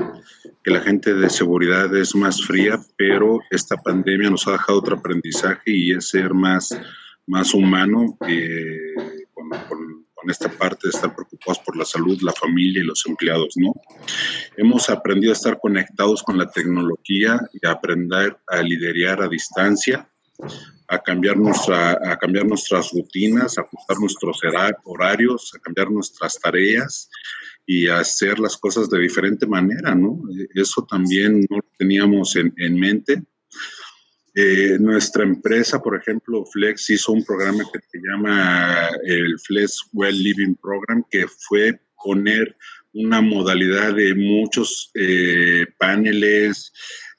que 0.64 0.72
la 0.72 0.82
gente 0.82 1.14
de 1.14 1.30
seguridad 1.30 1.96
es 1.96 2.16
más 2.16 2.44
fría, 2.46 2.80
pero 2.98 3.40
esta 3.50 3.78
pandemia 3.78 4.30
nos 4.30 4.48
ha 4.48 4.54
dejado 4.54 4.80
otro 4.80 4.98
aprendizaje 4.98 5.72
y 5.72 5.92
es 5.92 6.10
ser 6.10 6.34
más, 6.34 6.78
más 7.26 7.54
humano 7.54 8.18
con, 9.34 9.50
con, 9.68 10.00
esta 10.28 10.50
parte 10.50 10.82
de 10.84 10.90
estar 10.90 11.16
preocupados 11.16 11.60
por 11.60 11.76
la 11.76 11.86
salud, 11.86 12.22
la 12.22 12.34
familia 12.34 12.82
y 12.82 12.86
los 12.86 13.04
empleados, 13.08 13.54
¿no? 13.56 13.74
Hemos 14.58 14.90
aprendido 14.90 15.32
a 15.32 15.36
estar 15.36 15.58
conectados 15.60 16.22
con 16.22 16.38
la 16.38 16.52
tecnología 16.52 17.40
y 17.54 17.66
a 17.66 17.72
aprender 17.72 18.38
a 18.48 18.62
liderar 18.62 19.24
a 19.24 19.30
distancia, 19.30 20.08
a 20.88 21.00
cambiar, 21.00 21.38
nuestra, 21.38 21.92
a 21.92 22.18
cambiar 22.18 22.46
nuestras 22.46 22.92
rutinas, 22.92 23.58
a 23.58 23.62
ajustar 23.62 23.98
nuestros 23.98 24.40
horarios, 24.84 25.52
a 25.56 25.60
cambiar 25.60 25.90
nuestras 25.90 26.40
tareas 26.40 27.10
y 27.66 27.88
hacer 27.88 28.40
las 28.40 28.58
cosas 28.58 28.90
de 28.90 29.00
diferente 29.00 29.46
manera, 29.46 29.94
¿no? 29.94 30.22
Eso 30.56 30.86
también 30.90 31.46
no 31.50 31.58
lo 31.58 31.66
teníamos 31.78 32.36
en, 32.36 32.54
en 32.58 32.80
mente. 32.80 33.24
Eh, 34.36 34.78
nuestra 34.80 35.24
empresa, 35.24 35.82
por 35.82 35.98
ejemplo, 35.98 36.46
Flex 36.46 36.90
hizo 36.92 37.12
un 37.12 37.26
programa 37.26 37.64
que 37.72 37.80
se 37.92 38.00
llama 38.00 38.90
el 39.04 39.40
Flex 39.40 39.90
Well 39.94 40.18
Living 40.18 40.56
Program, 40.56 41.04
que 41.10 41.28
fue 41.28 41.80
poner 42.02 42.56
una 42.94 43.22
modalidad 43.22 43.94
de 43.94 44.16
muchos 44.16 44.92
eh, 44.96 45.66
paneles, 45.78 46.72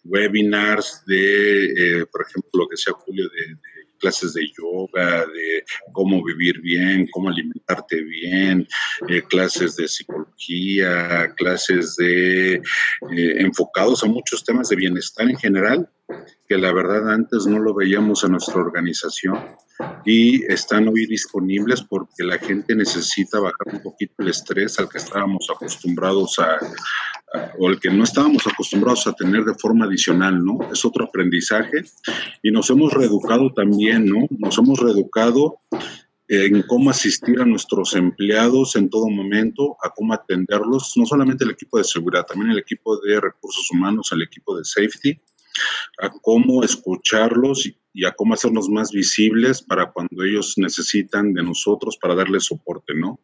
webinars 0.05 1.03
de, 1.07 1.64
eh, 2.01 2.07
por 2.07 2.22
ejemplo, 2.22 2.51
lo 2.55 2.68
que 2.68 2.76
sea 2.76 2.95
Julio, 2.95 3.28
de, 3.28 3.55
de 3.55 3.79
clases 4.01 4.32
de 4.34 4.51
yoga, 4.59 5.26
de 5.26 5.64
cómo 5.92 6.24
vivir 6.24 6.61
bien, 6.61 7.07
cómo 7.12 7.28
alimentarte 7.28 8.03
bien, 8.03 8.66
eh, 9.09 9.22
clases 9.22 9.76
de 9.76 9.86
psicología, 9.86 11.32
clases 11.36 11.96
de 11.96 12.55
eh, 12.55 12.61
enfocados 13.11 14.03
a 14.03 14.07
muchos 14.07 14.44
temas 14.44 14.68
de 14.68 14.76
bienestar 14.76 15.28
en 15.28 15.36
general, 15.36 15.88
que 16.48 16.58
la 16.58 16.72
verdad 16.72 17.12
antes 17.12 17.46
no 17.46 17.58
lo 17.58 17.74
veíamos 17.74 18.24
en 18.24 18.32
nuestra 18.32 18.61
organización 18.61 19.38
y 20.04 20.44
están 20.52 20.88
hoy 20.88 21.06
disponibles 21.06 21.82
porque 21.82 22.24
la 22.24 22.38
gente 22.38 22.74
necesita 22.74 23.40
bajar 23.40 23.74
un 23.74 23.82
poquito 23.82 24.14
el 24.18 24.28
estrés 24.28 24.78
al 24.78 24.88
que 24.88 24.98
estábamos 24.98 25.46
acostumbrados 25.54 26.38
a, 26.38 26.58
o 27.58 27.68
el 27.68 27.78
que 27.80 27.90
no 27.90 28.04
estábamos 28.04 28.46
acostumbrados 28.46 29.06
a 29.06 29.12
tener 29.12 29.44
de 29.44 29.54
forma 29.54 29.86
adicional, 29.86 30.44
¿no? 30.44 30.58
Es 30.72 30.84
otro 30.84 31.04
aprendizaje 31.04 31.84
y 32.42 32.50
nos 32.50 32.68
hemos 32.70 32.92
reeducado 32.92 33.52
también, 33.52 34.06
¿no? 34.06 34.26
Nos 34.30 34.58
hemos 34.58 34.78
reeducado 34.80 35.61
en 36.30 36.62
cómo 36.62 36.90
asistir 36.90 37.40
a 37.40 37.44
nuestros 37.44 37.94
empleados 37.94 38.76
en 38.76 38.88
todo 38.88 39.08
momento, 39.08 39.76
a 39.82 39.90
cómo 39.90 40.14
atenderlos, 40.14 40.92
no 40.96 41.04
solamente 41.04 41.42
el 41.42 41.50
equipo 41.50 41.76
de 41.76 41.82
seguridad, 41.82 42.24
también 42.24 42.52
el 42.52 42.58
equipo 42.58 43.00
de 43.00 43.20
recursos 43.20 43.68
humanos, 43.72 44.11
el 44.12 44.22
equipo 44.22 44.56
de 44.56 44.64
safety, 44.64 45.20
a 45.98 46.11
cómo 46.22 46.62
escucharlos 46.64 47.70
y 47.92 48.04
a 48.04 48.12
cómo 48.12 48.34
hacernos 48.34 48.68
más 48.68 48.92
visibles 48.92 49.62
para 49.62 49.90
cuando 49.90 50.22
ellos 50.22 50.54
necesitan 50.56 51.32
de 51.34 51.42
nosotros 51.42 51.96
para 52.00 52.14
darles 52.14 52.44
soporte, 52.44 52.94
¿no? 52.94 53.18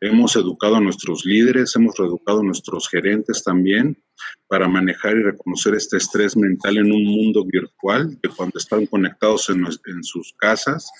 Hemos 0.00 0.34
educado 0.36 0.76
a 0.76 0.80
nuestros 0.80 1.26
líderes, 1.26 1.76
hemos 1.76 1.98
educado 2.00 2.40
a 2.40 2.44
nuestros 2.44 2.88
gerentes 2.88 3.44
también 3.44 4.02
para 4.48 4.66
manejar 4.66 5.16
y 5.16 5.22
reconocer 5.22 5.74
este 5.74 5.98
estrés 5.98 6.36
mental 6.36 6.78
en 6.78 6.90
un 6.90 7.04
mundo 7.04 7.44
virtual, 7.44 8.18
de 8.22 8.28
cuando 8.30 8.58
están 8.58 8.86
conectados 8.86 9.50
en 9.50 10.02
sus 10.02 10.32
casas, 10.38 10.90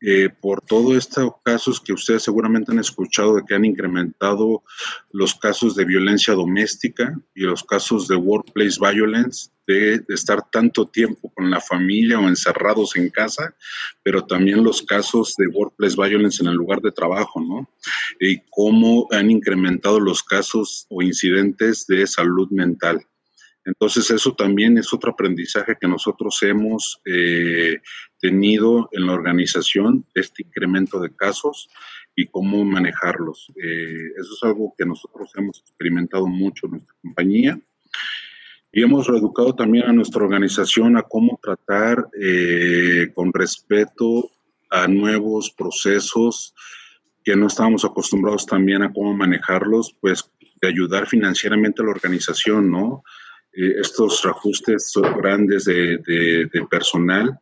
eh, 0.00 0.28
por 0.28 0.60
todos 0.60 0.96
estos 0.96 1.32
casos 1.42 1.80
que 1.80 1.92
ustedes 1.92 2.22
seguramente 2.22 2.70
han 2.70 2.78
escuchado 2.78 3.34
de 3.34 3.42
que 3.44 3.54
han 3.54 3.64
incrementado 3.64 4.62
los 5.12 5.34
casos 5.34 5.74
de 5.74 5.84
violencia 5.84 6.34
doméstica 6.34 7.18
y 7.34 7.42
los 7.42 7.64
casos 7.64 8.06
de 8.06 8.14
workplace 8.14 8.78
violence, 8.80 9.50
de, 9.66 10.00
estar 10.08 10.48
tanto 10.50 10.86
tiempo 10.86 11.32
con 11.34 11.50
la 11.50 11.60
familia 11.60 12.20
o 12.20 12.28
encerrados 12.28 12.96
en 12.96 13.10
casa, 13.10 13.56
pero 14.04 14.24
también 14.24 14.62
los 14.62 14.82
casos 14.82 15.34
de 15.36 15.48
workplace 15.48 15.96
violence 15.96 16.42
en 16.42 16.48
el 16.48 16.54
lugar 16.54 16.80
de 16.80 16.92
trabajo, 16.92 17.40
¿no? 17.40 17.68
Y 18.20 18.40
cómo 18.50 19.08
han 19.10 19.32
incrementado 19.32 19.98
los 19.98 20.22
casos 20.22 20.86
o 20.90 21.02
incidentes 21.02 21.86
de 21.88 22.06
salud 22.06 22.48
mental. 22.50 23.04
Entonces 23.68 24.10
eso 24.10 24.32
también 24.32 24.78
es 24.78 24.94
otro 24.94 25.12
aprendizaje 25.12 25.76
que 25.78 25.86
nosotros 25.86 26.42
hemos 26.42 27.02
eh, 27.04 27.76
tenido 28.18 28.88
en 28.92 29.06
la 29.06 29.12
organización, 29.12 30.06
este 30.14 30.42
incremento 30.42 30.98
de 30.98 31.14
casos 31.14 31.68
y 32.16 32.26
cómo 32.28 32.64
manejarlos. 32.64 33.52
Eh, 33.62 34.06
eso 34.18 34.32
es 34.32 34.42
algo 34.42 34.74
que 34.76 34.86
nosotros 34.86 35.30
hemos 35.36 35.60
experimentado 35.60 36.26
mucho 36.26 36.64
en 36.66 36.72
nuestra 36.72 36.94
compañía. 37.02 37.60
Y 38.72 38.82
hemos 38.82 39.06
reeducado 39.06 39.54
también 39.54 39.84
a 39.84 39.92
nuestra 39.92 40.24
organización 40.24 40.96
a 40.96 41.02
cómo 41.02 41.38
tratar 41.42 42.08
eh, 42.18 43.10
con 43.14 43.34
respeto 43.34 44.30
a 44.70 44.88
nuevos 44.88 45.50
procesos 45.50 46.54
que 47.22 47.36
no 47.36 47.48
estábamos 47.48 47.84
acostumbrados 47.84 48.46
también 48.46 48.82
a 48.82 48.92
cómo 48.94 49.14
manejarlos, 49.14 49.94
pues 50.00 50.30
de 50.62 50.68
ayudar 50.68 51.06
financieramente 51.06 51.82
a 51.82 51.84
la 51.84 51.90
organización, 51.90 52.70
¿no? 52.70 53.02
Eh, 53.58 53.80
estos 53.80 54.22
reajustes 54.22 54.92
grandes 55.16 55.64
de, 55.64 56.48
personal, 56.70 57.40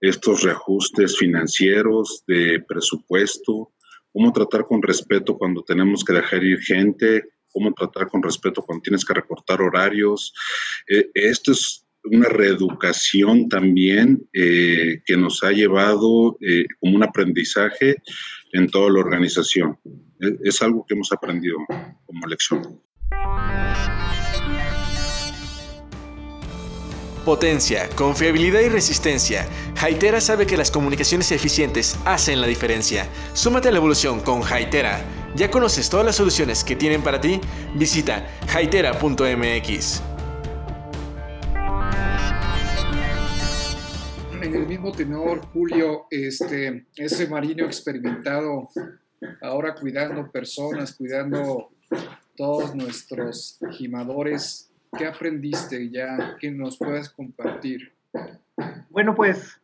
estos 0.00 0.42
reajustes 0.42 1.16
financieros 1.16 2.24
de 2.26 2.64
presupuesto, 2.66 3.72
cómo 4.12 4.32
tratar 4.32 4.66
con 4.66 4.82
respeto 4.82 5.38
cuando 5.38 5.62
tenemos 5.62 6.04
que 6.04 6.14
dejar 6.14 6.42
ir 6.42 6.58
gente, 6.60 7.22
cómo 7.52 7.72
tratar 7.74 8.08
con 8.08 8.24
respeto 8.24 8.60
cuando 8.62 8.82
tienes 8.82 9.04
que 9.04 9.14
recortar 9.14 9.62
horarios. 9.62 10.32
Eh, 10.88 11.10
esto 11.14 11.52
es 11.52 11.86
una 12.02 12.28
reeducación 12.28 13.48
también 13.48 14.28
eh, 14.32 15.00
que 15.04 15.16
nos 15.16 15.44
ha 15.44 15.52
llevado 15.52 16.38
como 16.80 16.96
un 16.96 17.04
aprendizaje 17.04 17.96
en 18.52 18.68
toda 18.68 18.90
la 18.90 19.00
organización. 19.00 19.78
es 20.42 20.62
algo 20.62 20.84
que 20.86 20.94
hemos 20.94 21.12
aprendido 21.12 21.58
como 22.04 22.26
lección. 22.26 22.80
Potencia, 27.26 27.88
confiabilidad 27.96 28.60
y 28.60 28.68
resistencia. 28.68 29.48
Haitera 29.82 30.20
sabe 30.20 30.46
que 30.46 30.56
las 30.56 30.70
comunicaciones 30.70 31.32
eficientes 31.32 31.98
hacen 32.04 32.40
la 32.40 32.46
diferencia. 32.46 33.08
Súmate 33.32 33.66
a 33.66 33.72
la 33.72 33.78
evolución 33.78 34.20
con 34.20 34.44
Haitera. 34.44 35.00
¿Ya 35.34 35.50
conoces 35.50 35.90
todas 35.90 36.06
las 36.06 36.14
soluciones 36.14 36.62
que 36.62 36.76
tienen 36.76 37.02
para 37.02 37.20
ti? 37.20 37.40
Visita 37.74 38.24
haitera.mx. 38.54 40.02
En 44.40 44.54
el 44.54 44.66
mismo 44.68 44.92
tenor, 44.92 45.46
Julio, 45.52 46.06
este, 46.08 46.86
ese 46.94 47.26
marino 47.26 47.66
experimentado, 47.66 48.68
ahora 49.42 49.74
cuidando 49.74 50.30
personas, 50.30 50.94
cuidando 50.94 51.70
todos 52.36 52.72
nuestros 52.72 53.58
gimadores, 53.72 54.65
¿Qué 54.96 55.06
aprendiste 55.06 55.90
ya 55.90 56.36
que 56.40 56.50
nos 56.50 56.78
puedas 56.78 57.10
compartir? 57.10 57.92
Bueno, 58.90 59.14
pues 59.14 59.60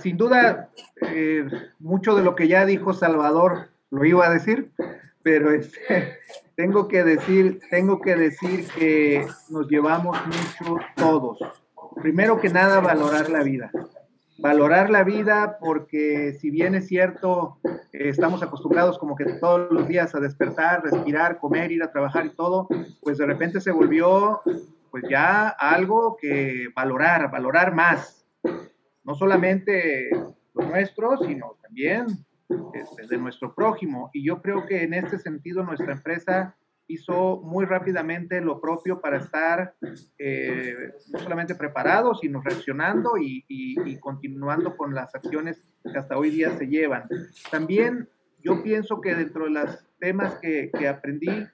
sin 0.00 0.16
duda 0.16 0.70
eh, 1.00 1.46
mucho 1.78 2.14
de 2.14 2.22
lo 2.22 2.34
que 2.34 2.48
ya 2.48 2.66
dijo 2.66 2.92
Salvador 2.92 3.70
lo 3.90 4.04
iba 4.04 4.26
a 4.26 4.32
decir, 4.32 4.72
pero 5.22 5.52
este, 5.52 6.18
tengo 6.56 6.88
que 6.88 7.04
decir, 7.04 7.60
tengo 7.70 8.00
que 8.00 8.16
decir 8.16 8.66
que 8.68 9.26
nos 9.48 9.68
llevamos 9.68 10.18
mucho 10.26 10.78
todos. 10.96 11.38
Primero 12.00 12.40
que 12.40 12.48
nada, 12.48 12.80
valorar 12.80 13.30
la 13.30 13.42
vida 13.42 13.70
valorar 14.42 14.90
la 14.90 15.04
vida 15.04 15.56
porque 15.60 16.32
si 16.32 16.50
bien 16.50 16.74
es 16.74 16.88
cierto, 16.88 17.58
estamos 17.92 18.42
acostumbrados 18.42 18.98
como 18.98 19.14
que 19.14 19.24
todos 19.34 19.70
los 19.70 19.86
días 19.86 20.16
a 20.16 20.20
despertar, 20.20 20.82
respirar, 20.82 21.38
comer, 21.38 21.70
ir 21.70 21.82
a 21.82 21.92
trabajar 21.92 22.26
y 22.26 22.30
todo, 22.30 22.66
pues 23.00 23.18
de 23.18 23.26
repente 23.26 23.60
se 23.60 23.70
volvió 23.70 24.42
pues 24.90 25.04
ya 25.08 25.48
algo 25.48 26.16
que 26.20 26.66
valorar, 26.74 27.30
valorar 27.30 27.72
más, 27.72 28.26
no 29.04 29.14
solamente 29.14 30.10
lo 30.54 30.66
nuestro, 30.66 31.16
sino 31.18 31.56
también 31.62 32.06
este, 32.74 33.06
de 33.06 33.18
nuestro 33.18 33.54
prójimo. 33.54 34.10
Y 34.12 34.24
yo 34.24 34.42
creo 34.42 34.66
que 34.66 34.82
en 34.82 34.92
este 34.92 35.20
sentido 35.20 35.62
nuestra 35.62 35.92
empresa 35.92 36.56
hizo 36.94 37.40
muy 37.42 37.64
rápidamente 37.64 38.40
lo 38.40 38.60
propio 38.60 39.00
para 39.00 39.18
estar 39.18 39.74
eh, 40.18 40.92
no 41.12 41.18
solamente 41.18 41.54
preparado, 41.54 42.14
sino 42.14 42.40
reaccionando 42.42 43.12
y, 43.18 43.98
continuando 44.00 44.76
con 44.76 44.94
las 44.94 45.14
acciones 45.14 45.62
que 45.84 45.98
hasta 45.98 46.16
hoy 46.16 46.30
día 46.30 46.50
se 46.56 46.66
llevan. 46.66 47.08
También 47.50 48.08
yo 48.42 48.62
pienso 48.62 49.00
que 49.00 49.14
dentro 49.14 49.44
de 49.44 49.50
los 49.50 49.84
temas 49.98 50.34
que, 50.40 50.70
aprendí 50.88 51.46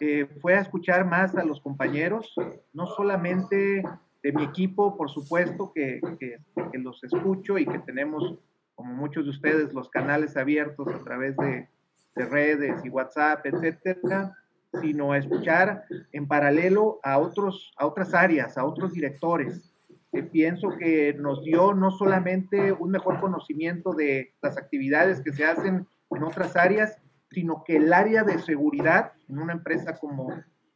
eh, 0.00 0.26
fue 0.40 0.54
a 0.54 0.60
escuchar 0.60 1.06
más 1.06 1.34
a 1.36 1.44
los 1.44 1.60
compañeros, 1.60 2.34
no 2.72 2.86
solamente 2.86 3.82
de 4.22 4.32
mi 4.32 4.44
equipo, 4.44 4.96
por 4.96 5.10
supuesto, 5.10 5.72
que, 5.74 6.00
que, 6.18 6.38
que 6.72 6.78
los 6.78 7.02
escucho 7.04 7.58
y 7.58 7.66
que 7.66 7.78
tenemos, 7.80 8.38
como 8.74 8.94
muchos 8.94 9.24
de 9.24 9.30
ustedes, 9.30 9.72
los 9.72 9.88
canales 9.88 10.36
abiertos 10.36 10.88
a 10.88 11.02
través 11.04 11.36
de, 11.36 11.68
de 12.14 12.24
redes 12.26 12.84
y 12.84 12.88
WhatsApp, 12.88 13.44
etcétera, 13.46 14.36
sino 14.80 15.12
a 15.12 15.18
escuchar 15.18 15.84
en 16.12 16.26
paralelo 16.26 17.00
a, 17.02 17.18
otros, 17.18 17.72
a 17.76 17.86
otras 17.86 18.14
áreas, 18.14 18.56
a 18.58 18.64
otros 18.64 18.92
directores. 18.92 19.70
que 20.12 20.22
pienso 20.22 20.70
que 20.78 21.14
nos 21.14 21.42
dio 21.42 21.74
no 21.74 21.90
solamente 21.90 22.72
un 22.72 22.90
mejor 22.92 23.20
conocimiento 23.20 23.92
de 23.94 24.32
las 24.42 24.56
actividades 24.56 25.20
que 25.20 25.32
se 25.32 25.44
hacen 25.44 25.86
en 26.10 26.22
otras 26.22 26.54
áreas, 26.56 26.98
sino 27.32 27.64
que 27.64 27.76
el 27.76 27.92
área 27.92 28.22
de 28.22 28.38
seguridad 28.38 29.12
en 29.28 29.38
una 29.40 29.54
empresa 29.54 29.98
como 29.98 30.28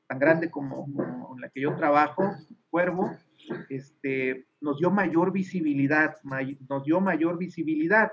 tan 0.08 0.18
grande 0.18 0.50
como, 0.50 0.86
la 1.38 1.48
que 1.50 1.60
yo 1.60 1.76
trabajo, 1.76 2.34
Cuervo, 2.70 3.14
este, 3.68 4.46
nos 4.60 4.78
dio 4.78 4.90
mayor 4.90 5.32
visibilidad, 5.32 6.16
nos 6.68 6.84
dio 6.84 7.00
mayor 7.00 7.38
visibilidad. 7.38 8.12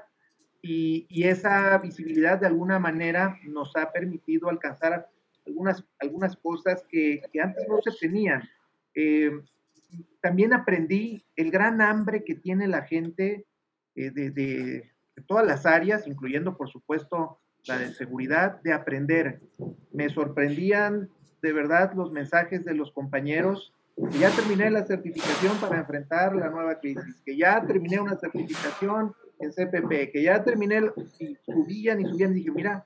Y, 0.62 1.08
y, 1.10 1.24
esa 1.26 1.78
visibilidad 1.78 2.40
de 2.40 2.48
alguna 2.48 2.80
manera 2.80 3.38
nos 3.46 3.76
ha 3.76 3.92
permitido 3.92 4.50
alcanzar 4.50 5.08
algunas, 5.46 5.84
algunas 6.00 6.36
cosas 6.38 6.84
que, 6.90 7.22
que 7.32 7.42
antes 7.42 7.68
no 7.68 7.82
se 7.82 7.92
tenían. 8.00 8.44
Eh, 8.94 9.32
también 10.22 10.54
aprendí 10.54 11.24
el 11.36 11.52
gran 11.52 11.82
hambre 11.82 12.24
que 12.24 12.36
tiene 12.36 12.68
la 12.68 12.84
gente 12.84 13.46
eh, 13.96 14.12
de, 14.12 14.32
de, 14.32 14.92
todas 15.28 15.46
las 15.46 15.66
áreas, 15.66 16.08
incluyendo 16.08 16.58
por 16.58 16.70
supuesto 16.70 17.40
la 17.68 17.78
de 17.78 17.94
seguridad, 17.94 18.62
de 18.62 18.74
aprender. 18.74 19.42
Me 19.94 20.10
sorprendían 20.10 21.10
de 21.42 21.54
verdad 21.54 21.94
los 21.94 22.12
mensajes 22.12 22.66
de 22.66 22.74
los 22.74 22.92
compañeros 22.92 23.74
que 24.12 24.20
ya 24.20 24.30
terminé 24.32 24.70
la 24.70 24.86
certificación 24.86 25.58
para 25.60 25.80
enfrentar 25.80 26.36
la 26.36 26.50
nueva 26.50 26.80
crisis, 26.80 27.22
que 27.26 27.38
ya 27.38 27.66
terminé 27.66 28.00
una 28.00 28.18
certificación 28.18 29.14
en 29.40 29.52
CPP, 29.52 30.12
que 30.12 30.24
ya 30.24 30.44
terminé, 30.44 30.82
y 31.20 31.36
subían 31.46 32.02
y 32.02 32.06
subían, 32.06 32.32
y 32.32 32.36
dije, 32.36 32.52
mira, 32.52 32.86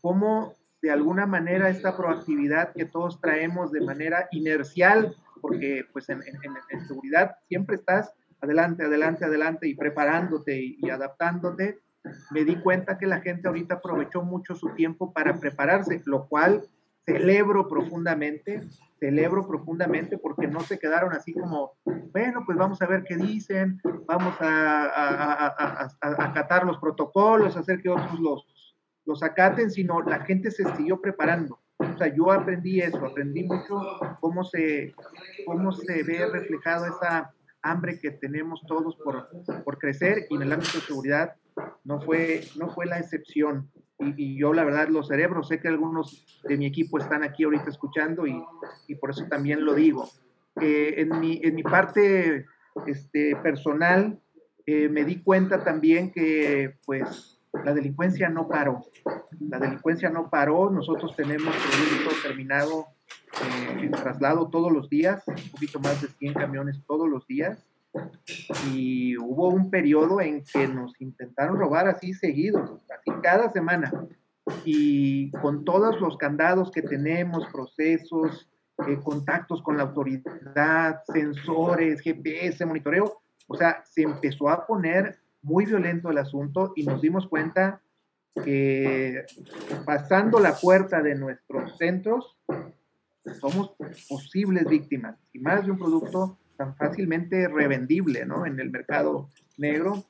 cómo 0.00 0.54
de 0.80 0.90
alguna 0.90 1.26
manera 1.26 1.68
esta 1.68 1.96
proactividad 1.96 2.72
que 2.72 2.84
todos 2.84 3.20
traemos 3.20 3.72
de 3.72 3.80
manera 3.80 4.28
inercial, 4.30 5.14
porque 5.40 5.84
pues 5.92 6.08
en, 6.08 6.22
seguridad 6.86 7.36
siempre 7.48 7.76
estás 7.76 8.12
adelante, 8.40 8.84
adelante, 8.84 9.24
adelante 9.24 9.68
y 9.68 9.74
preparándote 9.74 10.76
y, 10.78 10.90
adaptándote, 10.90 11.80
me 12.30 12.44
di 12.44 12.56
cuenta 12.56 12.96
que 12.96 13.06
la 13.06 13.20
gente 13.20 13.48
ahorita 13.48 13.76
aprovechó 13.76 14.22
mucho 14.22 14.54
su 14.54 14.70
tiempo 14.70 15.12
para 15.12 15.38
prepararse, 15.38 16.00
lo 16.06 16.28
cual 16.28 16.62
celebro 17.04 17.66
profundamente, 17.68 18.68
celebro 19.00 19.46
profundamente 19.46 20.18
porque 20.18 20.46
no 20.46 20.60
se 20.60 20.78
quedaron 20.78 21.12
así 21.12 21.32
como, 21.32 21.72
bueno, 22.12 22.42
pues 22.46 22.56
vamos 22.56 22.80
a 22.82 22.86
ver 22.86 23.02
qué 23.04 23.16
dicen, 23.16 23.80
vamos 24.06 24.36
a 24.40 25.88
acatar 26.00 26.64
los 26.64 26.78
protocolos, 26.78 27.56
hacer 27.56 27.82
que 27.82 27.88
otros 27.88 28.20
los, 28.20 28.46
los 29.08 29.22
acaten, 29.22 29.70
sino 29.70 30.02
la 30.02 30.20
gente 30.20 30.50
se 30.50 30.64
siguió 30.76 31.00
preparando. 31.00 31.58
O 31.78 31.96
sea, 31.96 32.14
yo 32.14 32.30
aprendí 32.30 32.80
eso, 32.80 33.04
aprendí 33.04 33.42
mucho 33.44 33.80
cómo 34.20 34.44
se, 34.44 34.94
cómo 35.46 35.72
se 35.72 36.02
ve 36.02 36.26
reflejado 36.26 36.86
esa 36.86 37.32
hambre 37.62 37.98
que 37.98 38.10
tenemos 38.10 38.62
todos 38.66 38.96
por, 38.96 39.28
por 39.64 39.78
crecer 39.78 40.26
y 40.28 40.36
en 40.36 40.42
el 40.42 40.52
ámbito 40.52 40.78
de 40.78 40.84
seguridad 40.84 41.34
no 41.84 42.00
fue, 42.00 42.42
no 42.56 42.68
fue 42.68 42.86
la 42.86 42.98
excepción. 42.98 43.70
y, 43.98 44.38
yo 44.38 44.52
la 44.52 44.64
verdad 44.64 44.88
lo 44.88 45.02
cerebro, 45.02 45.42
sé 45.42 45.58
que 45.58 45.68
algunos 45.68 46.26
de 46.44 46.56
mi 46.56 46.66
equipo 46.66 46.98
están 46.98 47.24
aquí 47.24 47.44
ahorita 47.44 47.70
escuchando 47.70 48.26
y, 48.26 48.40
y 48.86 48.94
por 48.96 49.10
eso 49.10 49.24
también 49.28 49.64
lo 49.64 49.74
digo. 49.74 50.08
Eh, 50.60 50.94
en, 50.98 51.18
mi, 51.20 51.40
en 51.42 51.54
mi 51.54 51.62
parte 51.62 52.46
este, 52.86 53.36
personal, 53.36 54.20
eh, 54.66 54.88
me 54.88 55.04
di 55.04 55.22
cuenta 55.22 55.64
también 55.64 56.12
que 56.12 56.76
pues 56.84 57.37
la 57.64 57.74
delincuencia 57.74 58.28
no 58.28 58.48
paró. 58.48 58.84
La 59.40 59.58
delincuencia 59.58 60.10
no 60.10 60.28
paró. 60.28 60.70
Nosotros 60.70 61.14
tenemos 61.16 61.54
producto 61.54 62.22
terminado 62.22 62.86
eh, 63.42 63.84
en 63.84 63.90
traslado 63.92 64.48
todos 64.48 64.72
los 64.72 64.88
días, 64.88 65.22
un 65.26 65.50
poquito 65.50 65.80
más 65.80 66.00
de 66.02 66.08
100 66.08 66.34
camiones 66.34 66.82
todos 66.86 67.08
los 67.08 67.26
días. 67.26 67.64
Y 68.72 69.16
hubo 69.18 69.48
un 69.48 69.70
periodo 69.70 70.20
en 70.20 70.44
que 70.44 70.68
nos 70.68 71.00
intentaron 71.00 71.58
robar 71.58 71.88
así 71.88 72.12
seguidos, 72.12 72.82
así 72.90 73.10
cada 73.22 73.50
semana. 73.50 73.92
Y 74.64 75.30
con 75.32 75.64
todos 75.64 76.00
los 76.00 76.16
candados 76.16 76.70
que 76.70 76.82
tenemos, 76.82 77.46
procesos, 77.52 78.48
eh, 78.86 78.98
contactos 79.02 79.62
con 79.62 79.76
la 79.76 79.84
autoridad, 79.84 81.02
sensores, 81.12 82.00
GPS, 82.00 82.64
monitoreo, 82.64 83.20
o 83.46 83.56
sea, 83.56 83.82
se 83.84 84.02
empezó 84.02 84.48
a 84.48 84.66
poner 84.66 85.18
muy 85.42 85.66
violento 85.66 86.10
el 86.10 86.18
asunto 86.18 86.72
y 86.76 86.84
nos 86.84 87.00
dimos 87.00 87.26
cuenta 87.26 87.80
que 88.44 89.24
pasando 89.84 90.38
la 90.38 90.54
puerta 90.54 91.02
de 91.02 91.14
nuestros 91.14 91.76
centros, 91.76 92.36
somos 93.40 93.72
posibles 94.08 94.64
víctimas 94.66 95.16
y 95.32 95.38
más 95.40 95.64
de 95.64 95.72
un 95.72 95.78
producto 95.78 96.38
tan 96.56 96.74
fácilmente 96.76 97.48
revendible 97.48 98.26
¿no? 98.26 98.46
en 98.46 98.58
el 98.60 98.70
mercado 98.70 99.28
negro. 99.56 100.04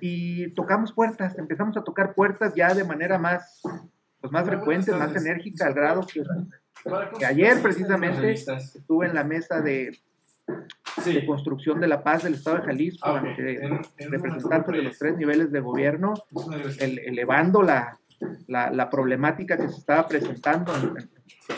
Y 0.00 0.50
tocamos 0.54 0.92
puertas, 0.92 1.38
empezamos 1.38 1.76
a 1.76 1.84
tocar 1.84 2.14
puertas 2.14 2.54
ya 2.54 2.74
de 2.74 2.84
manera 2.84 3.18
más, 3.18 3.60
pues 4.20 4.32
más 4.32 4.46
frecuente, 4.46 4.92
más 4.92 5.14
enérgica, 5.14 5.66
al 5.66 5.74
grado 5.74 6.06
que, 6.06 6.22
que 7.18 7.26
ayer 7.26 7.60
precisamente 7.60 8.32
estuve 8.32 9.06
en 9.06 9.14
la 9.14 9.24
mesa 9.24 9.60
de 9.60 9.98
de 11.04 11.26
construcción 11.26 11.80
de 11.80 11.88
la 11.88 12.02
paz 12.02 12.22
del 12.22 12.34
Estado 12.34 12.58
de 12.58 12.62
Jalisco, 12.62 13.08
ah, 13.08 13.22
representantes 13.98 14.74
de 14.74 14.82
los 14.82 14.98
tres 14.98 15.16
niveles 15.16 15.50
de 15.52 15.60
gobierno, 15.60 16.14
elevando 16.78 17.62
la, 17.62 17.98
la, 18.48 18.90
problemática 18.90 19.56
que 19.56 19.68
se 19.68 19.78
estaba 19.78 20.06
presentando 20.06 20.74
en, 20.76 20.96
el 20.96 21.08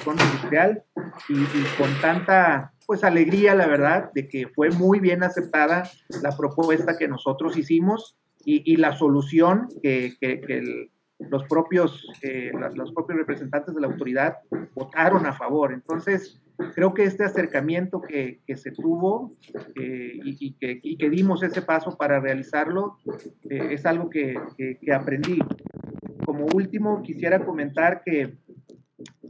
zona 0.02 0.22
industrial 0.24 0.82
y, 1.28 1.34
con 1.78 1.90
tanta 2.00 2.72
pues 2.86 3.02
alegría, 3.04 3.54
la 3.54 3.66
verdad, 3.66 4.10
de 4.14 4.28
que 4.28 4.48
fue 4.48 4.70
muy 4.70 5.00
bien 5.00 5.22
aceptada 5.22 5.90
la 6.22 6.36
propuesta 6.36 6.96
que 6.96 7.08
nosotros 7.08 7.56
hicimos 7.56 8.16
y, 8.44 8.72
y 8.72 8.76
la 8.76 8.96
solución 8.96 9.68
que, 9.82 10.14
que, 10.20 10.40
que 10.40 10.90
los, 11.18 11.44
propios, 11.44 12.06
eh, 12.22 12.52
los 12.74 12.92
propios 12.92 13.18
representantes 13.18 13.74
de 13.74 13.80
la 13.80 13.86
autoridad 13.86 14.38
votaron 14.74 15.26
a 15.26 15.32
favor. 15.32 15.72
Entonces, 15.72 16.40
creo 16.74 16.94
que 16.94 17.04
este 17.04 17.24
acercamiento 17.24 18.00
que, 18.00 18.40
se 18.56 18.70
tuvo 18.72 19.36
eh, 19.74 20.18
y, 20.24 20.52
que, 20.54 21.10
dimos 21.10 21.42
ese 21.42 21.62
paso 21.62 21.96
para 21.96 22.20
realizarlo 22.20 22.98
eh, 23.50 23.68
es 23.70 23.86
algo 23.86 24.10
que, 24.10 24.36
aprendí. 24.92 25.38
Como 26.24 26.46
último, 26.54 27.02
quisiera 27.02 27.44
comentar 27.44 28.02
que 28.04 28.36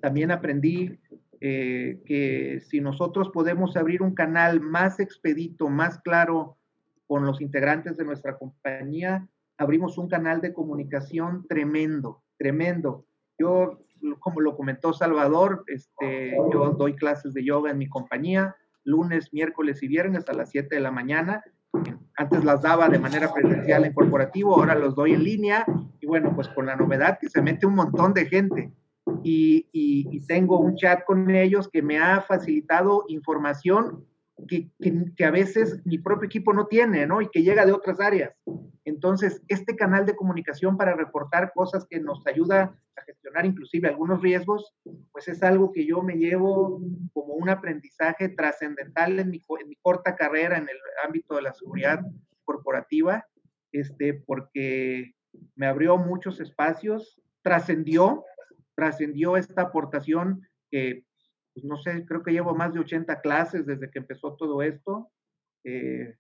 también 0.00 0.30
aprendí 0.30 0.98
eh, 1.40 2.00
que 2.06 2.60
si 2.60 2.80
nosotros 2.80 3.30
podemos 3.30 3.76
abrir 3.76 4.02
un 4.02 4.14
canal 4.14 4.60
más 4.60 5.00
expedito, 5.00 5.68
más 5.68 5.98
claro 5.98 6.56
con 7.06 7.26
los 7.26 7.40
integrantes 7.40 7.96
de 7.96 8.04
nuestra 8.04 8.38
compañía, 8.38 9.28
abrimos 9.58 9.98
un 9.98 10.08
canal 10.08 10.40
de 10.40 10.52
comunicación 10.52 11.46
tremendo, 11.48 12.22
tremendo. 12.38 13.06
Yo 13.38 13.86
como 14.18 14.40
lo 14.40 14.56
comentó 14.56 14.92
Salvador, 14.92 15.64
este, 15.66 16.36
yo 16.52 16.70
doy 16.70 16.94
clases 16.94 17.34
de 17.34 17.44
yoga 17.44 17.70
en 17.70 17.78
mi 17.78 17.88
compañía, 17.88 18.56
lunes, 18.84 19.32
miércoles 19.32 19.82
y 19.82 19.88
viernes 19.88 20.28
a 20.28 20.32
las 20.32 20.50
7 20.50 20.74
de 20.74 20.80
la 20.80 20.90
mañana. 20.90 21.42
Antes 22.16 22.44
las 22.44 22.62
daba 22.62 22.88
de 22.88 22.98
manera 22.98 23.32
presencial 23.32 23.84
en 23.84 23.92
corporativo, 23.92 24.54
ahora 24.54 24.74
los 24.74 24.94
doy 24.94 25.12
en 25.12 25.24
línea. 25.24 25.66
Y 26.00 26.06
bueno, 26.06 26.32
pues 26.34 26.48
con 26.48 26.66
la 26.66 26.76
novedad 26.76 27.18
que 27.20 27.28
se 27.28 27.42
mete 27.42 27.66
un 27.66 27.74
montón 27.74 28.14
de 28.14 28.26
gente. 28.26 28.72
Y, 29.22 29.68
y 29.72 30.26
tengo 30.26 30.58
un 30.58 30.76
chat 30.76 31.04
con 31.04 31.30
ellos 31.30 31.68
que 31.68 31.82
me 31.82 31.98
ha 31.98 32.20
facilitado 32.22 33.04
información 33.08 34.04
que, 34.48 34.70
que, 35.16 35.24
a 35.24 35.30
veces 35.30 35.80
mi 35.84 35.98
propio 35.98 36.26
equipo 36.26 36.52
no 36.52 36.66
tiene, 36.66 37.06
¿no? 37.06 37.20
Y 37.20 37.28
que 37.28 37.42
llega 37.42 37.64
de 37.64 37.72
otras 37.72 38.00
áreas. 38.00 38.34
Entonces, 38.84 39.42
este 39.48 39.76
canal 39.76 40.04
de 40.06 40.14
comunicación 40.14 40.76
para 40.76 40.94
reportar 40.94 41.52
cosas 41.54 41.86
que 41.88 42.00
nos 42.00 42.26
ayuda 42.26 42.78
a 42.96 43.02
gestionar 43.02 43.46
inclusive 43.46 43.88
algunos 43.88 44.20
riesgos, 44.20 44.74
pues 45.10 45.28
es 45.28 45.42
algo 45.42 45.72
que 45.72 45.86
yo 45.86 46.02
me 46.02 46.16
llevo 46.16 46.80
como 47.12 47.34
un 47.34 47.48
aprendizaje 47.48 48.28
trascendental 48.28 49.18
en 49.18 49.30
mi, 49.30 49.42
en 49.60 49.68
mi 49.68 49.76
corta 49.76 50.14
carrera 50.14 50.58
en 50.58 50.64
el 50.64 50.78
ámbito 51.04 51.36
de 51.36 51.42
la 51.42 51.54
seguridad 51.54 52.00
corporativa, 52.44 53.26
este, 53.72 54.14
porque 54.14 55.14
me 55.54 55.66
abrió 55.66 55.96
muchos 55.96 56.40
espacios, 56.40 57.20
trascendió, 57.42 58.24
trascendió 58.74 59.36
esta 59.36 59.62
aportación 59.62 60.46
que 60.70 61.05
pues 61.56 61.64
no 61.64 61.78
sé, 61.78 62.04
creo 62.04 62.22
que 62.22 62.32
llevo 62.32 62.54
más 62.54 62.74
de 62.74 62.80
80 62.80 63.22
clases 63.22 63.64
desde 63.64 63.90
que 63.90 64.00
empezó 64.00 64.36
todo 64.36 64.60
esto 64.60 65.10
eh, 65.64 66.14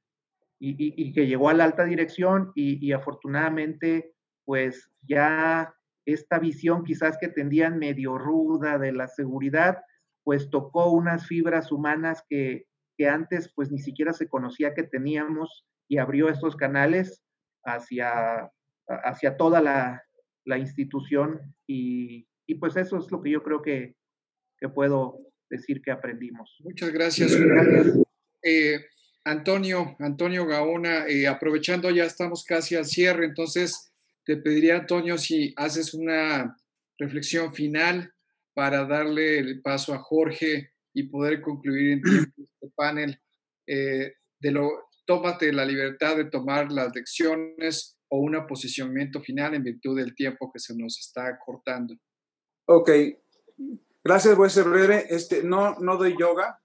y, 0.58 1.12
que 1.12 1.26
llegó 1.26 1.50
a 1.50 1.54
la 1.54 1.64
alta 1.64 1.84
dirección 1.84 2.52
y, 2.54 2.90
afortunadamente 2.92 4.14
pues 4.46 4.90
ya 5.02 5.74
esta 6.06 6.38
visión 6.38 6.84
quizás 6.84 7.18
que 7.18 7.28
tendían 7.28 7.78
medio 7.78 8.16
ruda 8.16 8.78
de 8.78 8.92
la 8.92 9.08
seguridad, 9.08 9.82
pues 10.24 10.48
tocó 10.48 10.90
unas 10.90 11.26
fibras 11.26 11.70
humanas 11.70 12.24
que, 12.30 12.64
que 12.96 13.06
antes 13.06 13.52
pues 13.54 13.70
ni 13.70 13.78
siquiera 13.78 14.14
se 14.14 14.30
conocía 14.30 14.72
que 14.72 14.84
teníamos 14.84 15.66
y 15.86 15.98
abrió 15.98 16.30
estos 16.30 16.56
canales 16.56 17.22
hacia, 17.62 18.50
hacia 18.86 19.36
toda 19.36 19.60
la, 19.60 20.02
la 20.46 20.56
institución 20.56 21.54
y, 21.66 22.26
y, 22.46 22.54
pues 22.54 22.74
eso 22.78 22.96
es 22.96 23.10
lo 23.10 23.20
que 23.20 23.32
yo 23.32 23.42
creo 23.42 23.60
que, 23.60 23.96
que 24.58 24.70
puedo 24.70 25.25
decir 25.48 25.80
que 25.82 25.90
aprendimos. 25.90 26.56
Muchas 26.60 26.90
gracias. 26.90 27.32
Eh, 28.42 28.78
Antonio, 29.24 29.96
Antonio 29.98 30.46
Gaona, 30.46 31.06
eh, 31.08 31.26
aprovechando 31.26 31.90
ya 31.90 32.04
estamos 32.04 32.44
casi 32.44 32.76
al 32.76 32.84
cierre, 32.84 33.24
entonces 33.24 33.92
te 34.24 34.36
pediría, 34.36 34.76
Antonio, 34.76 35.18
si 35.18 35.52
haces 35.56 35.94
una 35.94 36.56
reflexión 36.98 37.52
final 37.52 38.12
para 38.54 38.86
darle 38.86 39.38
el 39.38 39.60
paso 39.62 39.94
a 39.94 39.98
Jorge 39.98 40.70
y 40.94 41.04
poder 41.04 41.40
concluir 41.40 41.92
en 41.92 42.02
este 42.38 42.70
panel. 42.74 43.20
Eh, 43.66 44.14
de 44.38 44.50
lo, 44.50 44.88
tómate 45.04 45.52
la 45.52 45.64
libertad 45.64 46.16
de 46.16 46.26
tomar 46.26 46.70
las 46.70 46.94
lecciones 46.94 47.98
o 48.08 48.18
un 48.18 48.46
posicionamiento 48.46 49.20
final 49.20 49.54
en 49.54 49.64
virtud 49.64 49.98
del 49.98 50.14
tiempo 50.14 50.50
que 50.52 50.58
se 50.58 50.76
nos 50.76 50.98
está 50.98 51.38
cortando. 51.44 51.94
Ok, 52.66 52.90
Gracias, 54.06 54.36
voy 54.36 54.46
a 54.46 54.50
ser 54.50 54.68
breve. 54.68 55.04
Este, 55.10 55.42
no, 55.42 55.80
no 55.80 55.96
doy 55.96 56.14
yoga, 56.16 56.60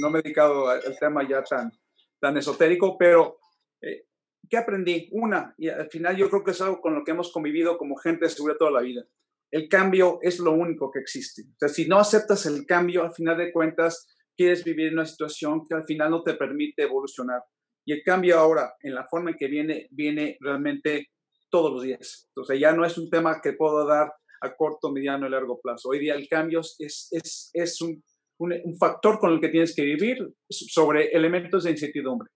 no 0.00 0.10
me 0.10 0.18
he 0.18 0.22
dedicado 0.22 0.68
al 0.68 0.98
tema 0.98 1.22
ya 1.28 1.44
tan, 1.44 1.70
tan 2.18 2.36
esotérico, 2.36 2.98
pero 2.98 3.38
eh, 3.80 4.06
¿qué 4.50 4.56
aprendí? 4.56 5.08
Una, 5.12 5.54
y 5.56 5.68
al 5.68 5.88
final 5.88 6.16
yo 6.16 6.28
creo 6.28 6.42
que 6.42 6.50
es 6.50 6.60
algo 6.60 6.80
con 6.80 6.96
lo 6.96 7.04
que 7.04 7.12
hemos 7.12 7.30
convivido 7.30 7.78
como 7.78 7.94
gente 7.94 8.24
de 8.24 8.30
seguridad 8.30 8.58
toda 8.58 8.72
la 8.72 8.80
vida. 8.80 9.04
El 9.52 9.68
cambio 9.68 10.18
es 10.20 10.40
lo 10.40 10.50
único 10.50 10.90
que 10.90 10.98
existe. 10.98 11.42
O 11.64 11.68
si 11.68 11.86
no 11.86 12.00
aceptas 12.00 12.46
el 12.46 12.66
cambio, 12.66 13.04
al 13.04 13.14
final 13.14 13.38
de 13.38 13.52
cuentas, 13.52 14.08
quieres 14.36 14.64
vivir 14.64 14.88
en 14.88 14.94
una 14.94 15.06
situación 15.06 15.64
que 15.68 15.76
al 15.76 15.84
final 15.84 16.10
no 16.10 16.24
te 16.24 16.34
permite 16.34 16.82
evolucionar. 16.82 17.42
Y 17.86 17.92
el 17.92 18.02
cambio 18.02 18.40
ahora, 18.40 18.74
en 18.80 18.96
la 18.96 19.06
forma 19.06 19.30
en 19.30 19.36
que 19.36 19.46
viene, 19.46 19.86
viene 19.92 20.36
realmente 20.40 21.10
todos 21.48 21.72
los 21.72 21.84
días. 21.84 22.28
Entonces 22.30 22.58
ya 22.58 22.72
no 22.72 22.84
es 22.84 22.98
un 22.98 23.08
tema 23.08 23.40
que 23.40 23.52
puedo 23.52 23.86
dar 23.86 24.10
a 24.40 24.54
corto, 24.54 24.90
mediano 24.90 25.26
y 25.26 25.30
largo 25.30 25.60
plazo. 25.60 25.90
Hoy 25.90 25.98
día 25.98 26.14
el 26.14 26.28
cambio 26.28 26.60
es, 26.60 27.08
es, 27.10 27.50
es 27.52 27.80
un, 27.80 28.02
un, 28.38 28.76
factor 28.78 29.18
con 29.18 29.32
el 29.32 29.40
que 29.40 29.48
tienes 29.48 29.74
que 29.74 29.82
vivir 29.82 30.18
sobre 30.48 31.08
elementos 31.08 31.64
de 31.64 31.72
incertidumbre. 31.72 32.30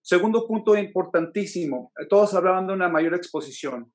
Segundo 0.00 0.46
punto 0.46 0.76
importantísimo, 0.76 1.92
todos 2.08 2.34
hablaban 2.34 2.66
de 2.66 2.72
una 2.72 2.88
mayor 2.88 3.14
exposición. 3.14 3.92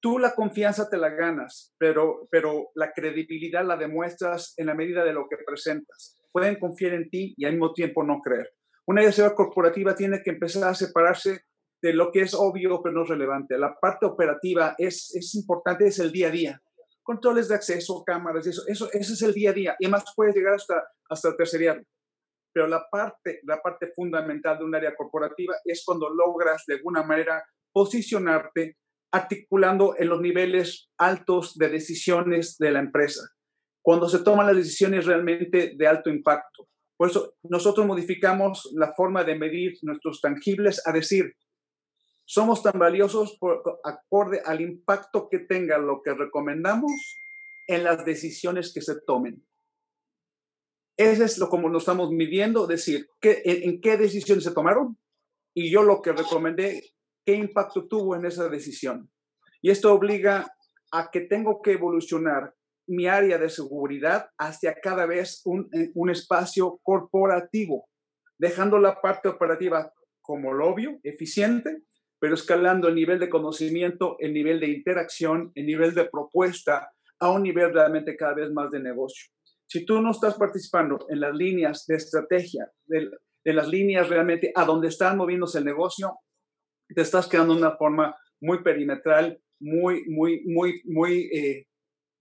Tú 0.00 0.18
la 0.18 0.34
confianza 0.34 0.88
te 0.88 0.96
la 0.96 1.10
ganas, 1.10 1.74
pero, 1.78 2.28
pero 2.30 2.68
la 2.74 2.92
credibilidad 2.92 3.64
la 3.64 3.76
demuestras 3.76 4.54
en 4.56 4.66
la 4.66 4.74
medida 4.74 5.04
de 5.04 5.12
lo 5.12 5.26
que 5.28 5.36
presentas. 5.44 6.16
Pueden 6.32 6.58
confiar 6.58 6.94
en 6.94 7.10
ti 7.10 7.34
y 7.36 7.44
al 7.44 7.52
mismo 7.52 7.72
tiempo 7.72 8.04
no 8.04 8.20
creer. 8.20 8.50
Una 8.86 9.02
idea 9.02 9.34
corporativa 9.34 9.94
tiene 9.94 10.22
que 10.22 10.30
empezar 10.30 10.68
a 10.68 10.74
separarse 10.74 11.42
de 11.82 11.92
lo 11.92 12.10
que 12.10 12.20
es 12.20 12.34
obvio 12.34 12.80
pero 12.82 12.94
no 12.94 13.02
es 13.02 13.08
relevante. 13.08 13.58
La 13.58 13.74
parte 13.80 14.06
operativa 14.06 14.74
es, 14.78 15.14
es 15.14 15.34
importante, 15.34 15.86
es 15.86 15.98
el 15.98 16.12
día 16.12 16.28
a 16.28 16.30
día 16.30 16.62
controles 17.08 17.48
de 17.48 17.54
acceso, 17.54 18.04
cámaras, 18.04 18.46
eso, 18.46 18.64
eso, 18.66 18.86
ese 18.92 19.14
es 19.14 19.22
el 19.22 19.32
día 19.32 19.48
a 19.48 19.54
día. 19.54 19.76
Y 19.78 19.86
además 19.86 20.04
puedes 20.14 20.34
llegar 20.34 20.52
hasta, 20.52 20.86
hasta 21.08 21.30
el 21.30 21.36
terceriario. 21.38 21.82
Pero 22.52 22.66
la 22.66 22.84
parte, 22.90 23.40
la 23.44 23.62
parte 23.62 23.90
fundamental 23.96 24.58
de 24.58 24.64
un 24.64 24.74
área 24.74 24.94
corporativa 24.94 25.54
es 25.64 25.82
cuando 25.86 26.10
logras 26.10 26.64
de 26.66 26.74
alguna 26.74 27.02
manera 27.02 27.42
posicionarte 27.72 28.76
articulando 29.10 29.94
en 29.96 30.10
los 30.10 30.20
niveles 30.20 30.90
altos 30.98 31.56
de 31.56 31.70
decisiones 31.70 32.58
de 32.58 32.72
la 32.72 32.80
empresa, 32.80 33.22
cuando 33.82 34.06
se 34.06 34.18
toman 34.18 34.48
las 34.48 34.56
decisiones 34.56 35.06
realmente 35.06 35.72
de 35.78 35.86
alto 35.86 36.10
impacto. 36.10 36.68
Por 36.98 37.08
eso 37.08 37.36
nosotros 37.42 37.86
modificamos 37.86 38.70
la 38.74 38.92
forma 38.94 39.24
de 39.24 39.34
medir 39.34 39.78
nuestros 39.80 40.20
tangibles 40.20 40.86
a 40.86 40.92
decir, 40.92 41.32
somos 42.28 42.62
tan 42.62 42.78
valiosos 42.78 43.38
por 43.40 43.80
acorde 43.84 44.42
al 44.44 44.60
impacto 44.60 45.30
que 45.30 45.38
tenga 45.38 45.78
lo 45.78 46.02
que 46.02 46.12
recomendamos 46.12 46.92
en 47.66 47.84
las 47.84 48.04
decisiones 48.04 48.74
que 48.74 48.82
se 48.82 49.00
tomen. 49.00 49.46
Ese 50.98 51.24
es 51.24 51.38
lo 51.38 51.48
como 51.48 51.70
nos 51.70 51.84
estamos 51.84 52.10
midiendo, 52.10 52.66
decir, 52.66 53.08
¿qué, 53.18 53.40
en, 53.46 53.80
qué 53.80 53.96
decisiones 53.96 54.44
se 54.44 54.52
tomaron 54.52 54.98
y 55.54 55.70
yo 55.70 55.82
lo 55.82 56.02
que 56.02 56.12
recomendé, 56.12 56.92
qué 57.24 57.32
impacto 57.32 57.88
tuvo 57.88 58.14
en 58.14 58.26
esa 58.26 58.50
decisión. 58.50 59.10
Y 59.62 59.70
esto 59.70 59.90
obliga 59.94 60.54
a 60.92 61.10
que 61.10 61.22
tengo 61.22 61.62
que 61.62 61.72
evolucionar 61.72 62.54
mi 62.86 63.06
área 63.06 63.38
de 63.38 63.48
seguridad 63.48 64.28
hacia 64.36 64.78
cada 64.82 65.06
vez 65.06 65.40
un, 65.46 65.70
eh, 65.72 65.92
un 65.94 66.10
espacio 66.10 66.78
corporativo, 66.82 67.88
dejando 68.36 68.78
la 68.78 69.00
parte 69.00 69.28
operativa 69.28 69.94
como 70.20 70.52
lo 70.52 70.68
obvio, 70.68 71.00
eficiente, 71.04 71.84
pero 72.20 72.34
escalando 72.34 72.88
el 72.88 72.94
nivel 72.94 73.18
de 73.18 73.28
conocimiento, 73.28 74.16
el 74.18 74.32
nivel 74.32 74.60
de 74.60 74.68
interacción, 74.68 75.52
el 75.54 75.66
nivel 75.66 75.94
de 75.94 76.06
propuesta 76.06 76.90
a 77.20 77.30
un 77.30 77.42
nivel 77.42 77.72
realmente 77.72 78.16
cada 78.16 78.34
vez 78.34 78.50
más 78.50 78.70
de 78.70 78.80
negocio. 78.80 79.30
Si 79.66 79.84
tú 79.84 80.00
no 80.00 80.10
estás 80.10 80.34
participando 80.34 81.06
en 81.08 81.20
las 81.20 81.34
líneas 81.34 81.84
de 81.86 81.96
estrategia, 81.96 82.70
de, 82.86 83.10
las 83.44 83.68
líneas 83.68 84.08
realmente 84.08 84.52
a 84.54 84.64
donde 84.64 84.88
está 84.88 85.14
moviéndose 85.14 85.58
el 85.58 85.64
negocio, 85.64 86.18
te 86.94 87.02
estás 87.02 87.28
quedando 87.28 87.54
de 87.54 87.60
una 87.60 87.76
forma 87.76 88.14
muy 88.40 88.62
perimetral, 88.62 89.40
muy, 89.60 90.04
muy, 90.06 90.42
muy, 90.44 90.80
muy 90.84 91.30
eh, 91.32 91.66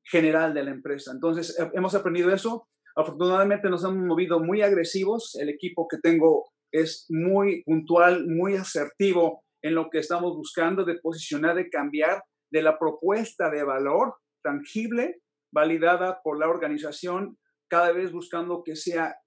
general 0.04 0.54
de 0.54 0.64
la 0.64 0.72
empresa. 0.72 1.12
Entonces, 1.12 1.58
hemos 1.74 1.95
aprendido 1.95 2.34
eso. 2.34 2.68
Afortunadamente 2.95 3.70
nos 3.70 3.84
hemos 3.84 3.98
movido 3.98 4.39
muy 4.39 4.62
agresivos. 4.62 5.38
El 5.39 5.50
equipo 5.50 5.88
que 5.88 5.98
tengo 5.98 6.45
es 6.72 7.06
muy 7.10 7.64
puntual, 7.64 8.26
muy 8.28 8.56
asertivo 8.56 9.43
en 9.62 9.76
lo 9.76 9.89
que 9.89 9.99
estamos 9.99 10.36
buscando 10.36 10.86
de 10.86 10.99
posicionar, 10.99 11.55
de 11.55 11.70
cambiar 11.70 12.24
de 12.51 12.62
la 12.62 12.78
propuesta 12.78 13.49
de 13.49 13.64
valor 13.64 14.16
tangible, 14.41 15.22
validada 15.51 16.22
por 16.24 16.39
la 16.39 16.47
organización, 16.47 17.38
cada 17.68 17.91
vez 17.91 18.12
buscando 18.12 18.64
que 18.64 18.76
sea 18.76 19.18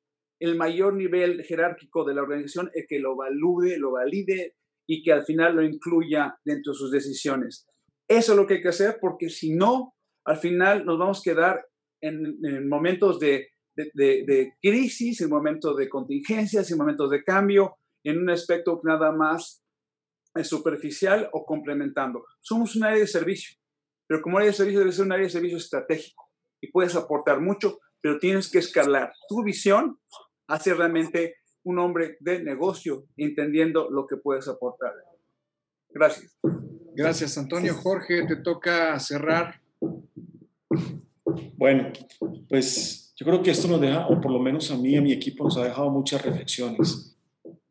el 0.40 0.56
mayor 0.56 0.94
nivel 0.94 1.42
jerárquico 1.44 2.04
de 2.04 2.14
la 2.14 2.22
organización 2.22 2.70
el 2.74 2.86
que 2.88 2.98
lo 2.98 3.14
valide, 3.14 3.78
lo 3.78 3.92
valide 3.92 4.56
y 4.86 5.02
que 5.02 5.12
al 5.12 5.24
final 5.24 5.56
lo 5.56 5.62
incluya 5.62 6.38
dentro 6.44 6.72
de 6.72 6.78
sus 6.78 6.90
decisiones. 6.90 7.66
Eso 8.08 8.32
es 8.32 8.38
lo 8.38 8.46
que 8.46 8.54
hay 8.54 8.62
que 8.62 8.68
hacer 8.68 8.98
porque 9.00 9.28
si 9.28 9.54
no, 9.54 9.94
al 10.24 10.38
final 10.38 10.84
nos 10.84 10.98
vamos 10.98 11.20
a 11.20 11.30
quedar 11.30 11.66
en, 12.00 12.68
momentos 12.68 13.20
de, 13.20 13.50
de, 13.76 14.54
crisis, 14.60 15.20
en 15.20 15.28
momentos 15.28 15.76
de 15.76 15.88
contingencias, 15.88 16.70
en 16.70 16.78
momentos 16.78 17.10
de 17.10 17.22
cambio, 17.22 17.76
en 18.02 18.18
un 18.18 18.30
aspecto 18.30 18.80
nada 18.82 19.12
más 19.12 19.62
superficial 20.42 21.28
o 21.32 21.44
complementando. 21.44 22.24
Somos 22.40 22.76
un 22.76 22.84
área 22.84 22.98
de 22.98 23.06
servicio, 23.06 23.56
pero 24.06 24.22
como 24.22 24.38
área 24.38 24.50
de 24.50 24.56
servicio 24.56 24.80
debe 24.80 24.92
ser 24.92 25.04
un 25.06 25.12
área 25.12 25.24
de 25.24 25.30
servicio 25.30 25.58
estratégico 25.58 26.30
y 26.60 26.70
puedes 26.70 26.94
aportar 26.96 27.40
mucho, 27.40 27.78
pero 28.00 28.18
tienes 28.18 28.50
que 28.50 28.58
escalar 28.58 29.12
tu 29.28 29.42
visión 29.42 29.98
hacia 30.48 30.74
realmente 30.74 31.36
un 31.62 31.78
hombre 31.78 32.16
de 32.20 32.42
negocio, 32.42 33.06
entendiendo 33.16 33.90
lo 33.90 34.06
que 34.06 34.16
puedes 34.16 34.48
aportar. 34.48 34.92
Gracias. 35.90 36.38
Gracias, 36.94 37.38
Antonio. 37.38 37.74
Jorge, 37.74 38.26
te 38.26 38.36
toca 38.36 38.98
cerrar. 38.98 39.60
Bueno, 41.56 41.92
pues 42.48 43.12
yo 43.16 43.26
creo 43.26 43.42
que 43.42 43.50
esto 43.50 43.68
nos 43.68 43.80
deja, 43.80 44.06
o 44.08 44.20
por 44.20 44.32
lo 44.32 44.40
menos 44.40 44.70
a 44.70 44.76
mí 44.76 44.90
y 44.90 44.96
a 44.96 45.02
mi 45.02 45.12
equipo, 45.12 45.44
nos 45.44 45.56
ha 45.56 45.64
dejado 45.64 45.90
muchas 45.90 46.24
reflexiones. 46.24 47.16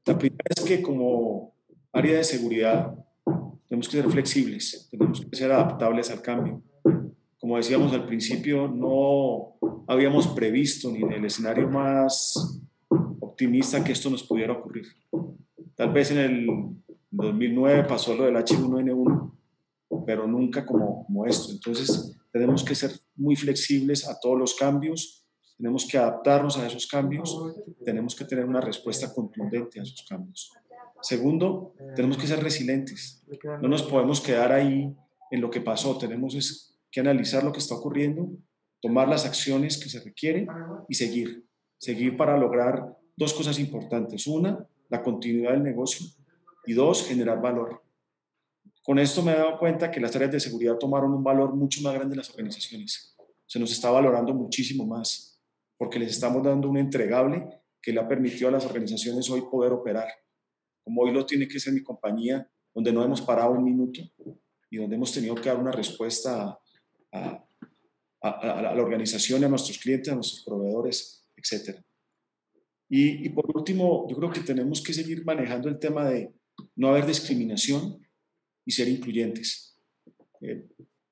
La 0.05 0.18
primera 0.18 0.43
es 0.55 0.64
que 0.64 0.82
como 0.82 1.55
área 1.94 2.18
de 2.18 2.24
seguridad 2.24 2.94
tenemos 3.68 3.88
que 3.88 3.98
ser 4.02 4.10
flexibles, 4.10 4.88
tenemos 4.90 5.22
que 5.22 5.36
ser 5.36 5.52
adaptables 5.52 6.10
al 6.10 6.22
cambio. 6.22 6.64
Como 7.40 7.56
decíamos 7.56 7.94
al 7.94 8.08
principio, 8.08 8.68
no 8.68 9.58
habíamos 9.88 10.28
previsto 10.28 10.92
ni 10.92 11.04
en 11.04 11.14
el 11.14 11.26
escenario 11.26 11.70
más 11.70 12.60
optimista 13.20 13.84
que 13.84 13.92
esto 13.92 14.10
nos 14.10 14.24
pudiera 14.24 14.54
ocurrir. 14.54 14.88
Tal 15.76 15.94
vez 15.94 16.12
en 16.12 16.18
el 16.18 16.48
2009 17.12 17.84
pasó 17.84 18.16
lo 18.16 18.26
del 18.26 18.36
H1N1, 18.36 19.32
pero 20.06 20.28
nunca 20.28 20.66
como, 20.66 21.06
como 21.06 21.26
esto. 21.26 21.52
Entonces, 21.52 22.18
tenemos 22.32 22.64
que 22.64 22.76
ser 22.76 22.92
muy 23.16 23.36
flexibles 23.36 24.08
a 24.08 24.20
todos 24.20 24.38
los 24.38 24.56
cambios, 24.56 25.26
tenemos 25.58 25.88
que 25.88 25.98
adaptarnos 25.98 26.58
a 26.58 26.66
esos 26.66 26.88
cambios, 26.88 27.38
tenemos 27.86 28.16
que 28.16 28.26
tener 28.26 28.46
una 28.46 28.62
respuesta 28.62 29.14
contundente 29.14 29.80
a 29.80 29.84
esos 29.84 30.06
cambios. 30.08 30.52
Segundo, 31.02 31.74
tenemos 31.95 32.18
que 32.18 32.28
ser 32.28 32.41
resilientes. 32.41 33.24
No 33.62 33.68
nos 33.68 33.84
podemos 33.84 34.22
quedar 34.22 34.52
ahí 34.52 34.93
en 35.32 35.41
lo 35.41 35.50
que 35.50 35.62
pasó, 35.62 35.97
tenemos 35.97 36.76
que 36.91 37.00
analizar 37.00 37.43
lo 37.43 37.52
que 37.52 37.60
está 37.60 37.76
ocurriendo, 37.76 38.30
tomar 38.82 39.08
las 39.08 39.26
acciones 39.26 39.78
que 39.78 39.89
se 39.89 40.00
requieren 40.00 40.47
y 40.88 40.95
seguir. 40.95 41.45
Seguir 41.78 42.18
para 42.18 42.38
lograr 42.38 42.97
dos 43.16 43.34
cosas 43.34 43.60
importantes. 43.60 44.28
Una, 44.28 44.68
la 44.89 45.02
continuidad 45.02 45.52
del 45.52 45.64
negocio 45.64 46.06
y 46.66 46.74
dos, 46.74 47.08
generar 47.08 47.41
valor. 47.41 47.82
Con 48.84 49.00
esto 49.00 49.22
me 49.22 49.34
he 49.34 49.36
dado 49.36 49.58
cuenta 49.60 49.91
que 49.91 50.00
las 50.00 50.16
áreas 50.16 50.32
de 50.32 50.39
seguridad 50.39 50.78
tomaron 50.78 51.14
un 51.14 51.24
valor 51.24 51.56
mucho 51.56 51.82
más 51.82 51.93
grande 51.93 52.14
en 52.14 52.18
las 52.18 52.30
organizaciones. 52.32 53.16
Se 53.45 53.60
nos 53.60 53.72
está 53.72 53.91
valorando 53.91 54.34
muchísimo 54.34 54.86
más 54.86 55.39
porque 55.78 55.97
les 55.97 56.12
estamos 56.12 56.43
dando 56.43 56.70
un 56.70 56.78
entregable 56.78 57.47
que 57.82 57.93
le 57.93 58.02
ha 58.02 58.08
permitido 58.08 58.50
a 58.50 58.52
las 58.52 58.66
organizaciones 58.66 59.30
hoy 59.30 59.41
poder 59.50 59.72
operar, 59.72 60.08
como 60.90 61.04
hoy 61.04 61.12
lo 61.12 61.24
tiene 61.24 61.48
que 61.48 61.60
ser 61.60 61.72
mi 61.72 61.84
compañía, 61.84 62.50
donde 62.74 62.92
no 62.92 63.04
hemos 63.04 63.22
parado 63.22 63.52
un 63.52 63.64
minuto 63.64 64.02
y 64.72 64.78
donde 64.78 64.96
hemos 64.96 65.14
tenido 65.14 65.36
que 65.36 65.48
dar 65.48 65.60
una 65.60 65.72
respuesta 65.72 66.60
a, 67.12 67.46
la 68.24 68.82
organización, 68.82 69.44
a 69.44 69.48
nuestros 69.48 69.78
clientes, 69.78 70.12
a 70.12 70.16
nuestros 70.16 70.44
proveedores, 70.44 71.24
etc. 71.38 71.78
Y, 72.90 73.30
por 73.30 73.56
último, 73.56 74.08
yo 74.10 74.18
creo 74.18 74.32
que 74.32 74.40
tenemos 74.40 74.82
que 74.82 74.92
seguir 74.92 75.24
manejando 75.24 75.70
el 75.70 75.78
tema 75.78 76.10
de 76.10 76.34
no 76.76 76.90
haber 76.90 77.06
discriminación 77.06 78.04
y 78.66 78.72
ser 78.72 78.88
incluyentes. 78.88 79.80
Eh, 80.42 80.68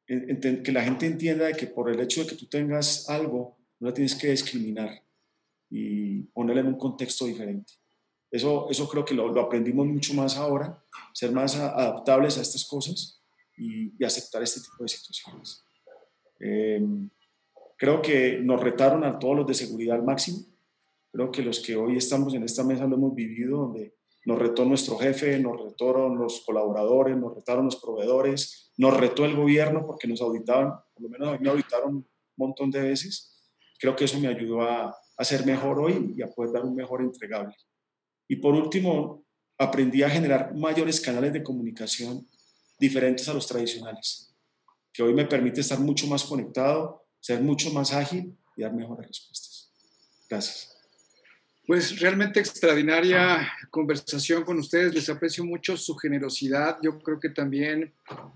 que 0.08 0.72
la 0.72 0.84
gente 0.84 1.06
entienda 1.06 1.54
que 1.54 1.68
por 1.68 1.92
el 1.92 2.00
hecho 2.00 2.24
de 2.24 2.30
que 2.32 2.36
tú 2.36 2.48
tengas 2.48 3.08
algo, 3.12 3.60
no 3.80 3.90
la 3.90 3.94
tienes 3.94 4.16
que 4.16 4.32
discriminar 4.32 5.04
y 5.70 6.24
ponerla 6.34 6.62
en 6.62 6.68
un 6.68 6.80
contexto 6.80 7.28
diferente. 7.28 7.74
Eso, 8.30 8.68
eso 8.70 8.90
creo 8.90 9.06
que 9.06 9.16
lo, 9.16 9.40
aprendimos 9.40 9.88
mucho 9.88 10.14
más 10.14 10.38
ahora, 10.38 10.84
ser 11.14 11.32
más 11.32 11.56
adaptables 11.56 12.38
a 12.38 12.42
estas 12.42 12.66
cosas 12.66 13.22
y, 13.58 14.04
aceptar 14.04 14.44
este 14.44 14.62
tipo 14.62 14.84
de 14.84 14.90
situaciones. 14.90 15.64
Eh, 16.40 16.86
creo 17.78 18.02
que 18.02 18.40
nos 18.40 18.62
retaron 18.62 19.04
a 19.04 19.18
todos 19.18 19.38
los 19.38 19.48
de 19.48 19.54
seguridad 19.54 19.96
al 19.96 20.04
máximo. 20.04 20.40
Creo 21.12 21.32
que 21.32 21.42
los 21.42 21.60
que 21.62 21.76
hoy 21.76 21.98
estamos 21.98 22.34
en 22.34 22.44
esta 22.44 22.64
mesa 22.64 22.86
lo 22.86 22.96
hemos 22.96 23.16
vivido, 23.16 23.60
donde 23.60 23.96
nos 24.26 24.38
retó 24.38 24.66
nuestro 24.66 24.98
jefe, 24.98 25.40
nos 25.40 25.62
retaron 25.62 26.18
los 26.18 26.42
colaboradores, 26.42 27.16
nos 27.16 27.34
retaron 27.34 27.66
los 27.66 27.78
proveedores, 27.78 28.74
nos 28.78 28.96
retó 28.98 29.24
el 29.24 29.36
gobierno 29.36 29.86
porque 29.86 30.08
nos 30.08 30.22
auditaban, 30.22 30.74
por 30.94 31.04
lo 31.04 31.10
menos 31.10 31.30
a 31.30 31.32
mí 31.32 31.38
me 31.42 31.50
auditaron 31.50 31.96
un 31.96 32.08
montón 32.36 32.70
de 32.70 32.82
veces. 32.82 33.34
Creo 33.80 33.96
que 33.96 34.04
eso 34.04 34.20
me 34.20 34.28
ayudó 34.28 34.64
a, 34.64 34.96
a 35.18 35.24
ser 35.24 35.46
mejor 35.46 35.80
hoy 35.80 36.14
y 36.16 36.22
a 36.22 36.28
poder 36.28 36.52
dar 36.52 36.66
un 36.66 36.76
mejor 36.76 37.02
entregable. 37.02 37.56
Y 38.28 38.38
por 38.38 38.54
último, 38.54 39.24
aprendí 39.58 40.04
a 40.04 40.10
generar 40.10 40.54
mayores 40.56 41.02
canales 41.02 41.34
de 41.34 41.44
comunicación 41.44 42.28
diferentes 42.80 43.28
a 43.28 43.34
los 43.34 43.48
tradicionales, 43.48 44.34
que 44.94 45.04
hoy 45.04 45.14
me 45.14 45.26
permite 45.26 45.62
estar 45.62 45.80
mucho 45.80 46.08
más 46.08 46.24
conectado, 46.24 47.06
ser 47.20 47.42
mucho 47.42 47.72
más 47.72 47.94
ágil 47.94 48.38
y 48.56 48.62
dar 48.62 48.74
mejores 48.74 49.08
respuestas. 49.08 49.72
Gracias. 50.30 50.78
Pues 51.66 52.00
realmente 52.00 52.40
extraordinaria 52.40 53.52
conversación 53.72 54.46
con 54.46 54.58
ustedes. 54.58 54.94
Les 54.94 55.10
aprecio 55.10 55.44
mucho 55.44 55.76
su 55.76 55.96
generosidad. 55.96 56.78
Yo 56.82 56.98
creo 57.00 57.20
que 57.20 57.30
también 57.30 57.94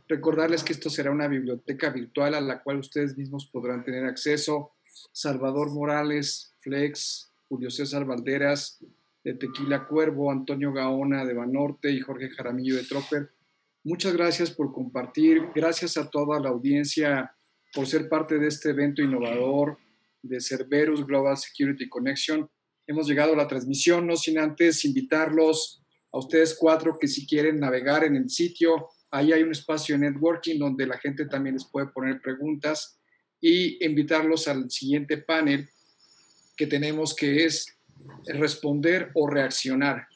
recordarles 0.09 0.63
que 0.65 0.73
esto 0.73 0.89
será 0.89 1.11
una 1.11 1.29
biblioteca 1.29 1.91
virtual 1.91 2.35
a 2.35 2.41
la 2.41 2.61
cual 2.61 2.79
ustedes 2.79 3.15
mismos 3.15 3.45
podrán 3.45 3.85
tener 3.85 4.03
acceso. 4.03 4.73
Salvador 5.13 5.71
Morales, 5.71 6.53
Flex, 6.59 7.31
Julio 7.47 7.71
César 7.71 8.03
Valderas, 8.03 8.79
de 9.23 9.33
Tequila 9.35 9.87
Cuervo, 9.87 10.31
Antonio 10.31 10.73
Gaona 10.73 11.25
de 11.25 11.33
Banorte 11.33 11.91
y 11.91 11.99
Jorge 11.99 12.29
Jaramillo 12.29 12.75
de 12.75 12.83
Tropper. 12.83 13.31
Muchas 13.83 14.13
gracias 14.13 14.51
por 14.51 14.71
compartir. 14.71 15.49
Gracias 15.55 15.97
a 15.97 16.09
toda 16.09 16.39
la 16.39 16.49
audiencia 16.49 17.31
por 17.73 17.87
ser 17.87 18.09
parte 18.09 18.37
de 18.37 18.47
este 18.47 18.71
evento 18.71 19.01
innovador 19.01 19.77
de 20.21 20.39
Cerberus 20.39 21.05
Global 21.05 21.37
Security 21.37 21.87
Connection 21.87 22.49
hemos 22.85 23.07
llegado 23.07 23.33
a 23.33 23.37
la 23.37 23.47
transmisión, 23.47 24.05
no 24.05 24.17
sin 24.17 24.37
antes 24.37 24.83
invitarlos 24.83 25.81
a 26.11 26.17
ustedes 26.19 26.57
cuatro 26.59 26.97
que 26.99 27.07
si 27.07 27.25
quieren 27.25 27.59
navegar 27.59 28.03
en 28.03 28.17
el 28.17 28.29
sitio 28.29 28.89
Ahí 29.11 29.33
hay 29.33 29.43
un 29.43 29.51
espacio 29.51 29.95
de 29.95 30.09
networking 30.09 30.57
donde 30.57 30.87
la 30.87 30.97
gente 30.97 31.25
también 31.25 31.55
les 31.55 31.65
puede 31.65 31.87
poner 31.87 32.21
preguntas 32.21 32.97
y 33.41 33.83
invitarlos 33.85 34.47
al 34.47 34.71
siguiente 34.71 35.17
panel 35.17 35.67
que 36.55 36.65
tenemos 36.65 37.13
que 37.13 37.43
es 37.43 37.77
responder 38.25 39.11
o 39.15 39.27
reaccionar. 39.27 40.07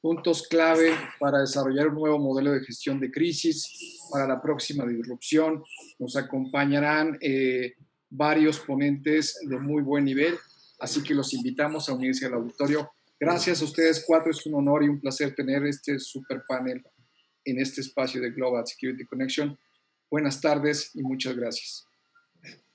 Puntos 0.00 0.48
clave 0.48 0.94
para 1.18 1.40
desarrollar 1.40 1.88
un 1.88 1.96
nuevo 1.96 2.18
modelo 2.18 2.52
de 2.52 2.64
gestión 2.64 2.98
de 3.00 3.10
crisis 3.10 3.98
para 4.10 4.26
la 4.26 4.40
próxima 4.40 4.86
disrupción. 4.86 5.62
Nos 5.98 6.16
acompañarán 6.16 7.18
eh, 7.20 7.74
varios 8.08 8.58
ponentes 8.60 9.38
de 9.42 9.58
muy 9.58 9.82
buen 9.82 10.04
nivel, 10.04 10.36
así 10.78 11.02
que 11.02 11.14
los 11.14 11.34
invitamos 11.34 11.88
a 11.88 11.94
unirse 11.94 12.26
al 12.26 12.34
auditorio. 12.34 12.90
Gracias 13.18 13.60
a 13.60 13.64
ustedes 13.64 14.02
cuatro, 14.06 14.30
es 14.30 14.46
un 14.46 14.54
honor 14.54 14.82
y 14.82 14.88
un 14.88 14.98
placer 14.98 15.34
tener 15.34 15.66
este 15.66 15.98
super 15.98 16.42
panel 16.48 16.82
en 17.44 17.60
este 17.60 17.82
espacio 17.82 18.20
de 18.20 18.30
Global 18.30 18.66
Security 18.66 19.04
Connection. 19.04 19.58
Buenas 20.10 20.40
tardes 20.40 20.90
y 20.94 21.02
muchas 21.02 21.36
gracias. 21.36 21.86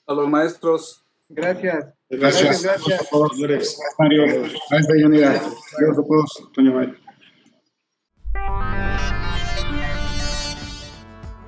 A 0.05 0.13
los 0.13 0.29
maestros. 0.29 1.03
Gracias. 1.27 1.85
Gracias. 2.09 2.63
Gracias, 2.63 3.01
a 3.01 3.05
todos. 3.05 3.37
Gracias, 3.37 3.79
Mario. 3.97 4.25
Gracias. 4.25 4.51
Gracias 4.69 5.97
a 5.97 6.03
todos, 6.03 6.51
Toño 6.53 6.73
Mario. 6.73 6.95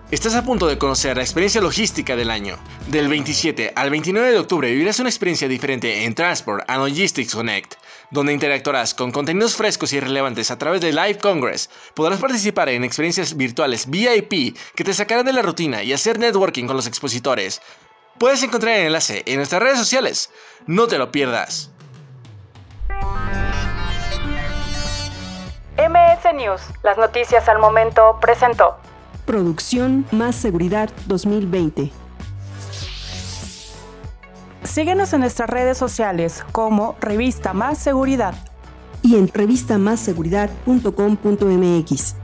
Estás 0.10 0.36
a 0.36 0.46
punto 0.46 0.68
de 0.68 0.78
conocer 0.78 1.18
la 1.18 1.24
experiencia 1.24 1.60
logística 1.60 2.16
del 2.16 2.32
año. 2.32 2.58
Del 2.88 3.10
27 3.10 3.74
al 3.76 3.90
29 3.90 4.32
de 4.32 4.40
octubre 4.40 4.72
vivirás 4.72 5.02
una 5.02 5.10
experiencia 5.10 5.50
diferente 5.50 6.06
en 6.06 6.16
Transport 6.16 6.64
and 6.70 6.80
Logistics 6.80 7.36
Connect, 7.36 7.74
donde 8.10 8.32
interactuarás 8.32 8.94
con 8.94 9.12
contenidos 9.12 9.58
frescos 9.58 9.92
y 9.92 10.00
relevantes 10.00 10.50
a 10.50 10.58
través 10.58 10.80
de 10.80 10.94
Live 10.94 11.18
Congress. 11.18 11.70
Podrás 11.94 12.22
participar 12.22 12.70
en 12.70 12.86
experiencias 12.86 13.36
virtuales 13.36 13.90
VIP 13.90 14.58
que 14.76 14.86
te 14.86 14.94
sacarán 14.94 15.26
de 15.26 15.34
la 15.34 15.42
rutina 15.42 15.84
y 15.84 15.92
hacer 15.92 16.20
networking 16.20 16.68
con 16.68 16.78
los 16.78 16.88
expositores. 16.88 17.62
Puedes 18.18 18.42
encontrar 18.42 18.76
el 18.76 18.88
enlace 18.88 19.22
en 19.26 19.38
nuestras 19.38 19.62
redes 19.62 19.78
sociales. 19.78 20.32
No 20.66 20.88
te 20.88 20.98
lo 20.98 21.12
pierdas. 21.12 21.70
MS 25.78 26.36
News, 26.36 26.62
las 26.84 26.98
noticias 26.98 27.48
al 27.48 27.60
momento, 27.60 28.18
presentó. 28.20 28.78
Producción 29.26 30.06
Más 30.12 30.36
Seguridad 30.36 30.90
2020. 31.06 31.92
Síguenos 34.64 35.14
en 35.14 35.22
nuestras 35.22 35.50
redes 35.50 35.78
sociales 35.78 36.44
como 36.52 36.98
Revista 37.00 37.54
Más 37.54 37.78
Seguridad 37.78 38.34
y 39.04 39.16
en 39.16 39.28
revistamasseguridad.com.mx. 39.28 42.16